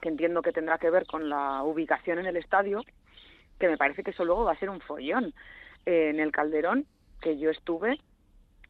que 0.00 0.08
entiendo 0.08 0.42
que 0.42 0.52
tendrá 0.52 0.78
que 0.78 0.90
ver 0.90 1.06
con 1.06 1.28
la 1.28 1.62
ubicación 1.62 2.18
en 2.18 2.26
el 2.26 2.36
estadio, 2.36 2.82
que 3.58 3.68
me 3.68 3.78
parece 3.78 4.02
que 4.02 4.10
eso 4.10 4.24
luego 4.24 4.44
va 4.44 4.52
a 4.52 4.58
ser 4.58 4.70
un 4.70 4.80
follón. 4.80 5.32
Eh, 5.86 6.10
en 6.10 6.20
el 6.20 6.32
Calderón, 6.32 6.84
que 7.20 7.38
yo 7.38 7.50
estuve, 7.50 8.00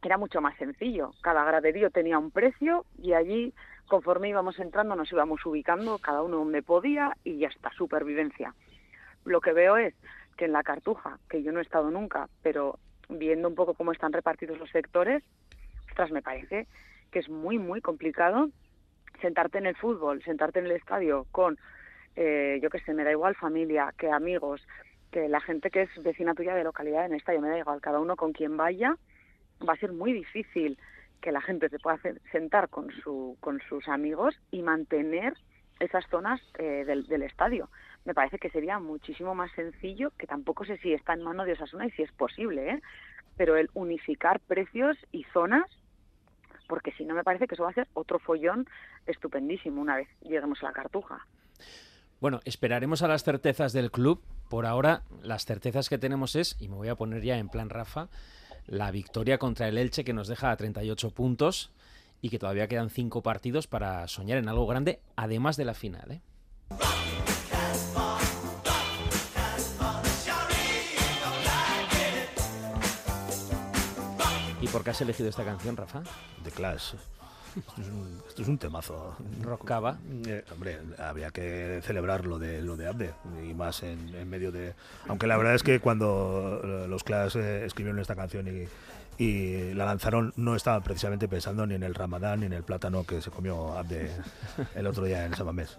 era 0.03 0.17
mucho 0.17 0.39
más 0.39 0.55
sencillo. 0.57 1.11
Cada 1.21 1.43
graderío 1.43 1.89
tenía 1.89 2.17
un 2.17 2.31
precio 2.31 2.85
y 2.97 3.13
allí, 3.13 3.53
conforme 3.87 4.29
íbamos 4.29 4.57
entrando, 4.59 4.95
nos 4.95 5.11
íbamos 5.11 5.45
ubicando, 5.45 5.97
cada 5.97 6.21
uno 6.21 6.37
donde 6.37 6.61
podía 6.61 7.17
y 7.23 7.39
ya 7.39 7.47
está, 7.47 7.71
supervivencia. 7.71 8.53
Lo 9.27 9.41
que 9.41 9.51
veo 9.51 9.77
es 9.77 9.93
que 10.37 10.45
en 10.45 10.53
la 10.53 10.63
Cartuja, 10.63 11.19
que 11.29 11.43
yo 11.43 11.51
no 11.51 11.59
he 11.59 11.63
estado 11.63 11.91
nunca, 11.91 12.29
pero 12.41 12.79
viendo 13.09 13.47
un 13.47 13.55
poco 13.55 13.73
cómo 13.73 13.91
están 13.91 14.13
repartidos 14.13 14.57
los 14.57 14.69
sectores, 14.69 15.21
ostras, 15.89 16.11
me 16.11 16.21
parece 16.21 16.67
que 17.11 17.19
es 17.19 17.29
muy, 17.29 17.57
muy 17.57 17.81
complicado 17.81 18.49
sentarte 19.21 19.57
en 19.57 19.65
el 19.65 19.75
fútbol, 19.75 20.23
sentarte 20.23 20.59
en 20.59 20.65
el 20.65 20.73
estadio 20.73 21.25
con, 21.31 21.57
eh, 22.15 22.59
yo 22.61 22.69
qué 22.69 22.79
sé, 22.79 22.93
me 22.93 23.03
da 23.03 23.11
igual 23.11 23.35
familia, 23.35 23.93
que 23.97 24.09
amigos, 24.09 24.61
que 25.11 25.27
la 25.27 25.41
gente 25.41 25.71
que 25.71 25.83
es 25.83 26.03
vecina 26.03 26.33
tuya 26.33 26.55
de 26.55 26.63
localidad 26.63 27.05
en 27.05 27.11
el 27.13 27.17
estadio, 27.17 27.41
me 27.41 27.49
da 27.49 27.57
igual, 27.57 27.81
cada 27.81 27.99
uno 27.99 28.15
con 28.15 28.31
quien 28.31 28.55
vaya, 28.55 28.95
va 29.67 29.73
a 29.73 29.77
ser 29.77 29.91
muy 29.91 30.13
difícil 30.13 30.77
que 31.21 31.31
la 31.31 31.41
gente 31.41 31.67
se 31.69 31.79
pueda 31.79 31.99
sentar 32.31 32.69
con, 32.69 32.91
su, 32.91 33.35
con 33.41 33.59
sus 33.67 33.87
amigos 33.87 34.39
y 34.51 34.61
mantener 34.61 35.33
esas 35.79 36.05
zonas 36.09 36.41
eh, 36.57 36.85
del, 36.85 37.21
estadio 37.23 37.69
me 38.05 38.13
parece 38.13 38.39
que 38.39 38.49
sería 38.49 38.79
muchísimo 38.79 39.35
más 39.35 39.51
sencillo, 39.51 40.11
que 40.17 40.27
tampoco 40.27 40.65
sé 40.65 40.77
si 40.77 40.93
está 40.93 41.13
en 41.13 41.23
mano 41.23 41.43
de 41.43 41.53
Osasuna 41.53 41.85
y 41.87 41.91
si 41.91 42.03
es 42.03 42.11
posible, 42.13 42.71
¿eh? 42.71 42.81
pero 43.35 43.57
el 43.57 43.69
unificar 43.73 44.39
precios 44.39 44.97
y 45.11 45.23
zonas, 45.25 45.65
porque 46.67 46.91
si 46.93 47.05
no 47.05 47.15
me 47.15 47.23
parece 47.23 47.47
que 47.47 47.55
eso 47.55 47.63
va 47.63 47.69
a 47.71 47.73
ser 47.73 47.87
otro 47.93 48.19
follón 48.19 48.65
estupendísimo 49.05 49.81
una 49.81 49.97
vez 49.97 50.07
lleguemos 50.21 50.63
a 50.63 50.67
la 50.67 50.73
cartuja. 50.73 51.25
Bueno, 52.19 52.39
esperaremos 52.45 53.03
a 53.03 53.07
las 53.07 53.23
certezas 53.23 53.73
del 53.73 53.91
club. 53.91 54.23
Por 54.49 54.65
ahora, 54.65 55.03
las 55.21 55.45
certezas 55.45 55.87
que 55.87 55.97
tenemos 55.97 56.35
es, 56.35 56.55
y 56.59 56.67
me 56.67 56.75
voy 56.75 56.87
a 56.87 56.95
poner 56.95 57.21
ya 57.21 57.37
en 57.37 57.49
plan 57.49 57.69
Rafa, 57.69 58.07
la 58.65 58.89
victoria 58.91 59.37
contra 59.37 59.67
el 59.67 59.77
Elche 59.77 60.03
que 60.03 60.13
nos 60.13 60.27
deja 60.27 60.51
a 60.51 60.57
38 60.57 61.11
puntos 61.11 61.71
y 62.21 62.29
que 62.29 62.39
todavía 62.39 62.67
quedan 62.67 62.89
cinco 62.89 63.21
partidos 63.21 63.67
para 63.67 64.07
soñar 64.07 64.37
en 64.37 64.49
algo 64.49 64.67
grande, 64.67 65.01
además 65.15 65.57
de 65.57 65.65
la 65.65 65.73
final. 65.73 66.11
¿eh? 66.11 66.21
¿Y 74.61 74.67
por 74.67 74.83
qué 74.83 74.89
has 74.89 75.01
elegido 75.01 75.29
esta 75.29 75.45
canción, 75.45 75.77
Rafa? 75.77 76.03
The 76.43 76.51
Clash. 76.51 76.93
Esto 78.27 78.41
es 78.41 78.47
un, 78.47 78.57
temazo. 78.57 79.15
Rockaba. 79.41 79.97
Eh, 80.27 80.43
hombre, 80.51 80.79
había 80.99 81.31
que 81.31 81.81
celebrar 81.83 82.25
lo 82.25 82.37
de 82.37 82.61
lo 82.61 82.75
de 82.75 82.87
Abde 82.87 83.13
y 83.43 83.53
más 83.53 83.81
en, 83.83 84.29
medio 84.29 84.51
de. 84.51 84.75
Aunque 85.07 85.25
la 85.25 85.37
verdad 85.37 85.55
es 85.55 85.63
que 85.63 85.79
cuando 85.79 86.61
los 86.87 87.03
Clash 87.03 87.35
eh, 87.37 87.65
escribieron 87.65 87.99
esta 87.99 88.15
canción 88.15 88.47
y, 88.47 88.67
y 89.17 89.73
la 89.73 89.85
lanzaron, 89.85 90.33
no 90.35 90.55
estaban 90.55 90.83
precisamente 90.83 91.27
pensando 91.27 91.65
ni 91.65 91.75
en 91.75 91.83
el 91.83 91.95
Ramadán 91.95 92.41
ni 92.41 92.45
en 92.45 92.53
el 92.53 92.63
plátano 92.63 93.03
que 93.03 93.21
se 93.21 93.31
comió 93.31 93.77
Abde 93.77 94.11
el 94.75 94.87
otro 94.87 95.05
día 95.05 95.25
en 95.25 95.35
Samamés. 95.35 95.77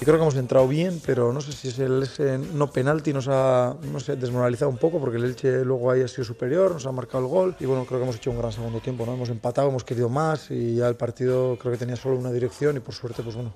Yo 0.00 0.06
creo 0.06 0.16
que 0.16 0.22
hemos 0.22 0.36
entrado 0.36 0.66
bien, 0.66 0.98
pero 1.04 1.30
no 1.30 1.42
sé 1.42 1.52
si 1.52 1.68
es 1.68 1.78
el 1.78 2.02
ese 2.04 2.38
no 2.38 2.70
penalti 2.70 3.12
nos 3.12 3.28
ha 3.28 3.76
desmoralizado 4.18 4.70
un 4.70 4.78
poco 4.78 4.98
porque 4.98 5.18
el 5.18 5.24
Elche 5.24 5.62
luego 5.62 5.90
ahí 5.90 6.00
ha 6.00 6.08
sido 6.08 6.24
superior, 6.24 6.72
nos 6.72 6.86
ha 6.86 6.92
marcado 6.92 7.22
el 7.24 7.28
gol 7.28 7.56
y 7.60 7.66
bueno, 7.66 7.84
creo 7.84 8.00
que 8.00 8.04
hemos 8.04 8.16
hecho 8.16 8.30
un 8.30 8.38
gran 8.38 8.50
segundo 8.50 8.80
tiempo, 8.80 9.04
¿no? 9.04 9.12
Hemos 9.12 9.28
empatado, 9.28 9.68
hemos 9.68 9.84
querido 9.84 10.08
más 10.08 10.50
y 10.50 10.76
ya 10.76 10.88
el 10.88 10.96
partido 10.96 11.58
creo 11.58 11.72
que 11.72 11.78
tenía 11.78 11.96
solo 11.96 12.16
una 12.16 12.32
dirección 12.32 12.78
y 12.78 12.80
por 12.80 12.94
suerte 12.94 13.22
pues 13.22 13.34
bueno, 13.34 13.52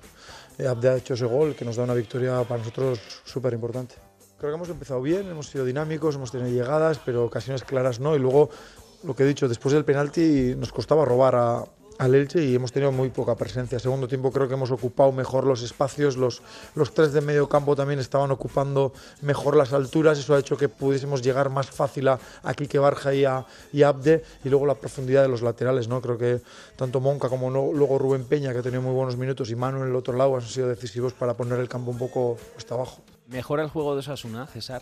eh, 0.59 0.67
Abde 0.67 0.89
ha 0.89 0.97
hecho 0.97 1.15
ese 1.15 1.25
gol 1.25 1.55
que 1.55 1.65
nos 1.65 1.77
da 1.77 1.83
una 1.83 1.95
victoria 1.95 2.43
para 2.43 2.59
nosotros 2.59 2.99
súper 3.23 3.53
importante. 3.53 4.04
Creo 4.37 4.51
que 4.51 4.55
hemos 4.55 4.69
empezado 4.69 5.01
bien, 5.01 5.29
hemos 5.29 5.47
sido 5.47 5.63
dinámicos, 5.63 6.15
hemos 6.15 6.31
tenido 6.31 6.49
llegadas, 6.49 6.99
pero 7.05 7.23
ocasiones 7.23 7.63
claras 7.63 7.99
no 7.99 8.15
y 8.15 8.19
luego 8.19 8.49
lo 9.03 9.15
que 9.15 9.23
he 9.23 9.25
dicho, 9.25 9.47
después 9.47 9.73
del 9.73 9.85
penalti 9.85 10.55
nos 10.57 10.71
costaba 10.71 11.05
robar 11.05 11.35
a, 11.35 11.63
al 11.97 12.27
y 12.35 12.55
hemos 12.55 12.71
tenido 12.71 12.91
muy 12.91 13.09
poca 13.09 13.35
presencia. 13.35 13.79
Segundo 13.79 14.07
tiempo 14.07 14.31
creo 14.31 14.47
que 14.47 14.55
hemos 14.55 14.71
ocupado 14.71 15.11
mejor 15.11 15.45
los 15.45 15.61
espacios, 15.61 16.17
los, 16.17 16.41
tres 16.93 17.13
de 17.13 17.21
medio 17.21 17.47
campo 17.47 17.75
también 17.75 17.99
estaban 17.99 18.31
ocupando 18.31 18.93
mejor 19.21 19.55
las 19.55 19.73
alturas, 19.73 20.17
eso 20.19 20.35
ha 20.35 20.39
hecho 20.39 20.57
que 20.57 20.67
pudiésemos 20.67 21.21
llegar 21.21 21.49
más 21.49 21.69
fácil 21.69 22.07
a, 22.09 22.19
a 22.43 22.79
Barja 22.79 23.13
y 23.13 23.23
a, 23.23 23.45
Abde 23.85 24.23
y 24.43 24.49
luego 24.49 24.65
la 24.65 24.75
profundidad 24.75 25.21
de 25.21 25.29
los 25.29 25.41
laterales, 25.41 25.87
¿no? 25.87 26.01
Creo 26.01 26.17
que 26.17 26.41
tanto 26.75 26.99
Monca 26.99 27.29
como 27.29 27.49
luego 27.49 27.97
Rubén 27.97 28.25
Peña, 28.25 28.51
que 28.51 28.59
ha 28.59 28.63
tenido 28.63 28.81
muy 28.81 28.93
buenos 28.93 29.15
minutos, 29.17 29.49
y 29.49 29.55
Manu 29.55 29.83
en 29.83 29.89
el 29.89 29.95
otro 29.95 30.15
lado 30.17 30.35
han 30.35 30.41
sido 30.41 30.67
decisivos 30.67 31.13
para 31.13 31.35
poner 31.35 31.59
el 31.59 31.69
campo 31.69 31.91
un 31.91 31.97
poco 31.97 32.37
hasta 32.57 32.75
abajo. 32.75 33.14
¿Mejora 33.27 33.63
el 33.63 33.69
juego 33.69 33.93
de 33.93 33.99
Osasuna, 33.99 34.47
César? 34.47 34.81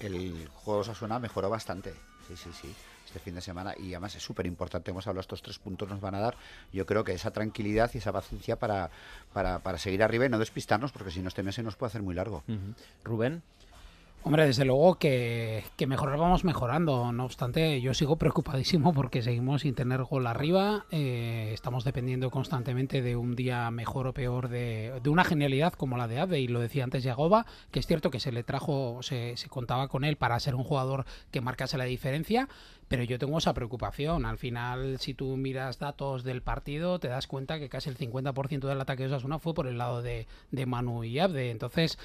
El 0.00 0.48
juego 0.54 0.82
de 0.82 0.90
Osasuna 0.90 1.18
mejoró 1.18 1.50
bastante, 1.50 1.92
sí, 2.28 2.36
sí, 2.36 2.50
sí 2.60 2.74
este 3.12 3.20
fin 3.20 3.34
de 3.34 3.42
semana 3.42 3.74
y 3.78 3.92
además 3.92 4.14
es 4.14 4.22
súper 4.22 4.46
importante, 4.46 4.90
hemos 4.90 5.06
hablado, 5.06 5.20
estos 5.20 5.42
tres 5.42 5.58
puntos 5.58 5.86
nos 5.86 6.00
van 6.00 6.14
a 6.14 6.20
dar, 6.20 6.34
yo 6.72 6.86
creo 6.86 7.04
que 7.04 7.12
esa 7.12 7.30
tranquilidad 7.30 7.90
y 7.92 7.98
esa 7.98 8.10
paciencia 8.10 8.56
para, 8.56 8.90
para, 9.34 9.58
para 9.58 9.76
seguir 9.76 10.02
arriba 10.02 10.24
y 10.24 10.30
no 10.30 10.38
despistarnos, 10.38 10.92
porque 10.92 11.10
si 11.10 11.20
no 11.20 11.28
este 11.28 11.42
mes 11.42 11.54
se 11.54 11.62
nos 11.62 11.76
puede 11.76 11.88
hacer 11.88 12.02
muy 12.02 12.14
largo. 12.14 12.42
Rubén. 13.04 13.42
Hombre, 14.24 14.46
desde 14.46 14.64
luego 14.64 15.00
que, 15.00 15.64
que 15.76 15.88
mejorar 15.88 16.16
vamos 16.16 16.44
mejorando. 16.44 17.10
No 17.10 17.24
obstante, 17.24 17.80
yo 17.80 17.92
sigo 17.92 18.16
preocupadísimo 18.16 18.94
porque 18.94 19.20
seguimos 19.20 19.62
sin 19.62 19.74
tener 19.74 20.04
gol 20.04 20.28
arriba. 20.28 20.86
Eh, 20.92 21.50
estamos 21.52 21.82
dependiendo 21.82 22.30
constantemente 22.30 23.02
de 23.02 23.16
un 23.16 23.34
día 23.34 23.68
mejor 23.72 24.06
o 24.06 24.14
peor 24.14 24.48
de, 24.48 25.00
de 25.02 25.10
una 25.10 25.24
genialidad 25.24 25.72
como 25.72 25.96
la 25.96 26.06
de 26.06 26.20
Ave. 26.20 26.38
Y 26.38 26.46
lo 26.46 26.60
decía 26.60 26.84
antes 26.84 27.02
Yagoba, 27.02 27.46
que 27.72 27.80
es 27.80 27.86
cierto 27.88 28.10
que 28.10 28.20
se 28.20 28.30
le 28.30 28.44
trajo, 28.44 29.00
se, 29.02 29.36
se 29.36 29.48
contaba 29.48 29.88
con 29.88 30.04
él 30.04 30.16
para 30.16 30.38
ser 30.38 30.54
un 30.54 30.62
jugador 30.62 31.04
que 31.32 31.40
marcase 31.40 31.76
la 31.76 31.84
diferencia. 31.84 32.48
Pero 32.86 33.02
yo 33.02 33.18
tengo 33.18 33.38
esa 33.38 33.54
preocupación. 33.54 34.24
Al 34.24 34.38
final, 34.38 35.00
si 35.00 35.14
tú 35.14 35.36
miras 35.36 35.80
datos 35.80 36.22
del 36.22 36.42
partido, 36.42 37.00
te 37.00 37.08
das 37.08 37.26
cuenta 37.26 37.58
que 37.58 37.68
casi 37.68 37.90
el 37.90 37.98
50% 37.98 38.68
del 38.68 38.80
ataque 38.80 39.02
de 39.02 39.08
Osasuna 39.08 39.40
fue 39.40 39.52
por 39.52 39.66
el 39.66 39.78
lado 39.78 40.00
de, 40.00 40.28
de 40.52 40.66
Manu 40.66 41.02
y 41.02 41.18
Abde. 41.18 41.50
Entonces, 41.50 41.98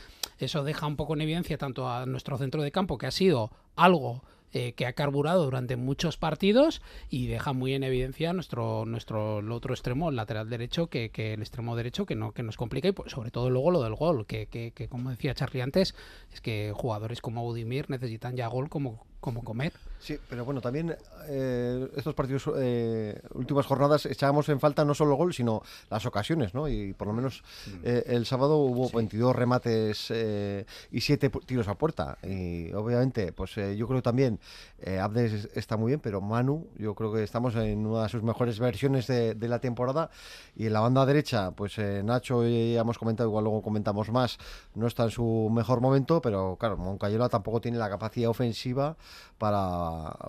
eso 0.45 0.63
deja 0.63 0.87
un 0.87 0.95
poco 0.95 1.13
en 1.13 1.21
evidencia 1.21 1.57
tanto 1.57 1.89
a 1.89 2.05
nuestro 2.05 2.37
centro 2.37 2.61
de 2.61 2.71
campo, 2.71 2.97
que 2.97 3.07
ha 3.07 3.11
sido 3.11 3.51
algo 3.75 4.21
eh, 4.53 4.71
que 4.73 4.85
ha 4.85 4.93
carburado 4.93 5.43
durante 5.43 5.75
muchos 5.75 6.15
partidos 6.15 6.81
y 7.09 7.27
deja 7.27 7.51
muy 7.51 7.73
en 7.73 7.83
evidencia 7.83 8.31
nuestro 8.31 8.85
nuestro 8.85 9.39
otro 9.53 9.73
extremo, 9.73 10.09
el 10.09 10.15
lateral 10.15 10.49
derecho, 10.49 10.87
que, 10.87 11.09
que, 11.09 11.33
el 11.33 11.41
extremo 11.41 11.75
derecho 11.75 12.05
que 12.05 12.15
no 12.15 12.31
que 12.31 12.43
nos 12.43 12.55
complica 12.55 12.87
y 12.87 12.93
pues, 12.93 13.11
sobre 13.11 13.29
todo 13.29 13.49
luego 13.49 13.71
lo 13.71 13.83
del 13.83 13.95
gol, 13.95 14.25
que, 14.25 14.47
que, 14.47 14.87
como 14.87 15.09
decía 15.09 15.35
Charlie 15.35 15.61
antes, 15.61 15.95
es 16.33 16.39
que 16.39 16.71
jugadores 16.73 17.19
como 17.19 17.45
Udimir 17.45 17.89
necesitan 17.89 18.37
ya 18.37 18.47
gol 18.47 18.69
como, 18.69 19.05
como 19.19 19.43
comer. 19.43 19.73
Sí, 19.99 20.17
pero 20.29 20.45
bueno, 20.45 20.61
también 20.61 20.95
eh, 21.27 21.87
estos 21.95 22.13
partidos, 22.13 22.49
eh, 22.57 23.19
últimas 23.33 23.65
jornadas, 23.65 24.05
echábamos 24.05 24.47
en 24.49 24.59
falta 24.59 24.85
no 24.85 24.93
solo 24.93 25.15
gol, 25.15 25.33
sino 25.33 25.61
las 25.89 26.05
ocasiones, 26.05 26.53
¿no? 26.53 26.67
Y 26.67 26.93
por 26.93 27.07
lo 27.07 27.13
menos 27.13 27.43
eh, 27.83 28.03
el 28.07 28.25
sábado 28.25 28.57
hubo 28.57 28.89
22 28.89 29.35
remates 29.35 30.05
eh, 30.11 30.65
y 30.91 31.01
7 31.01 31.31
pu- 31.31 31.43
tiros 31.45 31.67
a 31.67 31.75
puerta. 31.75 32.17
Y 32.23 32.71
obviamente, 32.73 33.33
pues 33.33 33.57
eh, 33.57 33.75
yo 33.75 33.87
creo 33.87 34.01
también, 34.03 34.39
eh, 34.79 34.99
Abdes 34.99 35.49
está 35.55 35.77
muy 35.77 35.89
bien, 35.91 35.99
pero 35.99 36.21
Manu, 36.21 36.67
yo 36.77 36.93
creo 36.93 37.11
que 37.11 37.23
estamos 37.23 37.55
en 37.55 37.85
una 37.85 38.03
de 38.03 38.09
sus 38.09 38.23
mejores 38.23 38.59
versiones 38.59 39.07
de, 39.07 39.33
de 39.33 39.47
la 39.47 39.59
temporada. 39.59 40.09
Y 40.55 40.67
en 40.67 40.73
la 40.73 40.79
banda 40.79 41.05
derecha, 41.05 41.51
pues 41.51 41.77
Nacho, 41.79 42.43
ya 42.47 42.81
hemos 42.81 42.97
comentado, 42.97 43.27
igual 43.29 43.43
luego 43.45 43.61
comentamos 43.61 44.09
más, 44.11 44.37
no 44.75 44.87
está 44.87 45.03
en 45.05 45.11
su 45.11 45.49
mejor 45.51 45.81
momento, 45.81 46.21
pero 46.21 46.55
claro, 46.59 46.77
Moncayola 46.77 47.29
tampoco 47.29 47.59
tiene 47.61 47.77
la 47.77 47.89
capacidad 47.89 48.29
ofensiva 48.29 48.95
para, 49.37 49.86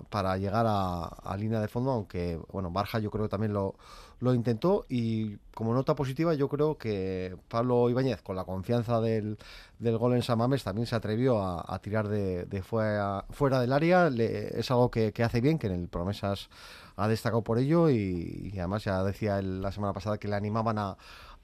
para 0.09 0.37
llegar 0.37 0.65
a, 0.67 1.35
línea 1.37 1.59
de 1.61 1.67
fondo, 1.67 1.91
aunque 1.91 2.39
bueno, 2.51 2.71
Barja 2.71 2.99
yo 2.99 3.09
creo 3.11 3.25
que 3.25 3.29
también 3.29 3.53
lo, 3.53 3.75
lo 4.19 4.33
intentó. 4.33 4.85
Y 4.89 5.37
como 5.53 5.73
nota 5.73 5.95
positiva 5.95 6.33
yo 6.33 6.47
creo 6.49 6.77
que 6.77 7.35
Pablo 7.47 7.89
Ibáñez 7.89 8.21
con 8.21 8.35
la 8.35 8.43
confianza 8.45 8.99
del, 9.01 9.37
del 9.79 9.97
gol 9.97 10.13
en 10.15 10.21
Samames 10.23 10.63
también 10.63 10.87
se 10.87 10.95
atrevió 10.95 11.41
a, 11.41 11.79
tirar 11.79 12.07
de, 12.07 12.61
fuera, 12.63 13.25
fuera 13.29 13.59
del 13.61 13.73
área, 13.73 14.09
Le- 14.09 14.59
es 14.59 14.69
algo 14.71 14.89
que, 14.91 15.11
que 15.13 15.23
hace 15.23 15.41
bien, 15.41 15.57
que 15.59 15.67
en 15.67 15.73
el 15.73 15.87
Promesas 15.87 16.49
ha 16.95 17.07
destacado 17.07 17.43
por 17.43 17.57
ello. 17.59 17.89
Y, 17.89 18.51
además 18.57 18.83
ya 18.83 19.03
decía 19.03 19.39
él 19.39 19.61
la 19.61 19.71
semana 19.71 19.93
pasada 19.93 20.17
que 20.17 20.27
le 20.27 20.35
animaban 20.35 20.77
a, 20.77 20.97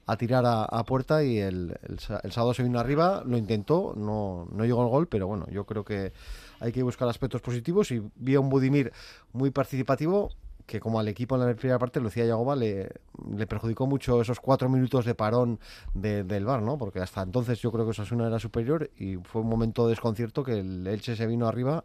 a 0.06 0.16
tirar 0.16 0.44
a, 0.46 0.84
puerta 0.84 1.24
y 1.24 1.38
el, 1.38 1.76
el 1.82 1.98
el 2.22 2.32
sábado 2.32 2.54
se 2.54 2.62
vino 2.62 2.78
arriba, 2.78 3.22
lo 3.26 3.36
intentó, 3.36 3.92
no, 3.96 4.46
no 4.52 4.64
llegó 4.64 4.82
el 4.82 4.88
gol, 4.88 5.08
pero 5.08 5.26
bueno, 5.26 5.46
yo 5.50 5.64
creo 5.66 5.84
que 5.84 6.12
hay 6.60 6.72
que 6.72 6.82
buscar 6.82 7.08
aspectos 7.08 7.40
positivos 7.40 7.90
y 7.90 8.02
vi 8.16 8.34
a 8.34 8.40
un 8.40 8.48
Budimir 8.48 8.92
muy 9.32 9.50
participativo 9.50 10.30
que 10.66 10.80
como 10.80 10.98
al 10.98 11.06
equipo 11.06 11.36
en 11.36 11.46
la 11.46 11.54
primera 11.54 11.78
parte, 11.78 12.00
lo 12.00 12.06
decía 12.08 12.24
Yagoba, 12.26 12.56
le, 12.56 12.90
le 13.36 13.46
perjudicó 13.46 13.86
mucho 13.86 14.20
esos 14.20 14.40
cuatro 14.40 14.68
minutos 14.68 15.04
de 15.04 15.14
parón 15.14 15.60
de- 15.94 16.24
del 16.24 16.44
bar, 16.44 16.60
¿no? 16.60 16.76
Porque 16.76 16.98
hasta 16.98 17.22
entonces 17.22 17.60
yo 17.60 17.70
creo 17.70 17.84
que 17.84 17.92
Osasuna 17.92 18.26
era 18.26 18.40
superior 18.40 18.90
y 18.98 19.14
fue 19.18 19.42
un 19.42 19.48
momento 19.48 19.84
de 19.86 19.90
desconcierto 19.90 20.42
que 20.42 20.58
el 20.58 20.84
Elche 20.88 21.14
se 21.14 21.26
vino 21.28 21.46
arriba 21.46 21.84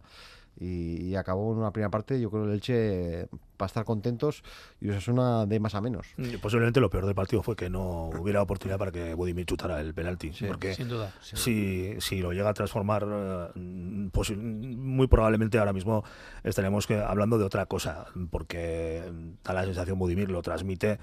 y, 0.59 1.03
y 1.07 1.15
acabó 1.15 1.51
en 1.53 1.59
una 1.59 1.71
primera 1.71 1.89
parte, 1.89 2.19
yo 2.21 2.29
creo 2.29 2.43
que 2.43 2.49
el 2.49 2.53
Elche 2.55 3.25
va 3.59 3.65
a 3.65 3.65
estar 3.65 3.83
contentos 3.85 4.43
y 4.79 4.89
Osasuna 4.89 5.45
de 5.45 5.59
más 5.59 5.75
a 5.75 5.81
menos. 5.81 6.07
Y 6.17 6.37
Posiblemente 6.37 6.79
lo 6.79 6.89
peor 6.89 7.05
del 7.05 7.15
partido 7.15 7.41
fue 7.43 7.55
que 7.55 7.69
no 7.69 8.09
hubiera 8.09 8.41
oportunidad 8.41 8.77
para 8.79 8.91
que 8.91 9.13
Budimir 9.13 9.45
chutara 9.45 9.79
el 9.81 9.93
penalti. 9.93 10.31
porque 10.47 10.73
sin 10.75 10.87
duda. 10.89 11.13
Si, 11.21 11.95
si 11.99 12.19
lo 12.21 12.33
llega 12.33 12.49
a 12.49 12.53
transformar, 12.53 13.03
eh, 13.55 14.09
posi- 14.11 14.35
muy 14.37 15.07
probablemente 15.07 15.57
ahora 15.57 15.73
mismo 15.73 16.03
estaremos 16.43 16.89
hablando 16.91 17.37
de 17.37 17.45
otra 17.45 17.65
cosa, 17.65 18.05
porque 18.29 19.03
da 19.43 19.53
la 19.53 19.63
sensación 19.65 19.97
Budimir 19.99 20.29
lo 20.31 20.41
transmite 20.41 20.99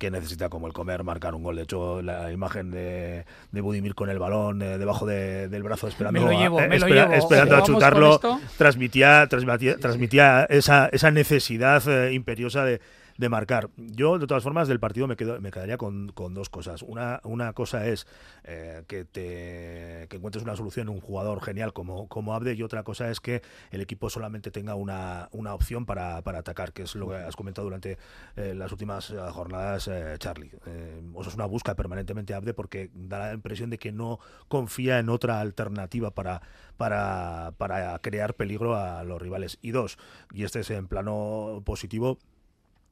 que 0.00 0.10
necesita 0.10 0.48
como 0.48 0.66
el 0.66 0.72
comer 0.72 1.04
marcar 1.04 1.34
un 1.34 1.42
gol. 1.42 1.56
De 1.56 1.62
hecho, 1.62 2.00
la 2.00 2.32
imagen 2.32 2.70
de, 2.70 3.26
de 3.52 3.60
Budimir 3.60 3.94
con 3.94 4.08
el 4.08 4.18
balón 4.18 4.62
eh, 4.62 4.78
debajo 4.78 5.04
de- 5.04 5.48
del 5.48 5.62
brazo 5.62 5.88
esperando, 5.88 6.18
Me 6.18 6.24
lo 6.26 6.36
a- 6.36 6.40
llevo, 6.40 6.58
eh, 6.58 6.68
me 6.68 6.78
lo 6.78 6.86
espera- 6.86 7.02
llevo. 7.02 7.14
esperando 7.22 7.54
a 7.56 7.60
¿Jugamos 7.60 7.66
con 7.68 7.74
chutarlo, 7.74 8.40
transmitía, 8.56 9.26
transmitía, 9.28 9.76
transmitía 9.76 10.46
esa, 10.48 10.88
esa 10.90 11.10
necesidad 11.10 11.86
eh, 11.86 12.14
imperiosa 12.14 12.64
de, 12.64 12.80
de 13.20 13.28
marcar. 13.28 13.68
Yo, 13.76 14.18
de 14.18 14.26
todas 14.26 14.42
formas, 14.42 14.66
del 14.66 14.80
partido 14.80 15.06
me, 15.06 15.14
quedo, 15.14 15.38
me 15.42 15.50
quedaría 15.50 15.76
con, 15.76 16.08
con 16.08 16.32
dos 16.32 16.48
cosas. 16.48 16.82
Una, 16.82 17.20
una 17.22 17.52
cosa 17.52 17.86
es 17.86 18.06
eh, 18.44 18.82
que, 18.88 19.04
te, 19.04 20.06
que 20.08 20.16
encuentres 20.16 20.42
una 20.42 20.56
solución 20.56 20.88
en 20.88 20.94
un 20.94 21.00
jugador 21.02 21.42
genial 21.42 21.74
como, 21.74 22.08
como 22.08 22.32
Abde 22.32 22.54
y 22.54 22.62
otra 22.62 22.82
cosa 22.82 23.10
es 23.10 23.20
que 23.20 23.42
el 23.72 23.82
equipo 23.82 24.08
solamente 24.08 24.50
tenga 24.50 24.74
una, 24.74 25.28
una 25.32 25.52
opción 25.52 25.84
para, 25.84 26.22
para 26.22 26.38
atacar, 26.38 26.72
que 26.72 26.84
es 26.84 26.94
lo 26.94 27.10
que 27.10 27.16
has 27.16 27.36
comentado 27.36 27.66
durante 27.66 27.98
eh, 28.36 28.54
las 28.54 28.72
últimas 28.72 29.10
eh, 29.10 29.18
jornadas, 29.30 29.86
eh, 29.88 30.14
Charlie. 30.18 30.52
Eh, 30.64 31.02
Osasuna 31.12 31.44
busca 31.44 31.74
permanentemente 31.76 32.32
Abde 32.32 32.54
porque 32.54 32.88
da 32.94 33.18
la 33.18 33.34
impresión 33.34 33.68
de 33.68 33.76
que 33.76 33.92
no 33.92 34.18
confía 34.48 34.98
en 34.98 35.10
otra 35.10 35.40
alternativa 35.40 36.10
para, 36.10 36.40
para, 36.78 37.52
para 37.58 37.98
crear 37.98 38.32
peligro 38.32 38.76
a 38.76 39.04
los 39.04 39.20
rivales. 39.20 39.58
Y 39.60 39.72
dos, 39.72 39.98
y 40.32 40.44
este 40.44 40.60
es 40.60 40.70
en 40.70 40.86
plano 40.86 41.60
positivo, 41.66 42.18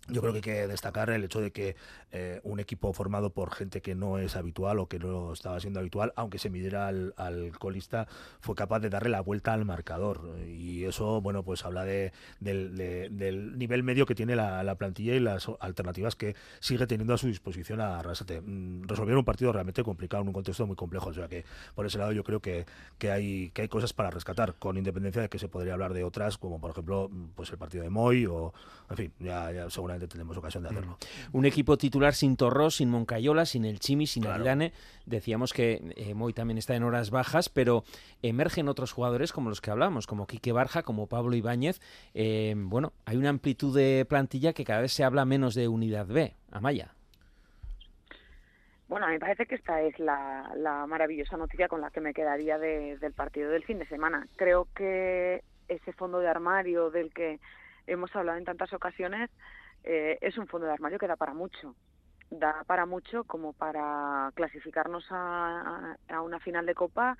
yo 0.09 0.21
creo 0.21 0.33
que 0.33 0.39
hay 0.39 0.43
que 0.43 0.67
destacar 0.67 1.11
el 1.11 1.25
hecho 1.25 1.41
de 1.41 1.51
que 1.53 1.77
eh, 2.13 2.41
un 2.45 2.61
equipo 2.61 2.93
formado 2.93 3.31
por 3.31 3.53
gente 3.53 3.81
que 3.83 3.95
no 3.95 4.19
es 4.19 4.37
habitual 4.37 4.79
o 4.79 4.87
que 4.89 4.99
no 4.99 5.33
estaba 5.33 5.61
siendo 5.61 5.81
habitual, 5.81 6.13
aunque 6.17 6.39
se 6.39 6.51
midiera 6.51 6.89
al, 6.89 7.15
al 7.17 7.59
colista, 7.59 8.09
fue 8.41 8.55
capaz 8.55 8.81
de 8.81 8.91
darle 8.91 9.11
la 9.11 9.21
vuelta 9.21 9.53
al 9.53 9.65
marcador. 9.65 10.23
Y 10.47 10.85
eso, 10.85 11.21
bueno, 11.21 11.43
pues 11.43 11.65
habla 11.65 11.85
de, 11.85 12.13
del, 12.41 12.77
de- 12.77 13.09
del 13.11 13.59
nivel 13.59 13.83
medio 13.83 14.07
que 14.07 14.15
tiene 14.15 14.37
la, 14.37 14.63
la 14.63 14.75
plantilla 14.77 15.15
y 15.15 15.21
las 15.21 15.47
alternativas 15.61 16.15
que 16.17 16.35
sigue 16.61 16.87
teniendo 16.87 17.15
a 17.15 17.19
su 17.19 17.27
disposición 17.27 17.81
a 17.81 17.99
Arrasate. 17.99 18.41
Mm, 18.41 18.85
Resolvieron 18.89 19.19
un 19.19 19.25
partido 19.25 19.53
realmente 19.53 19.83
complicado 19.83 20.23
en 20.23 20.29
un 20.29 20.35
contexto 20.35 20.67
muy 20.67 20.77
complejo. 20.77 21.11
O 21.11 21.15
sea 21.15 21.29
que 21.29 21.45
por 21.75 21.87
ese 21.87 21.99
lado 21.99 22.13
yo 22.13 22.25
creo 22.25 22.41
que, 22.41 22.67
que, 22.99 23.11
hay, 23.11 23.51
que 23.51 23.63
hay 23.63 23.69
cosas 23.69 23.93
para 23.93 24.11
rescatar, 24.11 24.55
con 24.55 24.77
independencia 24.77 25.23
de 25.23 25.29
que 25.29 25.39
se 25.39 25.49
podría 25.49 25.75
hablar 25.75 25.93
de 25.95 26.05
otras, 26.05 26.39
como 26.39 26.61
por 26.61 26.71
ejemplo 26.71 27.11
pues 27.35 27.51
el 27.51 27.59
partido 27.59 27.83
de 27.85 27.91
Moy 27.91 28.27
o, 28.27 28.53
en 28.91 28.97
fin, 28.97 29.13
ya, 29.19 29.53
ya 29.53 29.71
seguramente 29.71 29.98
tendremos 30.07 30.37
ocasión 30.37 30.63
de 30.63 30.69
hacerlo. 30.69 30.99
Un 31.33 31.47
equipo 31.47 31.77
titular 31.77 32.15
sin 32.15 32.37
Torrós, 32.37 32.77
sin 32.77 32.91
Moncayola, 32.91 33.47
sin 33.47 33.65
el 33.65 33.81
Chimi, 33.81 34.07
sin 34.07 34.27
Aridane. 34.27 34.73
Decíamos 35.07 35.53
que 35.53 35.95
eh, 35.97 36.15
Moy 36.15 36.33
también 36.33 36.59
está 36.59 36.77
en 36.77 36.85
horas 36.85 37.11
bajas, 37.11 37.49
pero 37.49 37.83
emergen 38.23 38.69
otros 38.69 38.93
jugadores 38.93 39.33
como 39.33 39.49
los 39.49 39.61
que 39.61 39.71
hablamos, 39.71 40.07
como 40.07 40.27
Quique 40.27 40.53
Barja, 40.53 40.83
como 40.83 41.07
Pablo 41.09 41.35
Ibáñez. 41.35 41.81
Eh, 42.15 42.55
bueno, 42.57 42.93
hay 43.07 43.17
una 43.17 43.31
amplitud 43.31 43.75
de 43.75 44.05
plantilla 44.09 44.53
que 44.53 44.65
cada 44.65 44.83
vez 44.83 44.93
se 44.93 45.03
habla 45.03 45.25
menos 45.25 45.55
de 45.55 45.67
unidad 45.67 46.07
B. 46.07 46.35
Amaya. 46.53 46.95
Bueno, 48.89 49.05
a 49.05 49.09
mí 49.09 49.15
me 49.17 49.21
parece 49.21 49.45
que 49.45 49.55
esta 49.55 49.83
es 49.83 49.99
la, 49.99 50.51
la 50.57 50.87
maravillosa 50.87 51.37
noticia 51.37 51.69
con 51.69 51.83
la 51.83 51.91
que 51.91 52.01
me 52.01 52.15
quedaría 52.15 52.57
de- 52.59 52.97
del 52.99 53.13
partido 53.13 53.51
del 53.51 53.65
fin 53.65 53.79
de 53.79 53.87
semana. 53.87 54.27
Creo 54.37 54.67
que 54.75 55.45
ese 55.69 55.93
fondo 55.93 56.21
de 56.21 56.29
armario 56.29 56.91
del 56.91 57.13
que 57.13 57.39
hemos 57.87 58.15
hablado 58.17 58.39
en 58.39 58.47
tantas 58.47 58.73
ocasiones 58.73 59.29
eh, 59.85 60.19
es 60.21 60.39
un 60.39 60.47
fondo 60.47 60.67
de 60.67 60.73
armario 60.73 60.99
que 60.99 61.07
da 61.07 61.17
para 61.17 61.35
mucho. 61.35 61.75
Da 62.31 62.65
para 62.67 62.87
mucho 62.87 63.25
como 63.25 63.53
para 63.53 64.31
clasificarnos 64.35 65.07
a, 65.11 65.97
a 66.09 66.23
una 66.23 66.41
final 66.41 66.67
de 66.67 66.75
Copa 66.75 67.17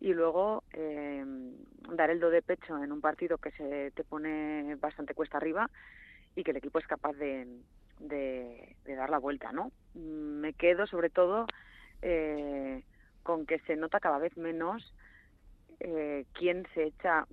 y 0.00 0.14
luego 0.14 0.64
eh, 0.72 1.24
dar 1.94 2.10
el 2.10 2.20
do 2.20 2.30
de 2.30 2.42
pecho 2.42 2.82
en 2.82 2.90
un 2.90 3.00
partido 3.00 3.36
que 3.36 3.50
se 3.52 3.90
te 3.92 4.02
pone 4.02 4.74
bastante 4.76 5.14
cuesta 5.14 5.36
arriba 5.36 5.70
y 6.34 6.42
que 6.42 6.52
el 6.52 6.56
equipo 6.56 6.78
es 6.78 6.86
capaz 6.86 7.12
de, 7.12 7.46
dar 8.86 9.10
la 9.10 9.18
vuelta, 9.18 9.52
¿no? 9.52 9.72
Mm, 9.94 10.40
Me 10.40 10.52
quedo 10.54 10.86
sobre 10.86 11.10
todo 11.10 11.46
eh, 12.00 12.82
con 13.22 13.44
que 13.44 13.58
se 13.60 13.76
nota 13.76 14.00
cada 14.00 14.18
vez 14.18 14.34
menos 14.38 14.94
eh, 15.80 16.24
quién 16.32 16.66
se 16.74 16.84
echa, 16.84 17.26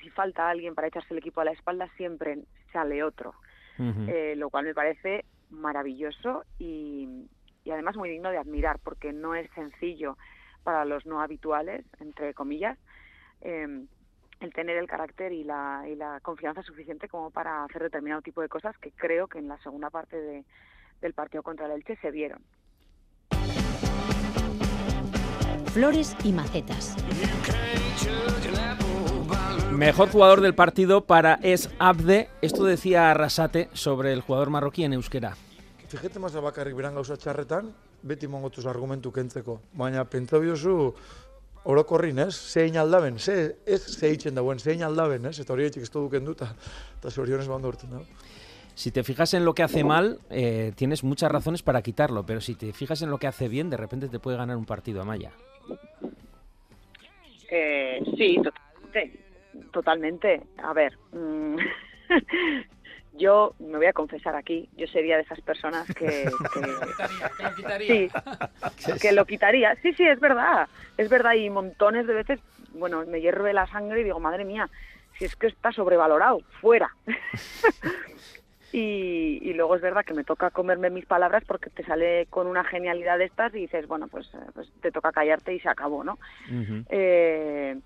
si 0.00 0.10
falta 0.10 0.50
alguien 0.50 0.74
para 0.74 0.88
echarse 0.88 1.14
el 1.14 1.18
equipo 1.18 1.40
a 1.40 1.46
la 1.46 1.52
espalda, 1.52 1.88
siempre 1.96 2.38
sale 2.72 3.02
otro, 3.02 3.34
Eh, 3.78 4.34
lo 4.36 4.50
cual 4.50 4.64
me 4.66 4.74
parece 4.74 5.24
maravilloso 5.50 6.44
y, 6.58 7.26
y 7.64 7.70
además 7.70 7.96
muy 7.96 8.08
digno 8.10 8.30
de 8.30 8.38
admirar, 8.38 8.78
porque 8.82 9.12
no 9.12 9.34
es 9.34 9.50
sencillo 9.54 10.16
para 10.62 10.84
los 10.84 11.04
no 11.06 11.20
habituales, 11.20 11.84
entre 12.00 12.34
comillas, 12.34 12.78
eh, 13.40 13.84
el 14.40 14.52
tener 14.52 14.76
el 14.76 14.86
carácter 14.88 15.32
y 15.32 15.44
la, 15.44 15.84
y 15.88 15.94
la 15.94 16.20
confianza 16.20 16.62
suficiente 16.62 17.08
como 17.08 17.30
para 17.30 17.64
hacer 17.64 17.82
determinado 17.82 18.22
tipo 18.22 18.40
de 18.42 18.48
cosas 18.48 18.76
que 18.78 18.90
creo 18.92 19.26
que 19.28 19.38
en 19.38 19.48
la 19.48 19.58
segunda 19.58 19.90
parte 19.90 20.16
de- 20.20 20.44
del 21.00 21.14
partido 21.14 21.42
contra 21.42 21.66
el 21.66 21.72
Elche 21.72 21.96
se 21.96 22.10
vieron. 22.10 22.40
Flores 25.72 26.16
y 26.24 26.32
macetas. 26.32 26.96
Mejor 29.76 30.10
jugador 30.10 30.40
del 30.42 30.54
partido 30.54 31.06
para 31.06 31.38
es 31.42 31.70
Abde. 31.78 32.28
Esto 32.42 32.64
decía 32.64 33.10
Arrasate 33.10 33.68
sobre 33.72 34.12
el 34.12 34.20
jugador 34.20 34.50
marroquí 34.50 34.84
en 34.84 34.92
euskera. 34.92 35.36
Fijete 35.88 36.18
masa 36.18 36.40
bakarrik 36.40 36.76
beran 36.76 36.94
gauza 36.94 37.16
txarretan, 37.16 37.66
beti 38.02 38.28
mongotuz 38.28 38.64
argumentu 38.66 39.10
kentzeko. 39.12 39.58
Baina 39.76 40.04
pentsa 40.08 40.38
biozu, 40.40 40.94
orokorrin, 41.64 42.22
ez? 42.24 42.32
Zein 42.32 42.78
aldaben, 42.80 43.18
ze, 43.18 43.56
ez 43.66 43.82
ze 43.96 44.08
eitzen 44.08 44.34
dauen, 44.34 44.60
zein 44.60 44.82
aldaben, 44.82 45.26
ez? 45.28 45.38
Eta 45.40 45.52
hori 45.52 45.66
etxik 45.68 45.84
ez 45.84 45.90
duken 45.92 46.24
duta, 46.24 46.48
eta 46.98 47.10
zorionez 47.10 47.48
bando 47.48 47.68
urten 47.68 47.92
dago. 47.92 48.06
Si 48.74 48.90
te 48.90 49.04
fijas 49.04 49.34
en 49.34 49.44
lo 49.44 49.54
que 49.54 49.62
hace 49.62 49.84
mal, 49.84 50.18
eh, 50.30 50.72
tienes 50.76 51.04
muchas 51.04 51.30
razones 51.30 51.62
para 51.62 51.82
quitarlo, 51.82 52.24
pero 52.24 52.40
si 52.40 52.54
te 52.54 52.72
fijas 52.72 53.02
en 53.02 53.10
lo 53.10 53.18
que 53.18 53.26
hace 53.26 53.48
bien, 53.48 53.68
de 53.68 53.76
repente 53.76 54.08
te 54.08 54.18
puede 54.18 54.38
ganar 54.38 54.56
un 54.56 54.64
partido, 54.64 55.02
Amaya. 55.02 55.32
Eh, 57.50 58.00
sí, 58.16 58.36
totalmente. 58.36 59.31
Totalmente. 59.72 60.42
A 60.58 60.72
ver, 60.72 60.92
mm, 61.12 61.56
yo 63.12 63.54
me 63.58 63.76
voy 63.78 63.86
a 63.86 63.92
confesar 63.92 64.34
aquí, 64.36 64.68
yo 64.76 64.86
sería 64.86 65.16
de 65.16 65.22
esas 65.22 65.40
personas 65.42 65.86
que, 65.94 66.26
que- 66.54 67.48
sí, 67.86 68.10
que 69.00 69.12
lo 69.12 69.24
quitaría. 69.26 69.74
Sí, 69.82 69.92
sí, 69.94 70.06
es 70.06 70.20
verdad, 70.20 70.68
es 70.96 71.08
verdad 71.08 71.34
y 71.34 71.50
montones 71.50 72.06
de 72.06 72.14
veces, 72.14 72.40
bueno, 72.70 73.04
me 73.06 73.20
hierve 73.20 73.52
la 73.52 73.66
sangre 73.66 74.00
y 74.00 74.04
digo, 74.04 74.20
madre 74.20 74.44
mía, 74.44 74.68
si 75.18 75.24
es 75.26 75.36
que 75.36 75.48
está 75.48 75.72
sobrevalorado, 75.72 76.40
fuera. 76.60 76.90
y, 78.72 79.38
y 79.42 79.52
luego 79.52 79.76
es 79.76 79.82
verdad 79.82 80.04
que 80.04 80.14
me 80.14 80.24
toca 80.24 80.50
comerme 80.50 80.88
mis 80.88 81.04
palabras 81.04 81.44
porque 81.46 81.68
te 81.68 81.84
sale 81.84 82.26
con 82.30 82.46
una 82.46 82.64
genialidad 82.64 83.18
de 83.18 83.26
estas 83.26 83.54
y 83.54 83.58
dices, 83.60 83.86
bueno, 83.86 84.08
pues, 84.08 84.26
eh, 84.34 84.38
pues 84.54 84.72
te 84.80 84.90
toca 84.90 85.12
callarte 85.12 85.54
y 85.54 85.60
se 85.60 85.68
acabó, 85.68 86.02
¿no? 86.02 86.18
Eh, 86.88 87.78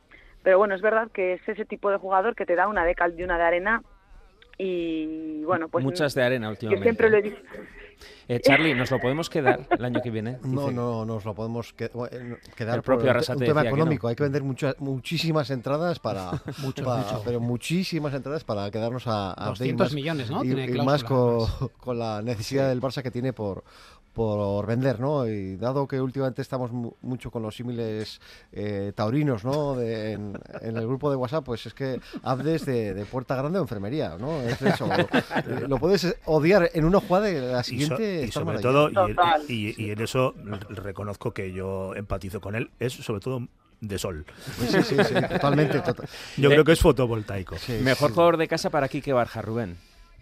pero 0.47 0.59
bueno, 0.59 0.77
es 0.77 0.81
verdad 0.81 1.09
que 1.13 1.33
es 1.33 1.41
ese 1.49 1.65
tipo 1.65 1.91
de 1.91 1.97
jugador 1.97 2.37
que 2.37 2.47
te 2.47 2.55
da 2.55 2.69
una 2.69 2.85
de 2.85 2.95
cal 2.95 3.13
y 3.19 3.25
una 3.25 3.37
de 3.37 3.43
arena 3.43 3.83
y 4.59 5.43
bueno, 5.43 5.69
pues 5.69 5.85
Muchas 5.85 6.15
de 6.15 6.23
arena 6.23 6.47
yo 6.47 6.51
últimamente. 6.53 6.85
siempre 6.85 7.11
lo 7.11 7.17
he 7.17 7.23
dicho. 7.23 7.37
Eh, 8.29 8.41
Charlie, 8.41 8.75
¿nos 8.75 8.91
lo 8.93 9.01
podemos 9.01 9.29
quedar 9.29 9.67
el 9.71 9.85
año 9.85 10.01
que 10.03 10.11
viene? 10.11 10.39
No, 10.45 10.71
no, 10.71 11.05
nos 11.05 11.25
lo 11.25 11.35
podemos 11.35 11.73
que- 11.73 11.87
eh, 11.87 12.37
quedar 12.57 12.77
El 12.77 12.83
propio 12.83 13.07
por 13.07 13.11
Arrasate 13.11 13.39
un 13.41 13.45
tema 13.45 13.63
que 13.63 13.71
no. 13.71 13.75
económico. 13.77 14.07
Hay 14.07 14.15
que 14.15 14.23
vender 14.23 14.45
muchas, 14.45 14.79
muchísimas 14.79 15.51
entradas 15.51 15.99
para, 15.99 16.31
Mucho, 16.63 16.85
para- 16.85 17.03
mucho. 17.03 17.23
pero 17.25 17.41
muchísimas 17.41 18.15
entradas 18.15 18.45
para 18.45 18.71
quedarnos 18.71 19.07
a, 19.09 19.33
a 19.37 19.49
200 19.49 19.87
Abde 19.89 19.93
y 19.93 19.97
millones, 19.97 20.31
¿no? 20.31 20.45
Y, 20.45 20.47
Tiene 20.47 20.63
y 20.63 20.67
cláusula, 20.67 20.85
más 20.85 21.03
con, 21.05 21.71
con 21.79 21.99
la 21.99 22.23
necesidad 22.23 22.69
del 22.69 22.81
Barça 22.81 23.03
que 23.03 23.11
tiene 23.11 23.33
por 23.33 23.65
por 24.17 24.67
vender, 24.67 24.99
¿no? 24.99 25.29
Y 25.29 25.57
dado 25.57 25.87
que 25.87 26.01
últimamente 26.01 26.41
estamos 26.41 26.73
mu- 26.73 26.95
mucho 27.03 27.31
con 27.31 27.43
los 27.43 27.55
símiles 27.55 28.19
eh, 28.51 28.93
taurinos, 28.95 29.45
¿no? 29.45 29.75
De- 29.77 30.13
en, 30.13 30.39
en 30.63 30.77
el 30.79 30.87
grupo 30.87 31.11
de 31.11 31.17
WhatsApp, 31.17 31.45
pues 31.45 31.67
es 31.67 31.75
que 31.75 32.01
Abdes 32.23 32.65
de, 32.65 32.95
de 32.95 33.05
puerta 33.05 33.37
grande 33.37 33.59
o 33.59 33.63
enfermería, 33.63 34.17
¿no? 34.19 34.41
Es 34.41 34.61
eso. 34.63 34.89
Lo 35.69 35.79
puedes 35.79 36.17
odiar 36.25 36.71
en 36.73 36.87
una 36.87 36.99
jugada 37.01 37.31
y 37.31 37.35
la 37.35 37.61
Y, 37.61 37.63
so- 37.63 37.63
siguiente 37.65 38.21
y 38.23 38.25
estar 38.25 38.43
sobre 38.43 38.59
todo, 38.61 38.91
y, 39.49 39.53
y- 39.53 39.75
y 39.87 39.91
en 39.91 40.01
eso 40.01 40.35
reconozco 40.71 41.33
que 41.33 41.53
yo 41.53 41.95
empatizo 41.95 42.41
con 42.41 42.55
él, 42.57 42.71
es 42.81 42.95
sobre 42.95 43.21
todo 43.21 43.47
de 43.83 43.99
sol. 43.99 44.25
Sí, 44.67 44.83
sí, 44.83 44.97
sí, 45.05 45.15
totalmente. 45.29 45.81
tota- 45.81 46.05
Yo 46.39 46.49
creo 46.49 46.65
que 46.65 46.73
es 46.73 46.81
fotovoltaico. 46.81 47.59
sí, 47.59 47.75
Mejor 47.83 48.09
sí. 48.09 48.15
jugador 48.15 48.39
de 48.39 48.49
casa 48.49 48.71
para 48.71 48.89
Quique 48.89 49.13
Barja, 49.13 49.43
Rubén. 49.43 49.77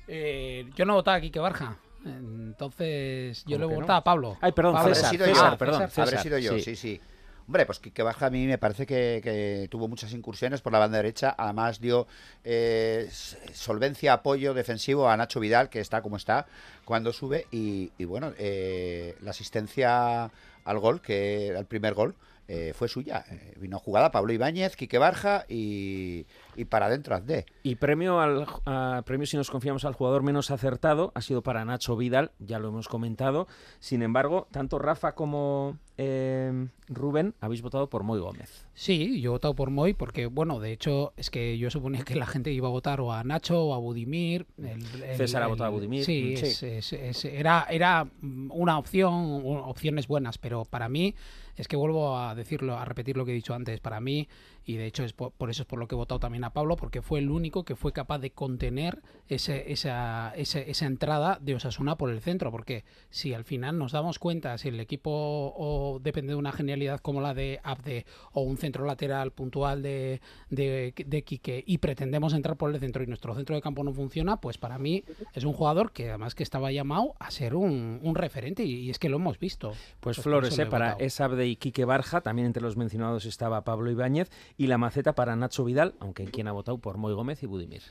Eh, 0.09 0.69
yo 0.75 0.85
no 0.85 0.95
votaba 0.95 1.19
a 1.19 1.21
Quique 1.21 1.39
Barja. 1.39 1.77
Entonces, 2.05 3.45
yo 3.47 3.59
le 3.59 3.65
¿Cómo 3.65 3.69
que 3.69 3.75
no? 3.75 3.81
votaba 3.83 3.99
a 3.99 4.05
Pablo. 4.05 4.37
Ay, 4.41 4.53
perdón, 4.53 4.75
Pablo. 4.75 4.83
Habré 4.87 4.95
César, 4.95 5.11
sido 5.11 5.27
César, 5.27 5.53
yo. 5.53 5.59
perdón, 5.59 5.83
Habré 5.83 5.91
César, 5.91 6.23
sido 6.23 6.39
yo, 6.39 6.53
sí. 6.55 6.61
sí, 6.61 6.77
sí. 6.77 7.01
Hombre, 7.47 7.67
pues 7.67 7.79
que 7.79 8.03
Baja 8.03 8.27
a 8.27 8.31
mí 8.31 8.47
me 8.47 8.57
parece 8.57 8.87
que, 8.87 9.21
que 9.23 9.69
tuvo 9.71 9.87
muchas 9.87 10.13
incursiones 10.15 10.63
por 10.63 10.73
la 10.73 10.79
banda 10.79 10.97
derecha. 10.97 11.35
Además 11.37 11.79
dio 11.79 12.07
eh, 12.43 13.07
solvencia, 13.53 14.15
apoyo 14.15 14.55
defensivo 14.55 15.11
a 15.11 15.17
Nacho 15.19 15.41
Vidal, 15.41 15.69
que 15.69 15.81
está 15.81 16.01
como 16.01 16.17
está 16.17 16.47
cuando 16.87 17.13
sube. 17.13 17.47
Y, 17.51 17.93
y 17.99 18.05
bueno, 18.07 18.33
eh, 18.39 19.15
la 19.21 19.33
asistencia 19.33 20.31
al 20.65 20.79
gol, 20.79 21.03
que 21.03 21.49
era 21.49 21.59
el 21.59 21.67
primer 21.67 21.93
gol, 21.93 22.15
eh, 22.49 22.73
fue 22.75 22.89
suya. 22.89 23.25
Eh, 23.31 23.55
vino 23.59 23.79
jugada 23.79 24.11
Pablo 24.11 24.33
Ibáñez, 24.33 24.77
Quique 24.77 24.99
Barja 24.99 25.45
y, 25.49 26.27
y 26.57 26.65
para 26.67 26.87
adentro 26.87 27.15
Azde. 27.15 27.47
Y 27.63 27.77
premio 27.77 28.21
al 28.21 28.47
a- 28.67 29.03
premio 29.07 29.27
si 29.27 29.37
nos 29.37 29.51
confiamos 29.51 29.85
al 29.85 29.95
jugador 29.95 30.23
menos 30.23 30.51
acertado 30.51 31.13
ha 31.15 31.21
sido 31.23 31.43
para 31.43 31.65
Nacho 31.65 31.97
Vidal, 31.97 32.33
ya 32.39 32.59
lo 32.59 32.69
hemos 32.69 32.89
comentado. 32.89 33.47
Sin 33.81 34.03
embargo, 34.03 34.47
tanto 34.51 34.79
Rafa 34.79 35.15
como 35.15 35.79
eh, 35.97 36.69
Rubén 36.89 37.35
habéis 37.41 37.63
votado 37.63 37.89
por 37.89 38.03
Moy 38.03 38.19
Gómez. 38.21 38.67
Sí, 38.75 39.21
yo 39.21 39.31
he 39.31 39.33
votado 39.33 39.55
por 39.55 39.71
Moy 39.71 39.95
porque, 39.95 40.27
bueno, 40.27 40.59
de 40.61 40.73
hecho, 40.73 41.13
es 41.17 41.31
que 41.31 41.57
yo 41.57 41.71
suponía 41.71 42.03
que 42.05 42.17
la 42.17 42.27
gente 42.27 42.53
iba 42.53 42.69
a 42.69 42.71
votar 42.73 43.01
o 43.01 43.13
a 43.13 43.23
Nacho 43.25 43.63
o 43.65 43.75
a 43.75 43.79
Budimir. 43.79 44.47
el- 44.59 45.03
el- 45.03 45.17
César 45.17 45.43
ha 45.43 45.47
el- 45.47 45.51
votado 45.53 45.69
a 45.69 45.73
Budimir. 45.73 46.05
Sí, 46.05 46.35
es- 46.35 46.63
es- 46.63 46.93
es- 46.93 47.25
era, 47.25 47.67
era 47.71 48.07
una 48.51 48.79
opción, 48.79 49.43
opciones 49.45 50.09
buenas, 50.09 50.37
pero 50.39 50.65
para 50.65 50.89
mí, 50.89 51.15
es 51.57 51.69
que 51.69 51.77
vuelvo 51.77 52.19
a 52.19 52.35
decirlo, 52.35 52.77
a 52.77 52.85
repetir 52.85 53.17
lo 53.17 53.25
que 53.25 53.33
he 53.33 53.35
dicho 53.35 53.55
antes, 53.55 53.81
para 53.81 54.01
mí, 54.01 54.29
y 54.65 54.77
de 54.77 54.87
hecho 54.87 55.05
es 55.05 55.13
por, 55.13 55.33
por 55.33 55.51
eso 55.51 55.63
es 55.63 55.67
por 55.67 55.79
lo 55.79 55.87
que 55.89 55.95
he 55.95 55.99
votado 55.99 56.19
también 56.21 56.45
a 56.45 56.53
Pablo, 56.53 56.77
porque 56.77 57.03
fue 57.03 57.19
el 57.21 57.31
único 57.31 57.65
que 57.65 57.77
fue 57.77 57.93
capaz 57.93 58.19
de 58.19 58.31
contener 58.31 59.01
ese, 59.29 59.73
esa, 59.73 60.33
ese- 60.37 60.71
esa 60.71 60.87
entrada 60.87 61.39
de 61.41 61.55
Osasuna 61.55 61.97
por 61.97 62.11
el 62.11 62.21
centro, 62.21 62.51
porque 62.51 62.85
si 63.11 63.35
al 63.35 63.45
final 63.45 63.79
nos 63.79 63.93
damos 63.93 64.19
cuenta, 64.19 64.57
si 64.59 64.69
el 64.69 64.81
equipo 64.81 65.11
o 65.57 65.99
depende 66.03 66.33
de 66.33 66.37
una 66.39 66.53
genialidad 66.53 67.01
como 67.01 67.21
la 67.21 67.35
de 67.35 67.61
Abde 67.63 68.07
o 68.33 68.43
un 68.43 68.57
centro 68.57 68.85
lateral 68.85 69.31
puntual 69.33 69.83
de, 69.83 70.21
de, 70.51 70.93
de 71.07 71.23
Quique 71.25 71.63
y 71.67 71.79
pretendemos 71.79 72.33
entrar 72.35 72.57
por 72.57 72.71
el 72.75 72.81
centro 72.81 73.03
y 73.03 73.07
nuestro 73.07 73.35
centro 73.35 73.55
de 73.55 73.63
campo 73.63 73.85
no 73.85 73.93
funciona, 73.93 74.41
pues 74.41 74.59
para 74.59 74.79
mí 74.79 75.05
es 75.33 75.45
un 75.45 75.53
jugador 75.53 75.93
que 75.93 76.09
además 76.09 76.35
que 76.35 76.43
estaba 76.43 76.73
llamado 76.73 77.15
a 77.19 77.31
ser 77.31 77.55
un, 77.55 78.01
un 78.03 78.15
referente 78.15 78.65
y, 78.65 78.75
y 78.75 78.91
es 78.91 78.99
que 78.99 79.09
lo 79.09 79.17
hemos 79.17 79.39
visto. 79.39 79.73
Pues, 80.01 80.19
Flores, 80.19 80.59
eh, 80.59 80.67
para 80.67 80.93
votado. 80.93 81.05
Esabde 81.07 81.47
y 81.47 81.57
Quique 81.57 81.85
Barja, 81.85 82.21
también 82.21 82.47
entre 82.47 82.63
los 82.63 82.77
mencionados 82.77 83.25
estaba 83.27 83.63
Pablo 83.65 83.91
Ibáñez 83.91 84.31
y 84.57 84.67
la 84.67 84.79
maceta 84.79 85.15
para 85.15 85.37
Nacho 85.37 85.65
Vidal, 85.65 85.95
aunque 86.01 86.25
quien 86.27 86.49
ha 86.49 86.53
votado 86.53 86.79
por 86.79 86.97
Moy 86.97 87.15
Gómez 87.15 87.43
y 87.43 87.47
Budimir. 87.47 87.83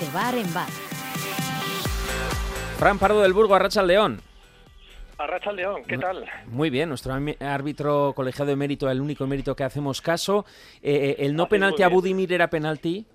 De 0.00 0.10
bar 0.12 0.34
en 0.34 0.52
bar. 0.54 0.68
Fran 2.78 2.98
Pardo 2.98 3.22
del 3.22 3.32
Burgo, 3.32 3.54
Arracha 3.54 3.82
León. 3.82 4.20
Arracha 5.18 5.50
León, 5.50 5.82
¿qué 5.86 5.96
tal? 5.96 6.26
Muy 6.46 6.68
bien, 6.68 6.90
nuestro 6.90 7.14
árbitro 7.40 8.12
colegiado 8.14 8.50
de 8.50 8.56
mérito, 8.56 8.90
el 8.90 9.00
único 9.00 9.26
mérito 9.26 9.56
que 9.56 9.64
hacemos 9.64 10.02
caso. 10.02 10.44
Eh, 10.82 11.16
¿El 11.20 11.34
no 11.34 11.44
Así 11.44 11.50
penalti 11.50 11.82
a. 11.82 11.88
Budimir 11.88 12.34
era 12.34 12.50
penalti? 12.50 13.06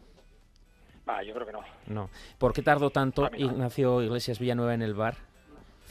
Ah, 1.05 1.21
yo 1.23 1.34
creo 1.34 1.45
que 1.45 1.53
no. 1.53 1.59
No. 1.88 2.09
¿Por 2.39 2.53
qué 2.53 2.63
tardó 2.63 2.89
tanto. 2.89 3.29
Ignacio 3.38 4.01
Iglesias 4.01 4.39
Villanueva 4.39 4.73
en 4.73 4.82
el 4.82 4.95
bar? 4.95 5.30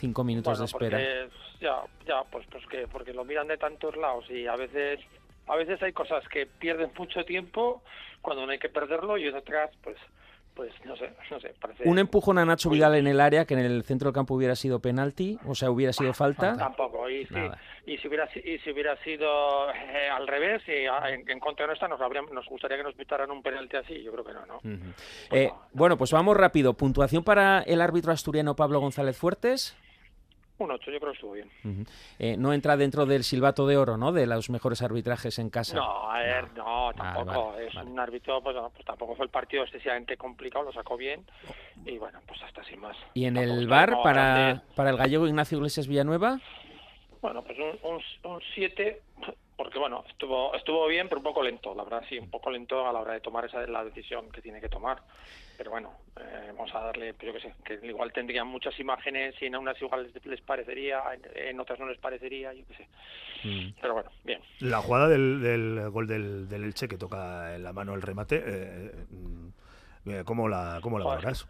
Cinco 0.01 0.25
minutos 0.25 0.59
Bueno, 0.59 0.81
de 0.81 0.87
espera. 0.97 1.31
porque 1.31 1.65
ya, 1.65 1.83
ya, 2.07 2.25
pues, 2.31 2.47
pues 2.51 2.67
que 2.67 2.87
porque 2.89 3.13
lo 3.13 3.25
miran 3.25 3.47
de 3.49 3.59
tantos 3.59 3.95
lados 3.97 4.25
y 4.31 4.47
a 4.47 4.57
veces, 4.57 4.99
a 5.47 5.57
veces 5.57 5.83
hay 5.83 5.93
cosas 5.93 6.27
que 6.29 6.47
pierden 6.47 6.91
mucho 6.97 7.23
tiempo 7.25 7.83
cuando 8.23 8.47
no 8.47 8.53
hay 8.53 8.59
que 8.59 8.71
perderlo 8.71 9.19
y 9.19 9.29
otras, 9.29 9.71
pues, 9.83 9.97
pues 10.55 10.73
no 10.85 10.97
sé, 10.97 11.11
no 11.31 11.39
sé, 11.41 11.55
parece. 11.61 11.89
Un 11.89 11.99
empujón 11.99 12.39
a 12.39 12.45
Nacho 12.45 12.71
Vidal 12.71 12.95
en 12.97 13.07
el 13.07 13.21
área 13.21 13.45
que 13.45 13.55
en 13.55 13.61
el 13.61 13.83
centro 13.85 14.07
del 14.09 14.15
campo 14.15 14.35
hubiera 14.35 14.57
sido 14.57 14.81
penalti, 14.81 15.39
o 15.47 15.55
sea, 15.55 15.71
hubiera 15.71 15.93
sido 15.93 16.13
falta. 16.13 16.57
Tampoco, 16.57 17.09
y 17.09 17.25
si, 17.27 17.35
y 17.87 17.97
si 17.99 18.09
hubiera 18.09 18.29
y 18.35 18.59
si 18.59 18.71
hubiera 18.71 18.97
sido 19.05 19.71
eh, 19.71 20.09
al 20.11 20.27
revés 20.27 20.63
y 20.67 20.87
a- 20.87 21.09
en, 21.11 21.29
en 21.31 21.39
contra 21.41 21.67
nuestra 21.67 21.89
nos 21.89 22.01
nos 22.33 22.47
gustaría 22.47 22.77
que 22.77 22.83
nos 22.83 22.95
pitaran 22.95 23.31
un 23.31 23.43
penalti 23.43 23.77
así, 23.77 24.03
yo 24.03 24.13
creo 24.13 24.25
que 24.25 24.33
no, 24.33 24.47
¿no? 24.47 24.57
Ujú. 24.57 24.93
Eh, 25.31 25.51
bueno, 25.73 25.97
pues 25.97 26.11
vamos 26.13 26.37
rápido. 26.37 26.75
Puntuación 26.75 27.23
para 27.23 27.61
el 27.63 27.81
árbitro 27.81 28.13
asturiano 28.13 28.55
Pablo 28.57 28.81
González 28.81 29.17
Fuertes. 29.17 29.77
Un 30.61 30.71
8, 30.71 30.91
yo 30.91 31.01
creo 31.01 31.13
que 31.13 31.17
estuvo 31.17 31.33
bien. 31.33 31.87
Eh, 32.19 32.37
no 32.37 32.53
entra 32.53 32.77
dentro 32.77 33.07
del 33.07 33.25
silbato 33.25 33.67
de 33.67 33.79
oro, 33.79 33.97
¿no? 33.97 34.13
De 34.13 34.27
los 34.27 34.51
mejores 34.51 34.83
arbitrajes 34.83 35.39
en 35.39 35.49
casa. 35.49 35.75
No, 35.77 36.11
a 36.11 36.19
ver, 36.19 36.53
no, 36.55 36.93
tampoco. 36.95 37.53
vale, 37.53 37.67
es 37.67 37.75
vale. 37.75 37.91
un 37.91 37.99
árbitro, 37.99 38.43
pues, 38.43 38.55
pues 38.75 38.85
tampoco 38.85 39.17
fue 39.17 39.25
el 39.25 39.31
partido 39.31 39.63
excesivamente 39.63 40.19
complicado, 40.19 40.67
lo 40.67 40.73
sacó 40.73 40.99
bien. 40.99 41.25
Y 41.87 41.97
bueno, 41.97 42.21
pues 42.27 42.43
hasta 42.43 42.63
sin 42.65 42.79
más. 42.81 42.95
Y 43.15 43.25
en 43.25 43.35
Tampoco 43.35 43.59
el 43.59 43.69
bar 43.69 44.03
para, 44.03 44.23
grande. 44.35 44.61
para 44.77 44.91
el 44.91 44.97
gallego 44.99 45.27
Ignacio 45.27 45.57
Iglesias 45.57 45.87
Villanueva. 45.89 46.39
Bueno, 47.23 47.43
pues 47.43 47.59
un 47.83 48.41
7, 48.55 49.01
porque 49.61 49.79
bueno, 49.79 50.03
estuvo 50.09 50.55
estuvo 50.55 50.87
bien, 50.87 51.07
pero 51.07 51.19
un 51.19 51.23
poco 51.23 51.43
lento, 51.43 51.75
la 51.75 51.85
verdad, 51.85 52.03
sí, 52.09 52.19
un 52.19 52.31
poco 52.31 52.51
lento 52.51 52.89
a 52.89 52.95
la 52.95 53.01
hora 53.01 53.13
de 53.13 53.21
tomar 53.21 53.45
esa 53.45 53.61
la 53.67 53.85
decisión 53.85 54.31
que 54.31 54.41
tiene 54.41 54.59
que 54.59 54.71
tomar. 54.71 55.03
Pero 55.59 55.73
bueno, 55.73 55.93
eh, 56.19 56.51
vamos 56.57 56.75
a 56.75 56.81
darle, 56.81 57.13
pues 57.13 57.27
yo 57.27 57.35
qué 57.35 57.41
sé, 57.41 57.55
que 57.63 57.87
igual 57.87 58.11
tendrían 58.11 58.47
muchas 58.47 58.81
imágenes 58.81 59.35
y 59.39 59.45
en 59.45 59.57
unas 59.57 59.79
igual 59.83 60.11
les, 60.15 60.25
les 60.25 60.41
parecería, 60.41 61.03
en, 61.13 61.49
en 61.49 61.61
otras 61.61 61.79
no 61.79 61.87
les 61.87 61.99
parecería, 61.99 62.55
yo 62.55 62.65
qué 62.69 62.75
sé. 62.75 62.89
Mm. 63.45 63.75
Pero 63.83 63.93
bueno, 63.93 64.11
bien. 64.25 64.41
La 64.61 64.79
jugada 64.79 65.09
del, 65.09 65.43
del 65.43 65.91
gol 65.91 66.07
del, 66.07 66.49
del 66.49 66.65
Elche 66.65 66.89
que 66.89 66.97
toca 66.97 67.55
en 67.55 67.63
la 67.63 67.75
mano 67.75 67.93
el 67.93 68.01
remate, 68.01 68.43
eh, 68.43 68.93
mm, 69.11 69.49
eh, 70.07 70.23
¿cómo 70.25 70.49
la, 70.49 70.79
cómo 70.81 70.99
la 70.99 71.05
valoras? 71.05 71.47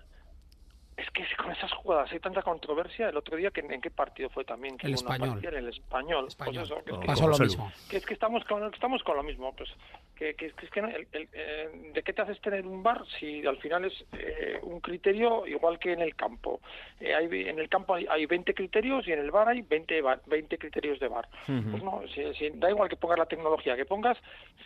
Es 1.14 1.28
que 1.28 1.36
con 1.36 1.50
esas 1.52 1.72
jugadas 1.72 2.10
hay 2.12 2.20
tanta 2.20 2.40
controversia. 2.42 3.08
El 3.08 3.16
otro 3.16 3.36
día, 3.36 3.50
que 3.50 3.60
¿en 3.60 3.80
qué 3.80 3.90
partido 3.90 4.30
fue 4.30 4.44
también? 4.44 4.78
Que 4.78 4.86
El 4.86 4.94
español. 4.94 5.38
el 5.44 5.68
español. 5.68 6.24
Pues 6.24 6.32
Español. 6.32 6.64
eso, 6.64 6.84
que, 6.84 6.92
Oh, 6.92 7.00
que- 7.00 7.06
Pasó 7.06 7.28
lo 7.28 7.36
mismo. 7.38 7.72
que 7.90 7.96
es 7.98 8.06
que 8.06 8.14
estamos 8.14 8.44
con, 8.44 8.72
estamos 8.72 9.02
con 9.02 9.16
lo 9.16 9.22
mismo. 9.22 9.54
Pues 9.54 9.68
que, 10.16 10.34
que, 10.34 10.50
que 10.52 10.66
es 10.66 10.70
que 10.72 10.80
no, 10.82 10.88
el- 10.88 11.08
el, 11.12 11.28
eh, 11.32 11.90
¿de 11.92 12.02
qué 12.02 12.12
te 12.12 12.22
haces 12.22 12.40
tener 12.40 12.66
un 12.66 12.82
bar 12.82 13.02
si 13.18 13.44
al 13.46 13.58
final 13.58 13.84
es 13.86 14.04
eh, 14.12 14.58
un 14.62 14.80
criterio 14.80 15.46
igual 15.46 15.78
que 15.78 15.92
en 15.92 16.00
el 16.00 16.14
campo? 16.14 16.60
Eh, 17.00 17.14
hay, 17.14 17.26
en 17.48 17.58
el 17.58 17.68
campo 17.68 17.94
hay, 17.94 18.06
hay 18.08 18.24
20 18.26 18.54
criterios 18.54 19.06
y 19.06 19.12
en 19.12 19.18
el 19.18 19.30
bar 19.30 19.48
hay 19.48 19.62
20, 19.62 20.00
bar- 20.02 20.22
20 20.26 20.56
criterios 20.58 20.98
de 21.00 21.08
bar. 21.08 21.28
Pues 21.46 21.82
no, 21.82 22.02
si- 22.14 22.32
si- 22.34 22.50
da 22.54 22.70
igual 22.70 22.88
que 22.88 22.96
pongas 22.96 23.18
la 23.18 23.26
tecnología 23.26 23.76
que 23.76 23.84
pongas, 23.84 24.16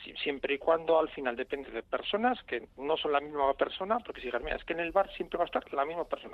si- 0.05 0.12
siempre 0.18 0.55
y 0.55 0.59
cuando 0.59 0.99
al 1.01 1.09
final 1.09 1.34
depende 1.36 1.70
de 1.70 1.82
personas 1.82 2.40
que 2.45 2.68
no 2.76 2.97
son 2.97 3.12
la 3.12 3.20
misma 3.20 3.53
persona, 3.55 3.99
porque 4.01 4.20
si 4.20 4.26
digas, 4.26 4.42
mira, 4.42 4.57
es 4.57 4.64
que 4.64 4.74
en 4.74 4.80
el 4.80 4.92
bar 4.92 5.11
siempre 5.14 5.38
va 5.38 5.45
a 5.45 5.47
estar 5.47 5.64
la 5.72 5.84
misma 5.84 6.05
persona. 6.05 6.34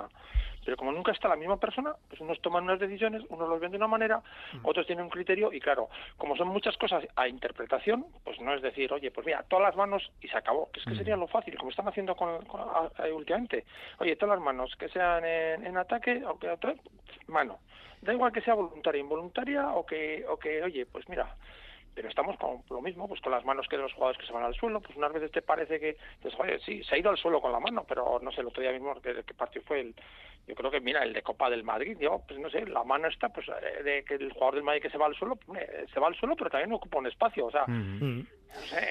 Pero 0.63 0.77
como 0.77 0.91
nunca 0.91 1.11
está 1.11 1.27
la 1.27 1.35
misma 1.35 1.57
persona, 1.57 1.93
pues 2.07 2.21
unos 2.21 2.39
toman 2.41 2.65
unas 2.65 2.79
decisiones, 2.79 3.23
unos 3.29 3.49
los 3.49 3.59
ven 3.59 3.71
de 3.71 3.77
una 3.77 3.87
manera, 3.87 4.21
otros 4.63 4.85
tienen 4.85 5.05
un 5.05 5.09
criterio 5.09 5.51
y 5.51 5.59
claro, 5.59 5.89
como 6.17 6.35
son 6.35 6.49
muchas 6.49 6.77
cosas 6.77 7.03
a 7.15 7.27
interpretación, 7.27 8.05
pues 8.23 8.39
no 8.39 8.53
es 8.53 8.61
decir, 8.61 8.93
oye, 8.93 9.09
pues 9.09 9.25
mira, 9.25 9.43
todas 9.47 9.65
las 9.65 9.75
manos 9.75 10.11
y 10.21 10.27
se 10.27 10.37
acabó, 10.37 10.69
que 10.71 10.79
es 10.79 10.85
que 10.85 10.95
sería 10.95 11.17
lo 11.17 11.27
fácil, 11.27 11.57
como 11.57 11.71
están 11.71 11.87
haciendo 11.87 12.15
con, 12.15 12.45
últimamente. 13.13 13.65
Oye, 13.97 14.15
todas 14.15 14.35
las 14.37 14.45
manos, 14.45 14.75
que 14.75 14.89
sean 14.89 15.25
en, 15.25 15.77
ataque 15.77 16.23
o 16.25 16.37
que 16.37 16.55
mano. 17.27 17.59
Da 18.01 18.13
igual 18.13 18.31
que 18.31 18.41
sea 18.41 18.53
voluntaria, 18.53 18.99
involuntaria 18.99 19.69
o 19.69 19.85
que, 19.85 20.25
o 20.27 20.37
que, 20.37 20.63
oye, 20.63 20.85
pues 20.85 21.07
mira, 21.09 21.35
pero 21.93 22.09
estamos 22.09 22.37
con 22.37 22.63
lo 22.69 22.81
mismo, 22.81 23.07
pues 23.07 23.21
con 23.21 23.31
las 23.31 23.45
manos 23.45 23.67
que 23.67 23.77
de 23.77 23.83
los 23.83 23.93
jugadores 23.93 24.19
que 24.19 24.27
se 24.27 24.33
van 24.33 24.43
al 24.43 24.55
suelo, 24.55 24.81
pues 24.81 24.97
unas 24.97 25.13
veces 25.13 25.31
te 25.31 25.41
parece 25.41 25.79
que, 25.79 25.97
pues, 26.21 26.33
oye, 26.39 26.59
sí, 26.59 26.83
se 26.83 26.95
ha 26.95 26.97
ido 26.97 27.09
al 27.09 27.17
suelo 27.17 27.41
con 27.41 27.51
la 27.51 27.59
mano, 27.59 27.85
pero 27.87 28.19
no 28.21 28.31
sé, 28.31 28.41
el 28.41 28.47
otro 28.47 28.61
día 28.61 28.71
mismo, 28.71 28.99
que, 29.01 29.23
que 29.23 29.33
partido 29.33 29.65
fue 29.65 29.81
el, 29.81 29.95
yo 30.47 30.55
creo 30.55 30.71
que, 30.71 30.81
mira, 30.81 31.03
el 31.03 31.13
de 31.13 31.21
Copa 31.21 31.49
del 31.49 31.63
Madrid, 31.63 31.97
yo, 31.99 32.21
pues 32.27 32.39
no 32.39 32.49
sé, 32.49 32.65
la 32.65 32.83
mano 32.83 33.07
está, 33.07 33.29
pues, 33.29 33.47
eh, 33.47 33.83
de 33.83 34.03
que 34.03 34.15
el 34.15 34.31
jugador 34.33 34.55
del 34.55 34.63
Madrid 34.63 34.81
que 34.81 34.89
se 34.89 34.97
va 34.97 35.05
al 35.05 35.15
suelo, 35.15 35.35
pues, 35.35 35.59
se 35.93 35.99
va 35.99 36.07
al 36.07 36.15
suelo, 36.15 36.35
pero 36.35 36.49
también 36.49 36.73
ocupa 36.73 36.97
un 36.97 37.07
espacio, 37.07 37.45
o 37.45 37.51
sea, 37.51 37.65
sé, 37.65 38.87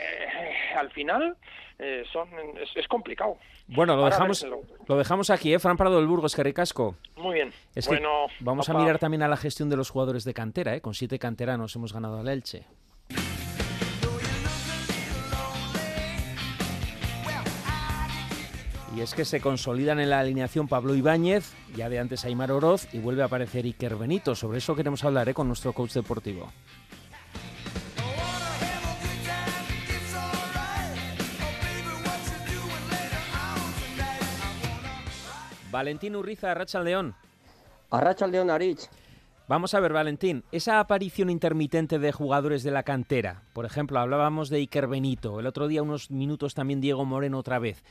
al 0.77 0.91
final 0.91 1.37
eh, 1.79 2.05
son, 2.13 2.29
es, 2.75 2.89
complicado. 2.89 3.37
Bueno, 3.67 3.97
lo 3.97 4.05
dejamos, 4.05 4.47
lo 4.87 4.97
dejamos 4.97 5.31
aquí, 5.31 5.53
¿eh? 5.53 5.59
Fran 5.59 5.77
Prado 5.77 5.97
del 5.97 6.07
Burgos, 6.07 6.35
que 6.35 6.43
ricasco. 6.43 6.97
Muy 7.17 7.35
bien. 7.35 7.53
bueno, 7.87 8.27
vamos 8.41 8.69
a 8.69 8.75
mirar 8.75 8.99
también 8.99 9.23
a 9.23 9.29
la 9.29 9.37
gestión 9.37 9.69
de 9.69 9.77
los 9.77 9.91
jugadores 9.91 10.25
de 10.25 10.35
cantera, 10.35 10.75
¿eh? 10.75 10.81
Con 10.81 10.95
siete 10.95 11.19
canteranos 11.19 11.75
hemos 11.77 11.93
ganado 11.93 12.21
al 12.21 12.29
Elche. 12.29 12.65
Y 19.01 19.03
es 19.03 19.15
que 19.15 19.25
se 19.25 19.41
consolidan 19.41 19.99
en 19.99 20.11
la 20.11 20.21
alineación 20.21 20.69
Pablo 20.69 20.95
Ibáñez, 20.95 21.55
ya 21.75 21.89
de 21.89 21.99
antes 21.99 22.27
Aymar 22.27 22.53
Oroz, 22.53 22.87
y 22.93 22.99
vuelve 22.99 23.23
a 23.23 23.25
aparecer 23.25 23.65
Iker 23.65 23.97
Benito. 23.97 24.35
Sobre 24.35 24.59
eso 24.59 24.77
queremos 24.77 25.03
hablar 25.05 25.27
¿eh? 25.31 25.33
con 25.33 25.47
nuestro 25.47 25.73
coach 25.73 25.95
deportivo. 25.95 26.53
Valentín 35.71 36.15
Urriza, 36.15 36.51
Arracha 36.51 36.81
León. 36.81 37.15
Arracha 37.91 38.27
León, 38.27 38.51
Arich. 38.51 38.87
Vamos 39.49 39.73
a 39.73 39.81
ver, 39.81 39.95
Valentín, 39.95 40.45
esa 40.53 40.79
aparición 40.79 41.31
intermitente 41.31 41.99
de 41.99 42.13
jugadores 42.13 42.63
de 42.63 42.71
la 42.71 42.83
cantera, 42.83 43.45
por 43.55 43.65
ejemplo, 43.65 43.99
hablábamos 43.99 44.51
de 44.51 44.59
Iker 44.59 44.89
Benito, 44.89 45.41
el 45.41 45.47
otro 45.47 45.69
día 45.69 45.83
unos 45.83 46.11
minutos 46.11 46.55
también 46.55 46.83
Diego 46.83 47.07
Moreno 47.07 47.39
otra 47.39 47.59
vez. 47.59 47.83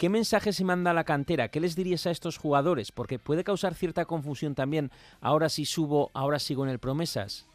¿Qué 0.00 0.08
mensaje 0.08 0.54
se 0.54 0.64
manda 0.64 0.92
a 0.92 0.94
la 0.94 1.04
cantera? 1.04 1.50
¿Qué 1.50 1.60
les 1.60 1.76
dirías 1.76 2.06
a 2.06 2.10
estos 2.10 2.38
jugadores? 2.38 2.90
Porque 2.90 3.18
puede 3.18 3.44
causar 3.44 3.74
cierta 3.74 4.06
confusión 4.06 4.54
también. 4.54 4.90
Ahora 5.20 5.50
sí 5.50 5.66
subo, 5.66 6.10
ahora 6.14 6.38
sigo 6.38 6.64
en 6.64 6.70
el 6.70 6.78
promesas. 6.78 7.49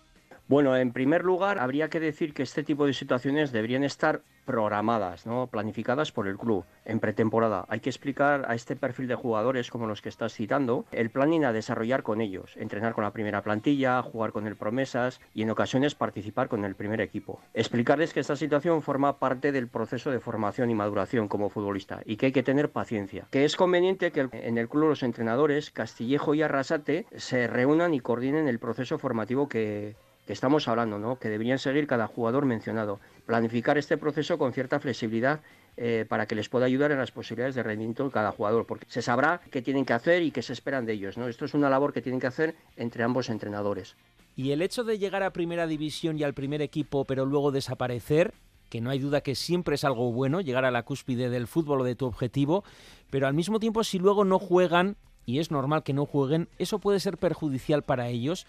Bueno, 0.48 0.78
en 0.78 0.92
primer 0.92 1.24
lugar, 1.24 1.58
habría 1.58 1.90
que 1.90 2.00
decir 2.00 2.36
que 2.36 2.44
este 2.44 2.64
tipo 2.64 2.86
de 2.86 2.94
situaciones 2.94 3.52
deberían 3.52 3.84
estar 3.84 4.22
programadas, 4.46 5.26
¿no? 5.26 5.48
planificadas 5.48 6.12
por 6.12 6.28
el 6.28 6.38
club 6.38 6.66
en 6.86 7.00
pretemporada. 7.00 7.66
Hay 7.68 7.80
que 7.80 7.90
explicar 7.90 8.46
a 8.48 8.54
este 8.54 8.76
perfil 8.76 9.08
de 9.08 9.16
jugadores 9.16 9.72
como 9.72 9.88
los 9.88 10.04
que 10.04 10.10
estás 10.10 10.34
citando 10.34 10.86
el 10.92 11.10
planning 11.10 11.46
a 11.46 11.52
desarrollar 11.52 12.04
con 12.04 12.22
ellos, 12.22 12.56
entrenar 12.58 12.94
con 12.94 13.04
la 13.04 13.12
primera 13.12 13.42
plantilla, 13.42 14.04
jugar 14.04 14.32
con 14.32 14.46
el 14.46 14.56
promesas 14.56 15.20
y 15.34 15.42
en 15.42 15.50
ocasiones 15.50 15.96
participar 15.96 16.48
con 16.48 16.64
el 16.64 16.76
primer 16.76 17.02
equipo. 17.02 17.42
Explicarles 17.56 18.14
que 18.14 18.20
esta 18.20 18.36
situación 18.36 18.84
forma 18.84 19.18
parte 19.18 19.52
del 19.52 19.68
proceso 19.68 20.12
de 20.12 20.20
formación 20.20 20.70
y 20.70 20.76
maduración 20.76 21.28
como 21.28 21.50
futbolista 21.50 22.02
y 22.06 22.18
que 22.18 22.28
hay 22.28 22.32
que 22.32 22.44
tener 22.44 22.70
paciencia. 22.70 23.26
Que 23.32 23.46
es 23.46 23.56
conveniente 23.56 24.12
que 24.12 24.30
en 24.32 24.60
el 24.60 24.70
club 24.70 24.90
los 24.90 25.02
entrenadores 25.02 25.72
Castillejo 25.72 26.36
y 26.36 26.44
Arrasate 26.44 27.08
se 27.16 27.48
reúnan 27.48 27.96
y 27.96 28.00
coordinen 28.00 28.48
el 28.48 28.60
proceso 28.60 29.00
formativo 29.00 29.50
que, 29.50 29.96
que 30.26 30.34
estamos 30.34 30.68
hablando, 30.68 31.00
¿no? 31.00 31.20
que 31.20 31.30
deberían 31.30 31.60
seguir 31.60 31.88
cada 31.88 32.08
jugador 32.08 32.46
mencionado. 32.46 33.00
Planificar 33.26 33.78
este 33.78 33.98
proceso 33.98 34.38
con 34.38 34.54
cierta 34.54 34.80
flexibilidad 34.80 35.42
eh, 35.78 36.06
para 36.08 36.26
que 36.26 36.36
les 36.36 36.50
pueda 36.50 36.66
ayudar 36.66 36.92
en 36.92 36.98
las 36.98 37.12
posibilidades 37.12 37.56
de 37.56 37.64
rendimiento 37.64 38.06
de 38.06 38.12
cada 38.12 38.32
jugador, 38.32 38.66
porque 38.66 38.86
se 38.90 39.02
sabrá 39.02 39.42
qué 39.52 39.62
tienen 39.62 39.86
que 39.86 39.94
hacer 39.94 40.24
y 40.24 40.32
qué 40.32 40.42
se 40.42 40.54
esperan 40.54 40.86
de 40.86 40.94
ellos. 40.94 41.18
¿no? 41.18 41.28
Esto 41.28 41.46
es 41.46 41.54
una 41.54 41.70
labor 41.70 41.94
que 41.94 42.02
tienen 42.02 42.20
que 42.20 42.28
hacer 42.28 42.56
entre 42.76 43.04
ambos 43.04 43.30
entrenadores. 43.30 43.96
Y 44.36 44.52
el 44.52 44.62
hecho 44.62 44.84
de 44.84 44.98
llegar 44.98 45.24
a 45.24 45.32
primera 45.32 45.68
división 45.68 46.18
y 46.18 46.24
al 46.24 46.34
primer 46.34 46.62
equipo, 46.62 47.06
pero 47.06 47.26
luego 47.26 47.52
desaparecer, 47.52 48.34
que 48.70 48.82
no 48.82 48.90
hay 48.90 49.00
duda 49.00 49.22
que 49.22 49.36
siempre 49.36 49.76
es 49.76 49.84
algo 49.84 50.12
bueno, 50.12 50.42
llegar 50.42 50.66
a 50.66 50.72
la 50.72 50.84
cúspide 50.84 51.30
del 51.30 51.48
fútbol 51.48 51.82
o 51.82 51.84
de 51.84 51.96
tu 51.96 52.06
objetivo, 52.06 52.64
pero 53.10 53.28
al 53.28 53.34
mismo 53.34 53.60
tiempo 53.60 53.84
si 53.84 54.00
luego 54.00 54.26
no 54.26 54.40
juegan, 54.40 54.98
y 55.26 55.40
es 55.40 55.52
normal 55.52 55.84
que 55.84 55.94
no 55.94 56.06
jueguen, 56.06 56.50
eso 56.58 56.80
puede 56.80 57.00
ser 57.00 57.18
perjudicial 57.18 57.84
para 57.84 58.10
ellos. 58.10 58.46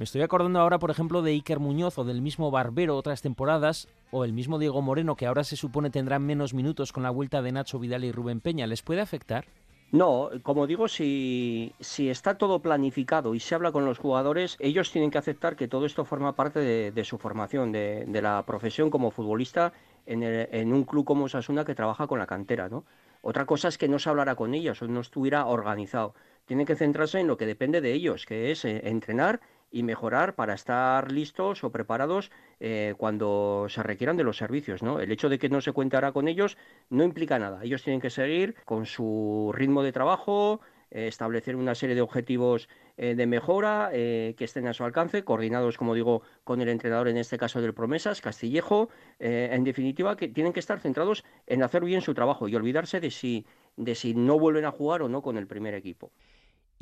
Me 0.00 0.04
estoy 0.04 0.22
acordando 0.22 0.58
ahora, 0.60 0.78
por 0.78 0.90
ejemplo, 0.90 1.20
de 1.20 1.32
Iker 1.32 1.58
Muñoz 1.58 1.98
o 1.98 2.04
del 2.04 2.22
mismo 2.22 2.50
Barbero 2.50 2.96
otras 2.96 3.20
temporadas, 3.20 3.86
o 4.10 4.24
el 4.24 4.32
mismo 4.32 4.58
Diego 4.58 4.80
Moreno, 4.80 5.14
que 5.14 5.26
ahora 5.26 5.44
se 5.44 5.56
supone 5.56 5.90
tendrán 5.90 6.24
menos 6.24 6.54
minutos 6.54 6.90
con 6.90 7.02
la 7.02 7.10
vuelta 7.10 7.42
de 7.42 7.52
Nacho 7.52 7.78
Vidal 7.78 8.04
y 8.04 8.10
Rubén 8.10 8.40
Peña. 8.40 8.66
¿Les 8.66 8.80
puede 8.80 9.02
afectar? 9.02 9.44
No, 9.92 10.30
como 10.42 10.66
digo, 10.66 10.88
si, 10.88 11.74
si 11.80 12.08
está 12.08 12.38
todo 12.38 12.62
planificado 12.62 13.34
y 13.34 13.40
se 13.40 13.54
habla 13.54 13.72
con 13.72 13.84
los 13.84 13.98
jugadores, 13.98 14.56
ellos 14.58 14.90
tienen 14.90 15.10
que 15.10 15.18
aceptar 15.18 15.54
que 15.54 15.68
todo 15.68 15.84
esto 15.84 16.06
forma 16.06 16.34
parte 16.34 16.60
de, 16.60 17.04
su 17.04 17.18
formación, 17.18 17.70
de, 17.70 18.20
la 18.22 18.42
profesión 18.46 18.88
como 18.88 19.10
futbolista 19.10 19.74
en, 20.06 20.22
en, 20.22 20.72
un 20.72 20.84
club 20.84 21.04
como 21.04 21.28
Sasuna 21.28 21.66
que 21.66 21.74
trabaja 21.74 22.06
con 22.06 22.18
la 22.18 22.26
cantera, 22.26 22.70
¿no? 22.70 22.86
Otra 23.20 23.44
cosa 23.44 23.68
es 23.68 23.76
que 23.76 23.86
no 23.86 23.98
se 23.98 24.08
hablara 24.08 24.34
con 24.34 24.54
ellos 24.54 24.80
o 24.80 24.88
no 24.88 25.00
estuviera 25.00 25.44
organizado. 25.44 26.14
Tienen 26.46 26.64
que 26.64 26.74
centrarse 26.74 27.20
en 27.20 27.26
lo 27.26 27.36
que 27.36 27.44
depende 27.44 27.82
de 27.82 27.92
ellos, 27.92 28.24
que 28.24 28.50
es 28.50 28.64
eh, 28.64 28.80
entrenar 28.84 29.40
y 29.70 29.82
mejorar 29.82 30.34
para 30.34 30.54
estar 30.54 31.12
listos 31.12 31.62
o 31.64 31.70
preparados 31.70 32.30
eh, 32.58 32.94
cuando 32.98 33.66
se 33.68 33.82
requieran 33.82 34.16
de 34.16 34.24
los 34.24 34.36
servicios. 34.36 34.82
¿no? 34.82 35.00
El 35.00 35.12
hecho 35.12 35.28
de 35.28 35.38
que 35.38 35.48
no 35.48 35.60
se 35.60 35.72
cuentara 35.72 36.12
con 36.12 36.28
ellos 36.28 36.56
no 36.88 37.04
implica 37.04 37.38
nada. 37.38 37.60
Ellos 37.62 37.82
tienen 37.82 38.00
que 38.00 38.10
seguir 38.10 38.56
con 38.64 38.86
su 38.86 39.52
ritmo 39.54 39.82
de 39.82 39.92
trabajo, 39.92 40.60
eh, 40.90 41.06
establecer 41.06 41.54
una 41.54 41.76
serie 41.76 41.94
de 41.94 42.02
objetivos 42.02 42.68
eh, 42.96 43.14
de 43.14 43.26
mejora 43.26 43.90
que 43.92 44.34
estén 44.38 44.66
a 44.66 44.74
su 44.74 44.84
alcance, 44.84 45.24
coordinados, 45.24 45.78
como 45.78 45.94
digo, 45.94 46.22
con 46.44 46.60
el 46.60 46.68
entrenador, 46.68 47.08
en 47.08 47.16
este 47.16 47.38
caso 47.38 47.62
del 47.62 47.72
Promesas, 47.72 48.20
Castillejo. 48.20 48.90
en 49.18 49.64
definitiva, 49.64 50.16
que 50.16 50.28
tienen 50.28 50.52
que 50.52 50.60
estar 50.60 50.80
centrados 50.80 51.24
en 51.46 51.62
hacer 51.62 51.84
bien 51.84 52.02
su 52.02 52.12
trabajo 52.12 52.48
y 52.48 52.56
olvidarse 52.56 53.00
de 53.00 53.10
si, 53.10 53.46
de 53.76 53.94
si 53.94 54.14
no 54.14 54.38
vuelven 54.38 54.64
a 54.64 54.70
jugar 54.70 55.02
o 55.02 55.08
no 55.08 55.22
con 55.22 55.38
el 55.38 55.46
primer 55.46 55.74
equipo. 55.74 56.10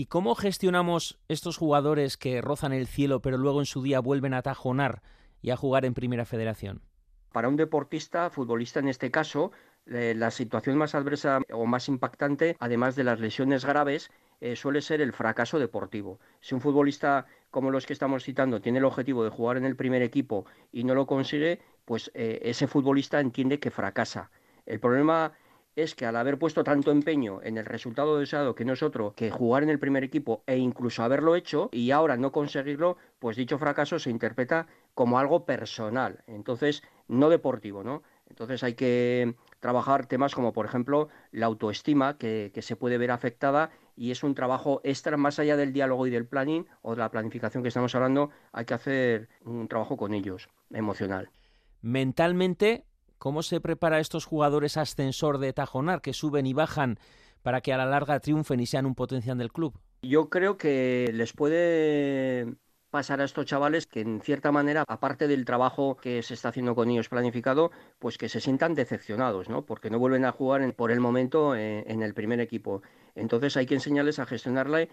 ¿Y 0.01 0.07
cómo 0.07 0.37
gestionamos 0.37 1.19
estos 1.27 1.57
jugadores 1.57 2.17
que 2.17 2.41
rozan 2.41 2.73
el 2.73 2.87
cielo 2.87 3.21
pero 3.21 3.37
luego 3.37 3.59
en 3.59 3.67
su 3.67 3.83
día 3.83 3.99
vuelven 3.99 4.33
a 4.33 4.43
tajonar 4.43 5.03
y 5.43 5.51
a 5.51 5.57
jugar 5.57 5.85
en 5.85 5.93
Primera 5.93 6.25
Federación? 6.25 6.83
Para 7.33 7.49
un 7.49 7.57
deportista, 7.57 8.31
futbolista 8.31 8.79
en 8.79 8.87
este 8.87 9.11
caso, 9.11 9.51
eh, 9.87 10.15
la 10.17 10.31
situación 10.31 10.79
más 10.79 10.95
adversa 10.95 11.41
o 11.53 11.67
más 11.67 11.89
impactante, 11.89 12.57
además 12.61 12.95
de 12.95 13.03
las 13.03 13.19
lesiones 13.19 13.65
graves, 13.65 14.13
eh, 14.41 14.55
suele 14.55 14.83
ser 14.83 15.01
el 15.01 15.13
fracaso 15.13 15.59
deportivo. 15.59 16.21
Si 16.41 16.55
un 16.55 16.61
futbolista 16.61 17.27
como 17.51 17.73
los 17.73 17.85
que 17.85 17.93
estamos 17.93 18.23
citando 18.23 18.61
tiene 18.61 18.79
el 18.79 18.85
objetivo 18.85 19.25
de 19.25 19.31
jugar 19.31 19.57
en 19.57 19.65
el 19.65 19.75
primer 19.75 20.03
equipo 20.03 20.47
y 20.71 20.85
no 20.85 20.95
lo 20.95 21.09
consigue, 21.09 21.61
pues 21.85 22.13
eh, 22.15 22.39
ese 22.45 22.69
futbolista 22.69 23.19
entiende 23.19 23.59
que 23.59 23.73
fracasa. 23.73 24.31
El 24.65 24.79
problema 24.79 25.33
es 25.79 25.95
que 25.95 26.07
al 26.07 26.17
haber 26.17 26.39
puesto 26.39 26.65
tanto 26.65 26.91
empeño 26.91 27.41
en 27.43 27.57
el 27.57 27.65
resultado 27.65 28.19
deseado 28.19 28.57
que 28.57 28.65
nosotros, 28.65 29.15
que 29.15 29.31
jugar 29.31 29.63
en 29.63 29.71
el 29.71 29.79
primer 29.79 30.03
equipo 30.03 30.43
e 30.45 30.57
incluso 30.57 31.05
haberlo 31.05 31.37
hecho 31.37 31.69
y 31.71 31.93
ahora 31.93 32.17
no 32.17 32.33
conseguirlo, 32.33 32.97
pues 33.21 33.37
dicho 33.37 33.59
fracaso 33.59 34.01
se 34.01 34.11
interpreta 34.11 34.67
como 34.95 35.21
algo 35.21 35.47
personal, 35.47 36.25
entonces 36.27 36.83
no 37.07 37.31
deportivo, 37.31 37.85
¿no? 37.85 38.03
Entonces 38.29 38.65
hay 38.65 38.75
que 38.75 39.37
trabajar 39.61 40.07
temas 40.07 40.35
como 40.35 40.53
por 40.53 40.67
ejemplo 40.67 41.09
la 41.31 41.47
autoestima 41.47 42.19
que, 42.19 42.51
que 42.53 42.61
se 42.63 42.75
puede 42.75 42.99
ver 42.99 43.13
afectada 43.13 43.71
y 43.95 44.11
es 44.11 44.25
un 44.25 44.35
trabajo 44.35 44.81
extra 44.83 45.17
más 45.17 45.39
allá 45.39 45.57
del 45.57 45.73
diálogo 45.73 46.09
y 46.09 46.11
del 46.11 46.27
planning 46.27 46.67
o 46.83 46.97
de 46.97 46.99
la 46.99 47.11
planificación 47.13 47.63
que 47.63 47.69
estamos 47.69 47.95
hablando, 47.95 48.31
hay 48.51 48.65
que 48.65 48.75
hacer 48.75 49.29
un 49.45 49.69
trabajo 49.69 49.97
con 49.97 50.13
ellos, 50.13 50.49
emocional. 50.71 51.31
Mentalmente 51.81 52.88
¿Cómo 53.19 53.43
se 53.43 53.61
prepara 53.61 54.01
estos 54.01 54.25
jugadores 54.25 54.77
ascensor 54.77 55.39
de 55.39 55.53
Tajonar 55.53 56.01
que 56.01 56.13
suben 56.13 56.47
y 56.47 56.53
bajan 56.53 56.99
para 57.43 57.61
que 57.61 57.73
a 57.73 57.77
la 57.77 57.87
larga 57.87 58.21
triunfen 58.21 58.61
y 58.61 58.67
sean 58.67 58.87
un 58.87 58.95
potencial 58.95 59.39
del 59.39 59.53
club? 59.53 59.75
Yo 60.03 60.29
creo 60.29 60.57
que 60.57 61.11
les 61.13 61.33
puede 61.33 62.55
pasar 62.91 63.21
a 63.21 63.25
estos 63.25 63.45
chavales 63.47 63.87
que 63.87 64.01
en 64.01 64.21
cierta 64.21 64.53
manera, 64.53 64.85
aparte 64.87 65.29
del 65.29 65.45
trabajo 65.45 65.97
que 65.97 66.23
se 66.23 66.35
está 66.35 66.49
haciendo 66.51 66.75
con 66.75 66.89
ellos 66.91 67.09
planificado, 67.09 67.71
pues 67.99 68.17
que 68.17 68.29
se 68.29 68.41
sientan 68.41 68.75
decepcionados, 68.75 69.49
¿no? 69.49 69.67
Porque 69.67 69.91
no 69.91 69.99
vuelven 69.99 70.25
a 70.25 70.33
jugar 70.33 70.73
por 70.75 70.91
el 70.91 71.01
momento 71.01 71.55
en, 71.55 71.85
en, 71.91 72.03
el 72.03 72.15
primer 72.15 72.41
equipo. 72.41 72.83
Entonces 73.15 73.57
hay 73.57 73.67
que 73.67 73.75
enseñarles 73.75 74.19
a 74.21 74.27
gestionar 74.27 74.71
la, 74.71 74.87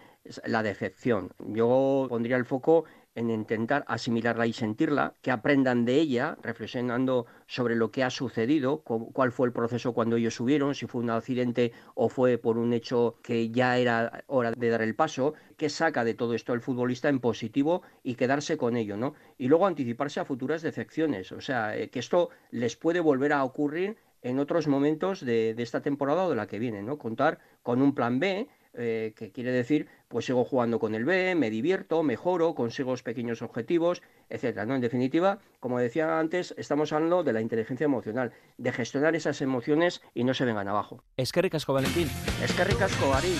la 0.44 0.62
decepción. 0.62 1.30
Yo 1.38 2.06
pondría 2.08 2.36
el 2.36 2.44
foco 2.44 2.84
en 3.16 3.30
intentar 3.30 3.84
asimilarla 3.88 4.46
y 4.46 4.52
sentirla, 4.52 5.14
que 5.22 5.32
aprendan 5.32 5.84
de 5.84 5.96
ella, 5.96 6.36
reflexionando 6.42 7.26
sobre 7.46 7.74
lo 7.74 7.90
que 7.90 8.04
ha 8.04 8.10
sucedido, 8.10 8.82
cuál 8.82 9.32
fue 9.32 9.48
el 9.48 9.52
proceso 9.52 9.94
cuando 9.94 10.16
ellos 10.16 10.34
subieron, 10.34 10.74
si 10.74 10.86
fue 10.86 11.00
un 11.00 11.10
accidente 11.10 11.72
o 11.94 12.08
fue 12.08 12.38
por 12.38 12.58
un 12.58 12.72
hecho 12.74 13.18
que 13.22 13.50
ya 13.50 13.78
era 13.78 14.22
hora 14.26 14.52
de 14.52 14.68
dar 14.68 14.82
el 14.82 14.94
paso, 14.94 15.34
qué 15.56 15.70
saca 15.70 16.04
de 16.04 16.14
todo 16.14 16.34
esto 16.34 16.52
el 16.52 16.60
futbolista 16.60 17.08
en 17.08 17.18
positivo 17.18 17.82
y 18.02 18.14
quedarse 18.14 18.58
con 18.58 18.76
ello, 18.76 18.96
¿no? 18.96 19.14
Y 19.38 19.48
luego 19.48 19.66
anticiparse 19.66 20.20
a 20.20 20.26
futuras 20.26 20.60
decepciones, 20.60 21.32
o 21.32 21.40
sea, 21.40 21.76
eh, 21.76 21.88
que 21.88 21.98
esto 21.98 22.28
les 22.50 22.76
puede 22.76 23.00
volver 23.00 23.32
a 23.32 23.42
ocurrir 23.44 23.96
en 24.22 24.38
otros 24.38 24.66
momentos 24.66 25.24
de, 25.24 25.54
esta 25.56 25.80
temporada 25.80 26.24
o 26.24 26.30
de 26.30 26.36
la 26.36 26.46
que 26.46 26.58
viene, 26.58 26.82
¿no? 26.82 26.98
Contar 26.98 27.38
con 27.62 27.80
un 27.80 27.94
plan 27.94 28.18
B, 28.18 28.48
eh, 28.74 29.14
que 29.16 29.30
quiere 29.32 29.52
decir, 29.52 29.88
pues 30.08 30.26
sigo 30.26 30.44
jugando 30.44 30.78
con 30.78 30.94
el 30.94 31.04
B, 31.04 31.34
me 31.34 31.50
divierto, 31.50 32.02
mejoro, 32.02 32.54
consigo 32.54 32.94
pequeños 33.02 33.42
objetivos, 33.42 34.02
etcétera. 34.28 34.66
¿no? 34.66 34.74
En 34.74 34.80
definitiva, 34.80 35.38
como 35.60 35.78
decía 35.78 36.18
antes, 36.18 36.54
estamos 36.56 36.92
hablando 36.92 37.24
de 37.24 37.32
la 37.32 37.40
inteligencia 37.40 37.84
emocional, 37.84 38.32
de 38.56 38.72
gestionar 38.72 39.14
esas 39.14 39.40
emociones 39.42 40.02
y 40.14 40.24
no 40.24 40.34
se 40.34 40.44
vengan 40.44 40.68
abajo. 40.68 41.02
Es 41.16 41.32
que 41.32 41.42
ricasco, 41.42 41.72
Valentín. 41.72 42.08
Es 42.42 42.52
que 42.52 42.64
ricasco, 42.64 43.12
Ari. 43.12 43.36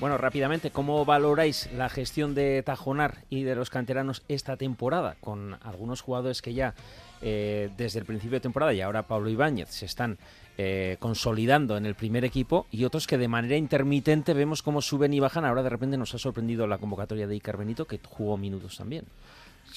Bueno, 0.00 0.16
rápidamente, 0.16 0.70
¿cómo 0.70 1.04
valoráis 1.04 1.68
la 1.72 1.88
gestión 1.88 2.36
de 2.36 2.62
Tajonar 2.62 3.24
y 3.30 3.42
de 3.42 3.56
los 3.56 3.68
canteranos 3.68 4.22
esta 4.28 4.56
temporada? 4.56 5.16
Con 5.20 5.58
algunos 5.60 6.02
jugadores 6.02 6.40
que 6.40 6.54
ya 6.54 6.76
eh, 7.22 7.70
desde 7.76 7.98
el 8.00 8.04
principio 8.04 8.36
de 8.36 8.40
temporada 8.40 8.72
y 8.72 8.80
ahora 8.80 9.02
Pablo 9.02 9.28
Ibáñez 9.28 9.68
se 9.70 9.86
están 9.86 10.18
eh, 10.56 10.96
consolidando 10.98 11.76
en 11.76 11.86
el 11.86 11.94
primer 11.94 12.24
equipo 12.24 12.66
y 12.70 12.84
otros 12.84 13.06
que 13.06 13.18
de 13.18 13.28
manera 13.28 13.56
intermitente 13.56 14.34
vemos 14.34 14.62
cómo 14.62 14.82
suben 14.82 15.14
y 15.14 15.20
bajan. 15.20 15.44
Ahora 15.44 15.62
de 15.62 15.70
repente 15.70 15.96
nos 15.96 16.14
ha 16.14 16.18
sorprendido 16.18 16.66
la 16.66 16.78
convocatoria 16.78 17.26
de 17.26 17.36
Icar 17.36 17.56
Benito 17.56 17.86
que 17.86 18.00
jugó 18.04 18.36
minutos 18.36 18.76
también. 18.76 19.04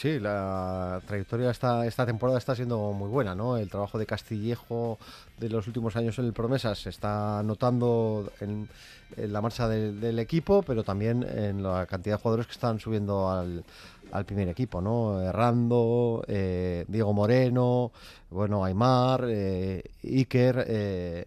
Sí, 0.02 0.20
la 0.20 0.99
trayectoria 1.06 1.52
esta, 1.52 1.86
esta 1.86 2.08
temporada 2.08 2.39
está 2.39 2.56
siendo 2.56 2.91
muy 2.91 3.08
buena, 3.08 3.36
¿no? 3.36 3.58
El 3.58 3.70
trabajo 3.70 3.99
de 3.99 4.08
Castillejo 4.08 4.97
de 5.38 5.47
los 5.47 5.68
últimos 5.68 5.95
años 5.95 6.18
en 6.18 6.26
el 6.26 6.34
Promesas 6.34 6.80
se 6.80 6.89
está 6.89 7.43
notando 7.43 8.32
en, 8.39 8.68
la 9.16 9.41
marcha 9.41 9.68
del 9.68 10.18
equipo, 10.18 10.64
pero 10.64 10.84
también 10.84 11.22
en 11.22 11.62
la 11.62 11.86
cantidad 11.86 12.16
de 12.16 12.22
jugadores 12.24 12.47
que 12.47 12.54
están 12.54 12.80
subiendo 12.80 13.30
al, 13.30 13.64
al 14.12 14.26
primer 14.26 14.47
equipo, 14.47 14.82
¿no? 14.82 15.22
Errando, 15.22 16.24
eh, 16.28 16.84
Diego 16.88 17.14
Moreno, 17.14 17.91
bueno, 18.32 18.66
Aymar, 18.66 19.26
eh, 19.28 19.84
Iker, 20.04 20.66
eh, 20.68 21.26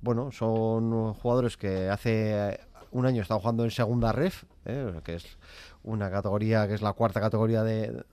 bueno, 0.00 0.32
son 0.32 1.14
jugadores 1.14 1.56
que 1.56 1.88
hace 1.90 2.58
un 2.90 3.06
año 3.06 3.22
estaban 3.22 3.40
jugando 3.40 3.62
en 3.62 3.70
segunda 3.70 4.10
ref, 4.10 4.42
que 5.04 5.14
es 5.14 5.26
una 5.86 6.10
categoría 6.10 6.66
que 6.68 6.74
es 6.74 6.82
la 6.82 6.92
cuarta 6.92 7.20
categoría 7.20 7.62
de, 7.62 8.04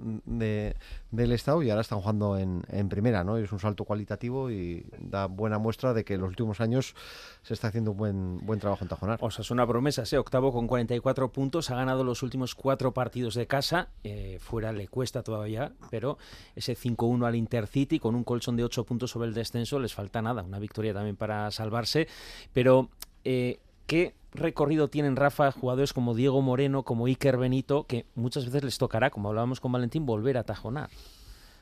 del 1.11 1.31
Estado 1.31 1.61
y 1.63 1.69
ahora 1.69 1.81
están 1.81 1.99
jugando 1.99 2.37
en, 2.37 2.63
en, 2.69 2.87
primera, 2.87 3.23
¿no? 3.23 3.37
es 3.37 3.51
un 3.51 3.59
salto 3.59 3.83
cualitativo 3.83 4.49
y 4.51 4.85
da 4.99 5.25
buena 5.25 5.57
muestra 5.57 5.93
de 5.93 6.05
que 6.05 6.13
en 6.13 6.21
los 6.21 6.29
últimos 6.29 6.61
años 6.61 6.95
se 7.41 7.53
está 7.53 7.67
haciendo 7.67 7.91
un 7.91 7.97
buen, 7.97 8.37
buen 8.45 8.59
trabajo 8.59 8.83
en 8.83 8.89
Tajonar. 8.89 9.17
O 9.21 9.31
sea, 9.31 9.41
es 9.41 9.51
una 9.51 9.67
promesa, 9.67 10.05
¿sí? 10.05 10.15
octavo 10.15 10.53
con 10.53 10.67
44 10.67 11.31
puntos, 11.31 11.71
ha 11.71 11.75
ganado 11.75 12.03
los 12.03 12.23
últimos 12.23 12.55
cuatro 12.55 12.93
partidos 12.93 13.33
de 13.33 13.47
casa, 13.47 13.89
eh, 14.03 14.37
fuera 14.39 14.71
le 14.71 14.87
cuesta 14.87 15.23
todavía, 15.23 15.73
pero 15.89 16.17
ese 16.55 16.77
5-1 16.77 17.25
al 17.25 17.35
Intercity 17.35 17.99
con 17.99 18.15
un 18.15 18.23
colchón 18.23 18.55
de 18.55 18.63
8 18.63 18.85
puntos 18.85 19.11
sobre 19.11 19.27
el 19.27 19.33
descenso 19.33 19.79
les 19.79 19.93
falta 19.93 20.21
nada, 20.21 20.43
una 20.43 20.59
victoria 20.59 20.93
también 20.93 21.15
para 21.15 21.49
salvarse, 21.51 22.07
pero... 22.53 22.89
Eh, 23.25 23.59
¿Qué 23.93 24.15
recorrido 24.33 24.87
tienen, 24.87 25.15
Rafa, 25.15 25.51
jugadores 25.51 25.93
como 25.93 26.15
Diego 26.15 26.41
Moreno, 26.41 26.81
como 26.81 27.05
Iker 27.05 27.37
Benito, 27.37 27.85
que 27.85 28.07
muchas 28.15 28.45
veces 28.45 28.63
les 28.63 28.77
tocará, 28.79 29.11
como 29.11 29.29
hablábamos 29.29 29.59
con 29.59 29.71
Valentín, 29.71 30.07
volver 30.07 30.39
a 30.39 30.43
tajonar? 30.43 30.89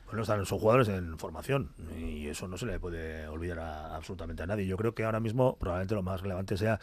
Bueno, 0.06 0.24
son 0.24 0.58
jugadores 0.58 0.88
en 0.88 1.18
formación 1.18 1.72
y 1.94 2.28
eso 2.28 2.48
no 2.48 2.56
se 2.56 2.64
le 2.64 2.80
puede 2.80 3.28
olvidar 3.28 3.58
absolutamente 3.58 4.44
a 4.44 4.46
nadie. 4.46 4.66
Yo 4.66 4.78
creo 4.78 4.94
que 4.94 5.04
ahora 5.04 5.20
mismo 5.20 5.58
probablemente 5.58 5.94
lo 5.94 6.02
más 6.02 6.22
relevante 6.22 6.56
sea 6.56 6.80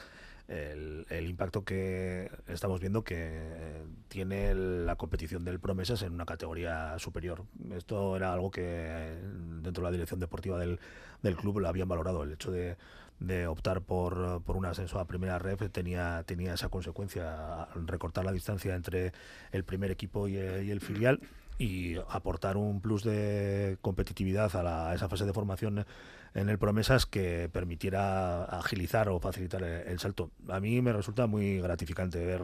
el, 0.47 1.27
impacto 1.27 1.63
que 1.63 2.29
estamos 2.47 2.79
viendo 2.79 3.03
que 3.03 3.81
tiene 4.07 4.53
la 4.53 4.97
competición 4.97 5.45
del 5.45 5.59
Promesas 5.59 6.03
en 6.03 6.13
una 6.13 6.27
categoría 6.27 6.99
superior. 6.99 7.43
Esto 7.71 8.15
era 8.15 8.33
algo 8.33 8.51
que 8.51 9.17
dentro 9.63 9.81
de 9.81 9.87
la 9.87 9.91
dirección 9.91 10.19
deportiva 10.19 10.59
del 10.59 11.35
club 11.37 11.57
lo 11.57 11.67
habían 11.67 11.87
valorado, 11.87 12.21
el 12.21 12.33
hecho 12.33 12.51
de 12.51 12.77
de 13.19 13.47
optar 13.47 13.81
por, 13.81 14.41
por 14.43 14.55
un 14.55 14.65
ascenso 14.65 14.99
a 14.99 15.05
primera 15.05 15.39
red 15.39 15.57
tenía, 15.71 16.23
tenía 16.25 16.53
esa 16.53 16.69
consecuencia, 16.69 17.67
recortar 17.85 18.25
la 18.25 18.31
distancia 18.31 18.75
entre 18.75 19.11
el 19.51 19.63
primer 19.63 19.91
equipo 19.91 20.27
y 20.27 20.37
el, 20.37 20.79
filial 20.79 21.19
y 21.57 21.97
aportar 22.09 22.55
un 22.55 22.79
plus 22.79 23.03
de 23.03 23.77
competitividad 23.81 24.55
a, 24.55 24.91
a 24.91 24.95
esa 24.95 25.09
fase 25.09 25.25
de 25.25 25.33
formación 25.33 25.85
en 26.33 26.49
el 26.49 26.57
Promesas 26.57 27.05
que 27.05 27.49
permitiera 27.51 28.45
agilizar 28.45 29.09
o 29.09 29.19
facilitar 29.19 29.63
el, 29.63 29.99
salto. 29.99 30.31
A 30.47 30.59
mí 30.59 30.81
me 30.81 30.93
resulta 30.93 31.27
muy 31.27 31.59
gratificante 31.61 32.23
ver 32.25 32.41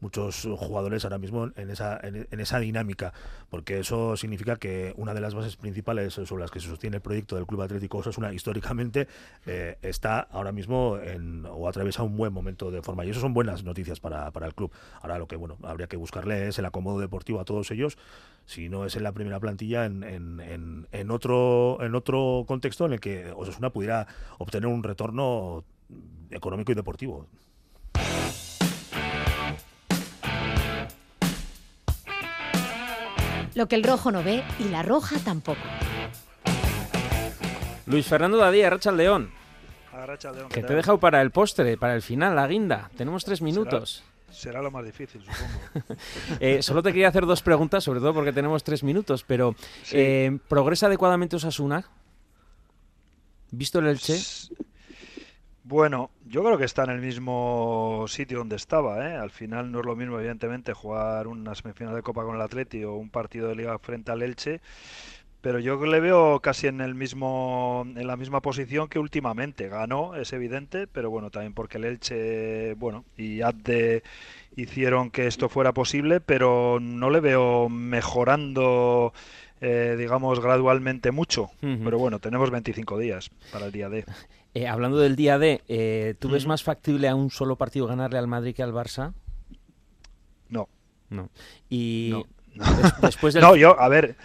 muchos 0.00 0.48
jugadores 0.58 1.04
ahora 1.04 1.18
mismo 1.18 1.50
en 1.56 1.70
esa, 1.70 1.98
en, 2.02 2.40
esa 2.40 2.60
dinámica, 2.60 3.12
porque 3.50 3.80
eso 3.80 4.16
significa 4.16 4.56
que 4.56 4.94
una 4.96 5.14
de 5.14 5.20
las 5.20 5.34
bases 5.34 5.56
principales 5.56 6.14
sobre 6.14 6.42
las 6.42 6.50
que 6.50 6.60
se 6.60 6.68
sostiene 6.68 6.96
el 6.96 7.02
proyecto 7.02 7.36
del 7.36 7.46
Club 7.46 7.62
Atlético 7.62 7.98
Osasuna 7.98 8.32
históricamente 8.34 9.08
eh, 9.46 9.76
está 9.82 10.20
ahora 10.20 10.52
mismo 10.52 10.98
en, 11.02 11.44
o 11.46 11.68
atraviesa 11.68 12.02
un 12.02 12.16
buen 12.16 12.32
momento 12.32 12.70
de 12.70 12.82
forma 12.82 13.04
y 13.04 13.10
eso 13.10 13.20
son 13.20 13.34
buenas 13.34 13.64
noticias 13.64 14.00
para, 14.00 14.30
para 14.30 14.46
el 14.46 14.54
club. 14.54 14.72
Ahora 15.00 15.18
lo 15.18 15.26
que 15.26 15.36
bueno 15.36 15.58
habría 15.62 15.86
que 15.86 15.96
buscarle 15.96 16.48
es 16.48 16.58
el 16.58 16.64
acomodo 16.64 17.00
deportivo 17.00 17.40
a 17.40 17.44
todos 17.44 17.70
ellos, 17.70 17.98
si 18.48 18.70
no 18.70 18.86
es 18.86 18.96
en 18.96 19.02
la 19.02 19.12
primera 19.12 19.38
plantilla, 19.38 19.84
en, 19.84 20.02
en, 20.02 20.88
en 20.90 21.10
otro, 21.10 21.76
en 21.82 21.94
otro 21.94 22.44
contexto 22.48 22.86
en 22.86 22.94
el 22.94 23.00
que 23.00 23.30
Osasuna 23.36 23.68
pudiera 23.68 24.06
obtener 24.38 24.68
un 24.68 24.82
retorno 24.82 25.64
económico 26.30 26.72
y 26.72 26.74
deportivo. 26.74 27.26
Lo 33.54 33.68
que 33.68 33.76
el 33.76 33.84
rojo 33.84 34.10
no 34.10 34.22
ve 34.22 34.42
y 34.58 34.64
la 34.70 34.82
roja 34.82 35.18
tampoco. 35.22 35.60
Luis 37.84 38.06
Fernando 38.06 38.38
Dadía, 38.38 38.70
Racha 38.70 38.92
León. 38.92 39.30
Que 40.48 40.62
te 40.62 40.72
he 40.72 40.76
dejado 40.76 40.98
para 40.98 41.20
el 41.20 41.30
postre, 41.32 41.76
para 41.76 41.94
el 41.94 42.00
final, 42.00 42.34
la 42.34 42.46
guinda. 42.46 42.90
Tenemos 42.96 43.26
tres 43.26 43.42
minutos. 43.42 43.96
Será, 43.96 44.07
lo 44.62 44.70
más 44.70 44.84
difícil, 44.84 45.22
supongo. 45.22 46.00
Eh, 46.40 46.62
solo 46.62 46.82
te 46.82 46.90
quería 46.90 47.08
hacer 47.08 47.26
dos 47.26 47.42
preguntas, 47.42 47.84
sobre 47.84 48.00
todo 48.00 48.14
porque 48.14 48.32
tenemos 48.32 48.62
tres 48.62 48.82
minutos, 48.82 49.24
pero 49.24 49.54
eh, 49.92 50.38
¿progresa 50.48 50.86
adecuadamente 50.86 51.36
Osasuna? 51.36 51.84
¿Visto 53.50 53.78
el 53.78 53.86
Elche? 53.86 54.18
Bueno, 55.64 56.10
yo 56.24 56.42
creo 56.42 56.56
que 56.56 56.64
está 56.64 56.84
en 56.84 56.90
el 56.90 57.00
mismo 57.00 58.06
sitio 58.08 58.38
donde 58.38 58.56
estaba. 58.56 59.06
¿eh? 59.06 59.16
Al 59.16 59.30
final 59.30 59.70
no 59.70 59.80
es 59.80 59.86
lo 59.86 59.96
mismo, 59.96 60.18
evidentemente, 60.18 60.72
jugar 60.72 61.26
una 61.26 61.54
semifinal 61.54 61.94
de 61.94 62.02
Copa 62.02 62.24
con 62.24 62.36
el 62.36 62.40
Atleti 62.40 62.84
o 62.84 62.94
un 62.94 63.10
partido 63.10 63.48
de 63.48 63.56
Liga 63.56 63.78
frente 63.78 64.10
al 64.10 64.22
Elche. 64.22 64.62
Pero 65.48 65.60
yo 65.60 65.82
le 65.82 65.98
veo 66.00 66.40
casi 66.40 66.66
en 66.66 66.82
el 66.82 66.94
mismo, 66.94 67.86
en 67.86 68.06
la 68.06 68.18
misma 68.18 68.42
posición 68.42 68.86
que 68.86 68.98
últimamente. 68.98 69.70
Ganó, 69.70 70.14
es 70.14 70.34
evidente, 70.34 70.86
pero 70.86 71.08
bueno, 71.08 71.30
también 71.30 71.54
porque 71.54 71.78
el 71.78 71.86
Elche, 71.86 72.74
bueno, 72.74 73.06
y 73.16 73.40
Adde 73.40 74.02
hicieron 74.56 75.10
que 75.10 75.26
esto 75.26 75.48
fuera 75.48 75.72
posible, 75.72 76.20
pero 76.20 76.80
no 76.82 77.08
le 77.08 77.20
veo 77.20 77.70
mejorando 77.70 79.14
eh, 79.62 79.96
digamos, 79.98 80.38
gradualmente 80.38 81.12
mucho. 81.12 81.48
Pero 81.62 81.98
bueno, 81.98 82.18
tenemos 82.18 82.50
25 82.50 82.98
días 82.98 83.30
para 83.50 83.64
el 83.64 83.72
día 83.72 83.88
D. 83.88 84.04
Eh, 84.54 84.66
hablando 84.66 84.98
del 84.98 85.14
día 85.14 85.38
D, 85.38 85.62
eh, 85.68 86.14
¿tú 86.18 86.30
ves 86.30 86.46
más 86.46 86.62
factible 86.62 87.06
a 87.06 87.14
un 87.14 87.30
solo 87.30 87.56
partido 87.56 87.86
ganarle 87.86 88.18
al 88.18 88.26
Madrid 88.26 88.54
que 88.54 88.62
al 88.62 88.72
Barça? 88.72 89.12
No. 90.48 90.68
No. 91.10 91.28
Y 91.68 92.08
no. 92.12 92.24
después 93.02 93.34
No, 93.36 93.56
yo, 93.56 93.80
a 93.80 93.88
ver, 93.88 94.16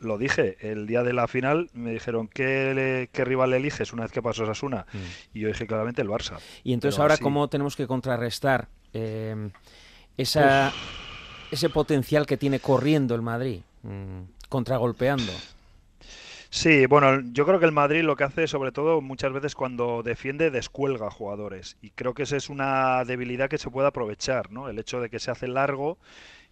lo, 0.00 0.18
dije, 0.18 0.56
el 0.60 0.86
día 0.86 1.02
de 1.02 1.12
la 1.12 1.28
final 1.28 1.70
me 1.72 1.92
dijeron 1.92 2.28
¿qué, 2.28 3.08
qué 3.12 3.24
rival 3.24 3.52
eliges 3.52 3.92
una 3.92 4.02
vez 4.02 4.12
que 4.12 4.22
pasó 4.22 4.46
Sasuna? 4.46 4.86
Mm. 4.92 4.98
Y 5.38 5.40
yo 5.40 5.48
dije 5.48 5.66
claramente 5.66 6.02
el 6.02 6.08
Barça. 6.08 6.38
Y 6.64 6.72
entonces 6.72 6.98
ahora, 6.98 7.16
¿cómo 7.16 7.48
tenemos 7.48 7.76
que 7.76 7.86
contrarrestar 7.86 8.68
esa, 10.16 10.72
ese 11.50 11.68
potencial 11.70 12.26
que 12.26 12.36
tiene 12.36 12.60
corriendo 12.60 13.14
el 13.14 13.22
Madrid? 13.22 13.60
Mm 13.82 14.22
contragolpeando. 14.48 15.32
Sí, 16.50 16.86
bueno, 16.86 17.20
yo 17.32 17.44
creo 17.44 17.60
que 17.60 17.66
el 17.66 17.72
Madrid 17.72 18.02
lo 18.02 18.16
que 18.16 18.24
hace, 18.24 18.46
sobre 18.46 18.72
todo 18.72 19.02
muchas 19.02 19.32
veces 19.32 19.54
cuando 19.54 20.02
defiende, 20.02 20.50
descuelga 20.50 21.10
jugadores. 21.10 21.76
Y 21.82 21.90
creo 21.90 22.14
que 22.14 22.22
esa 22.22 22.36
es 22.36 22.48
una 22.48 23.04
debilidad 23.04 23.50
que 23.50 23.58
se 23.58 23.70
puede 23.70 23.88
aprovechar, 23.88 24.50
¿no? 24.50 24.68
El 24.68 24.78
hecho 24.78 25.00
de 25.00 25.10
que 25.10 25.18
se 25.18 25.30
hace 25.30 25.46
largo 25.46 25.98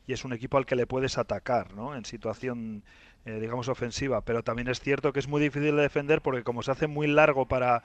y 0.07 0.13
es 0.13 0.25
un 0.25 0.33
equipo 0.33 0.57
al 0.59 0.67
que 0.67 0.77
le 0.77 0.87
puedes 0.87 1.19
atacar, 1.19 1.75
¿no? 1.75 1.97
En 1.97 2.05
situación, 2.05 2.83
eh, 3.25 3.39
digamos, 3.41 3.69
ofensiva. 3.69 4.21
Pero 4.21 4.43
también 4.43 4.69
es 4.69 4.81
cierto 4.81 5.13
que 5.13 5.19
es 5.21 5.29
muy 5.29 5.41
difícil 5.41 5.75
de 5.77 5.83
defender 5.83 6.21
porque 6.21 6.43
como 6.43 6.63
se 6.63 6.71
hace 6.71 6.87
muy 6.87 7.07
largo 7.09 7.47
para 7.47 7.83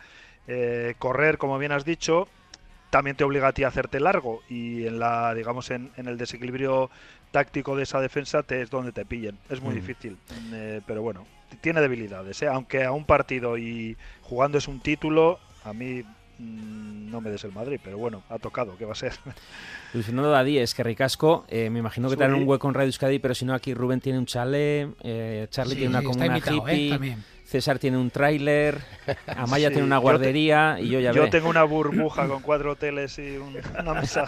eh, 0.47 0.95
correr, 0.99 1.37
como 1.37 1.57
bien 1.57 1.71
has 1.71 1.85
dicho, 1.85 2.27
también 2.89 3.15
te 3.15 3.23
obliga 3.23 3.47
a 3.47 3.53
ti 3.53 3.63
a 3.63 3.69
hacerte 3.69 3.99
largo 3.99 4.41
y 4.49 4.85
en 4.85 4.99
la 4.99 5.33
digamos 5.33 5.71
en, 5.71 5.91
en 5.95 6.07
el 6.07 6.17
desequilibrio 6.17 6.89
táctico 7.31 7.75
de 7.77 7.83
esa 7.83 8.01
defensa 8.01 8.43
te, 8.43 8.61
es 8.61 8.69
donde 8.69 8.91
te 8.91 9.05
pillen. 9.05 9.37
Es 9.49 9.61
muy 9.61 9.73
Mm. 9.73 9.77
difícil, 9.77 10.17
eh, 10.53 10.81
pero 10.85 11.01
bueno, 11.01 11.25
tiene 11.61 11.79
debilidades. 11.81 12.41
¿eh? 12.41 12.47
Aunque 12.47 12.83
a 12.83 12.91
un 12.91 13.05
partido 13.05 13.57
y 13.57 13.95
jugando 14.21 14.57
es 14.57 14.67
un 14.67 14.79
título, 14.81 15.39
a 15.63 15.73
mí 15.73 16.03
no 16.41 17.21
me 17.21 17.29
des 17.29 17.43
el 17.43 17.51
Madrid, 17.51 17.79
pero 17.83 17.97
bueno, 17.97 18.23
ha 18.29 18.39
tocado, 18.39 18.77
¿qué 18.77 18.85
va 18.85 18.93
a 18.93 18.95
ser? 18.95 19.13
Luis 19.93 20.05
Fernando 20.05 20.31
Dadí, 20.31 20.57
es 20.57 20.73
que 20.73 20.83
ricasco. 20.83 21.45
eh, 21.49 21.69
me 21.69 21.79
imagino 21.79 22.09
que 22.09 22.15
te 22.15 22.23
dan 22.23 22.33
Sí. 22.35 22.41
un 22.41 22.47
hueco 22.47 22.67
en 22.67 22.73
Radio 22.73 22.87
Euskadi, 22.87 23.19
pero 23.19 23.35
si 23.35 23.45
no, 23.45 23.53
aquí 23.53 23.73
Rubén 23.73 23.99
tiene 23.99 24.17
un 24.19 24.25
chale, 24.25 24.93
eh, 25.03 25.47
Charlie 25.49 25.73
Sí, 25.73 25.79
tiene 25.81 25.97
una 25.97 26.03
comuna 26.03 26.25
invitado, 26.27 26.67
¿eh? 26.67 26.73
hippie, 26.75 26.89
También. 26.89 27.23
César 27.51 27.79
tiene 27.79 27.97
un 27.97 28.09
tráiler, 28.09 28.77
Amaya 29.27 29.67
Sí, 29.67 29.73
tiene 29.73 29.85
una 29.87 29.97
yo 29.97 29.99
te- 29.99 30.03
guardería 30.03 30.77
y 30.79 30.87
yo 30.87 30.99
ya 31.01 31.11
Yo 31.11 31.23
ve. 31.23 31.29
tengo 31.29 31.49
una 31.49 31.63
burbuja 31.63 32.25
con 32.27 32.41
cuatro 32.41 32.71
hoteles 32.71 33.19
y 33.19 33.35
un- 33.35 33.57
una 33.77 33.93
mesa 33.93 34.23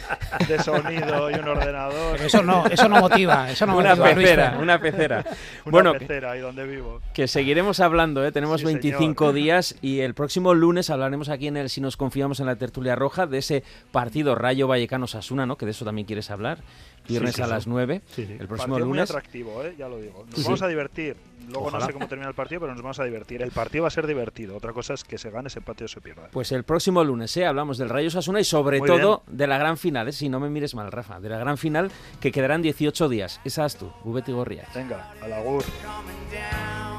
de 0.47 0.59
sonido 0.61 1.31
y 1.31 1.35
un 1.35 1.47
ordenador. 1.47 2.13
Pero 2.17 2.25
eso 2.27 2.43
no, 2.43 2.65
eso 2.67 2.89
no 2.89 2.99
motiva, 2.99 3.49
eso 3.49 3.65
no 3.65 3.77
una 3.77 3.91
motiva 3.95 4.09
a 4.09 4.13
Luis 4.13 4.27
pecera, 4.27 4.57
una 4.59 4.79
pecera. 4.79 5.23
Una 5.65 5.71
bueno, 5.71 5.93
que- 5.93 5.99
pecera 5.99 6.31
ahí 6.31 6.41
donde 6.41 6.65
vivo. 6.67 6.99
Que 7.13 7.27
seguiremos 7.29 7.79
hablando, 7.79 8.25
¿eh? 8.25 8.31
tenemos 8.33 8.59
Sí, 8.59 8.65
25 8.65 9.23
señor. 9.23 9.33
días 9.35 9.75
y 9.81 10.01
el 10.01 10.13
próximo 10.13 10.53
lunes 10.53 10.89
hablaremos 10.89 11.29
aquí 11.29 11.47
en 11.47 11.55
el 11.57 11.69
Si 11.69 11.79
nos 11.79 11.95
confiamos 11.95 12.41
en 12.41 12.47
la 12.47 12.57
tertulia 12.57 12.95
roja 12.95 13.25
de 13.25 13.37
ese 13.37 13.63
partido 13.93 14.35
Rayo 14.35 14.67
Vallecano 14.67 15.07
Sasuna, 15.07 15.45
¿no? 15.45 15.55
Que 15.57 15.65
de 15.65 15.71
eso 15.71 15.85
también 15.85 16.05
quieres 16.05 16.29
hablar. 16.29 16.57
Viernes 17.07 17.31
Sí, 17.31 17.37
sí, 17.37 17.41
a 17.41 17.47
las 17.47 17.67
9. 17.67 18.01
Sí, 18.07 18.25
sí. 18.25 18.31
El 18.39 18.47
próximo 18.47 18.73
Partido 18.75 18.87
muy 18.87 18.97
lunes. 18.97 19.09
atractivo, 19.09 19.63
¿eh? 19.63 19.75
ya 19.77 19.87
lo 19.89 19.99
digo. 19.99 20.23
Nos 20.25 20.35
Sí, 20.35 20.43
vamos 20.43 20.59
sí. 20.59 20.65
a 20.65 20.67
divertir. 20.69 21.15
Luego 21.49 21.67
Ojalá. 21.67 21.79
no 21.79 21.85
sé 21.87 21.93
cómo 21.93 22.07
termina 22.07 22.29
el 22.29 22.35
partido, 22.35 22.61
pero 22.61 22.73
nos 22.73 22.81
vamos 22.81 22.99
a 22.99 23.03
divertir. 23.03 23.41
El 23.41 23.51
partido 23.51 23.81
va 23.81 23.89
a 23.89 23.91
ser 23.91 24.07
divertido. 24.07 24.55
Otra 24.55 24.71
cosa 24.71 24.93
es 24.93 25.03
que 25.03 25.17
se 25.17 25.29
gane, 25.29 25.47
ese 25.49 25.59
empate 25.59 25.83
o 25.83 25.87
se 25.89 25.99
pierda. 25.99 26.29
Pues 26.31 26.53
el 26.53 26.63
próximo 26.63 27.03
lunes, 27.03 27.35
¿eh? 27.35 27.45
Hablamos 27.45 27.77
del 27.77 27.89
Rayo 27.89 28.09
Sasuna 28.09 28.39
y 28.39 28.45
sobre 28.45 28.79
Muy 28.79 28.87
todo 28.87 29.23
de 29.27 29.45
la 29.47 29.57
gran 29.57 29.75
final, 29.77 30.07
¿eh? 30.07 30.13
Si 30.13 30.29
no 30.29 30.39
me 30.39 30.49
mires 30.49 30.73
mal, 30.73 30.89
Rafa. 30.91 31.19
De 31.19 31.27
la 31.27 31.37
gran 31.37 31.57
final 31.57 31.91
que 32.21 32.31
quedarán 32.31 32.61
18 32.61 33.09
días. 33.09 33.41
Esa 33.43 33.65
es 33.65 33.75
tú, 33.75 33.91
Bubeti 34.05 34.31
Gorria. 34.31 34.63
Venga, 34.73 35.11
al 35.21 35.33
agur. 35.33 35.63
coming 35.83 36.31
down. 36.31 36.92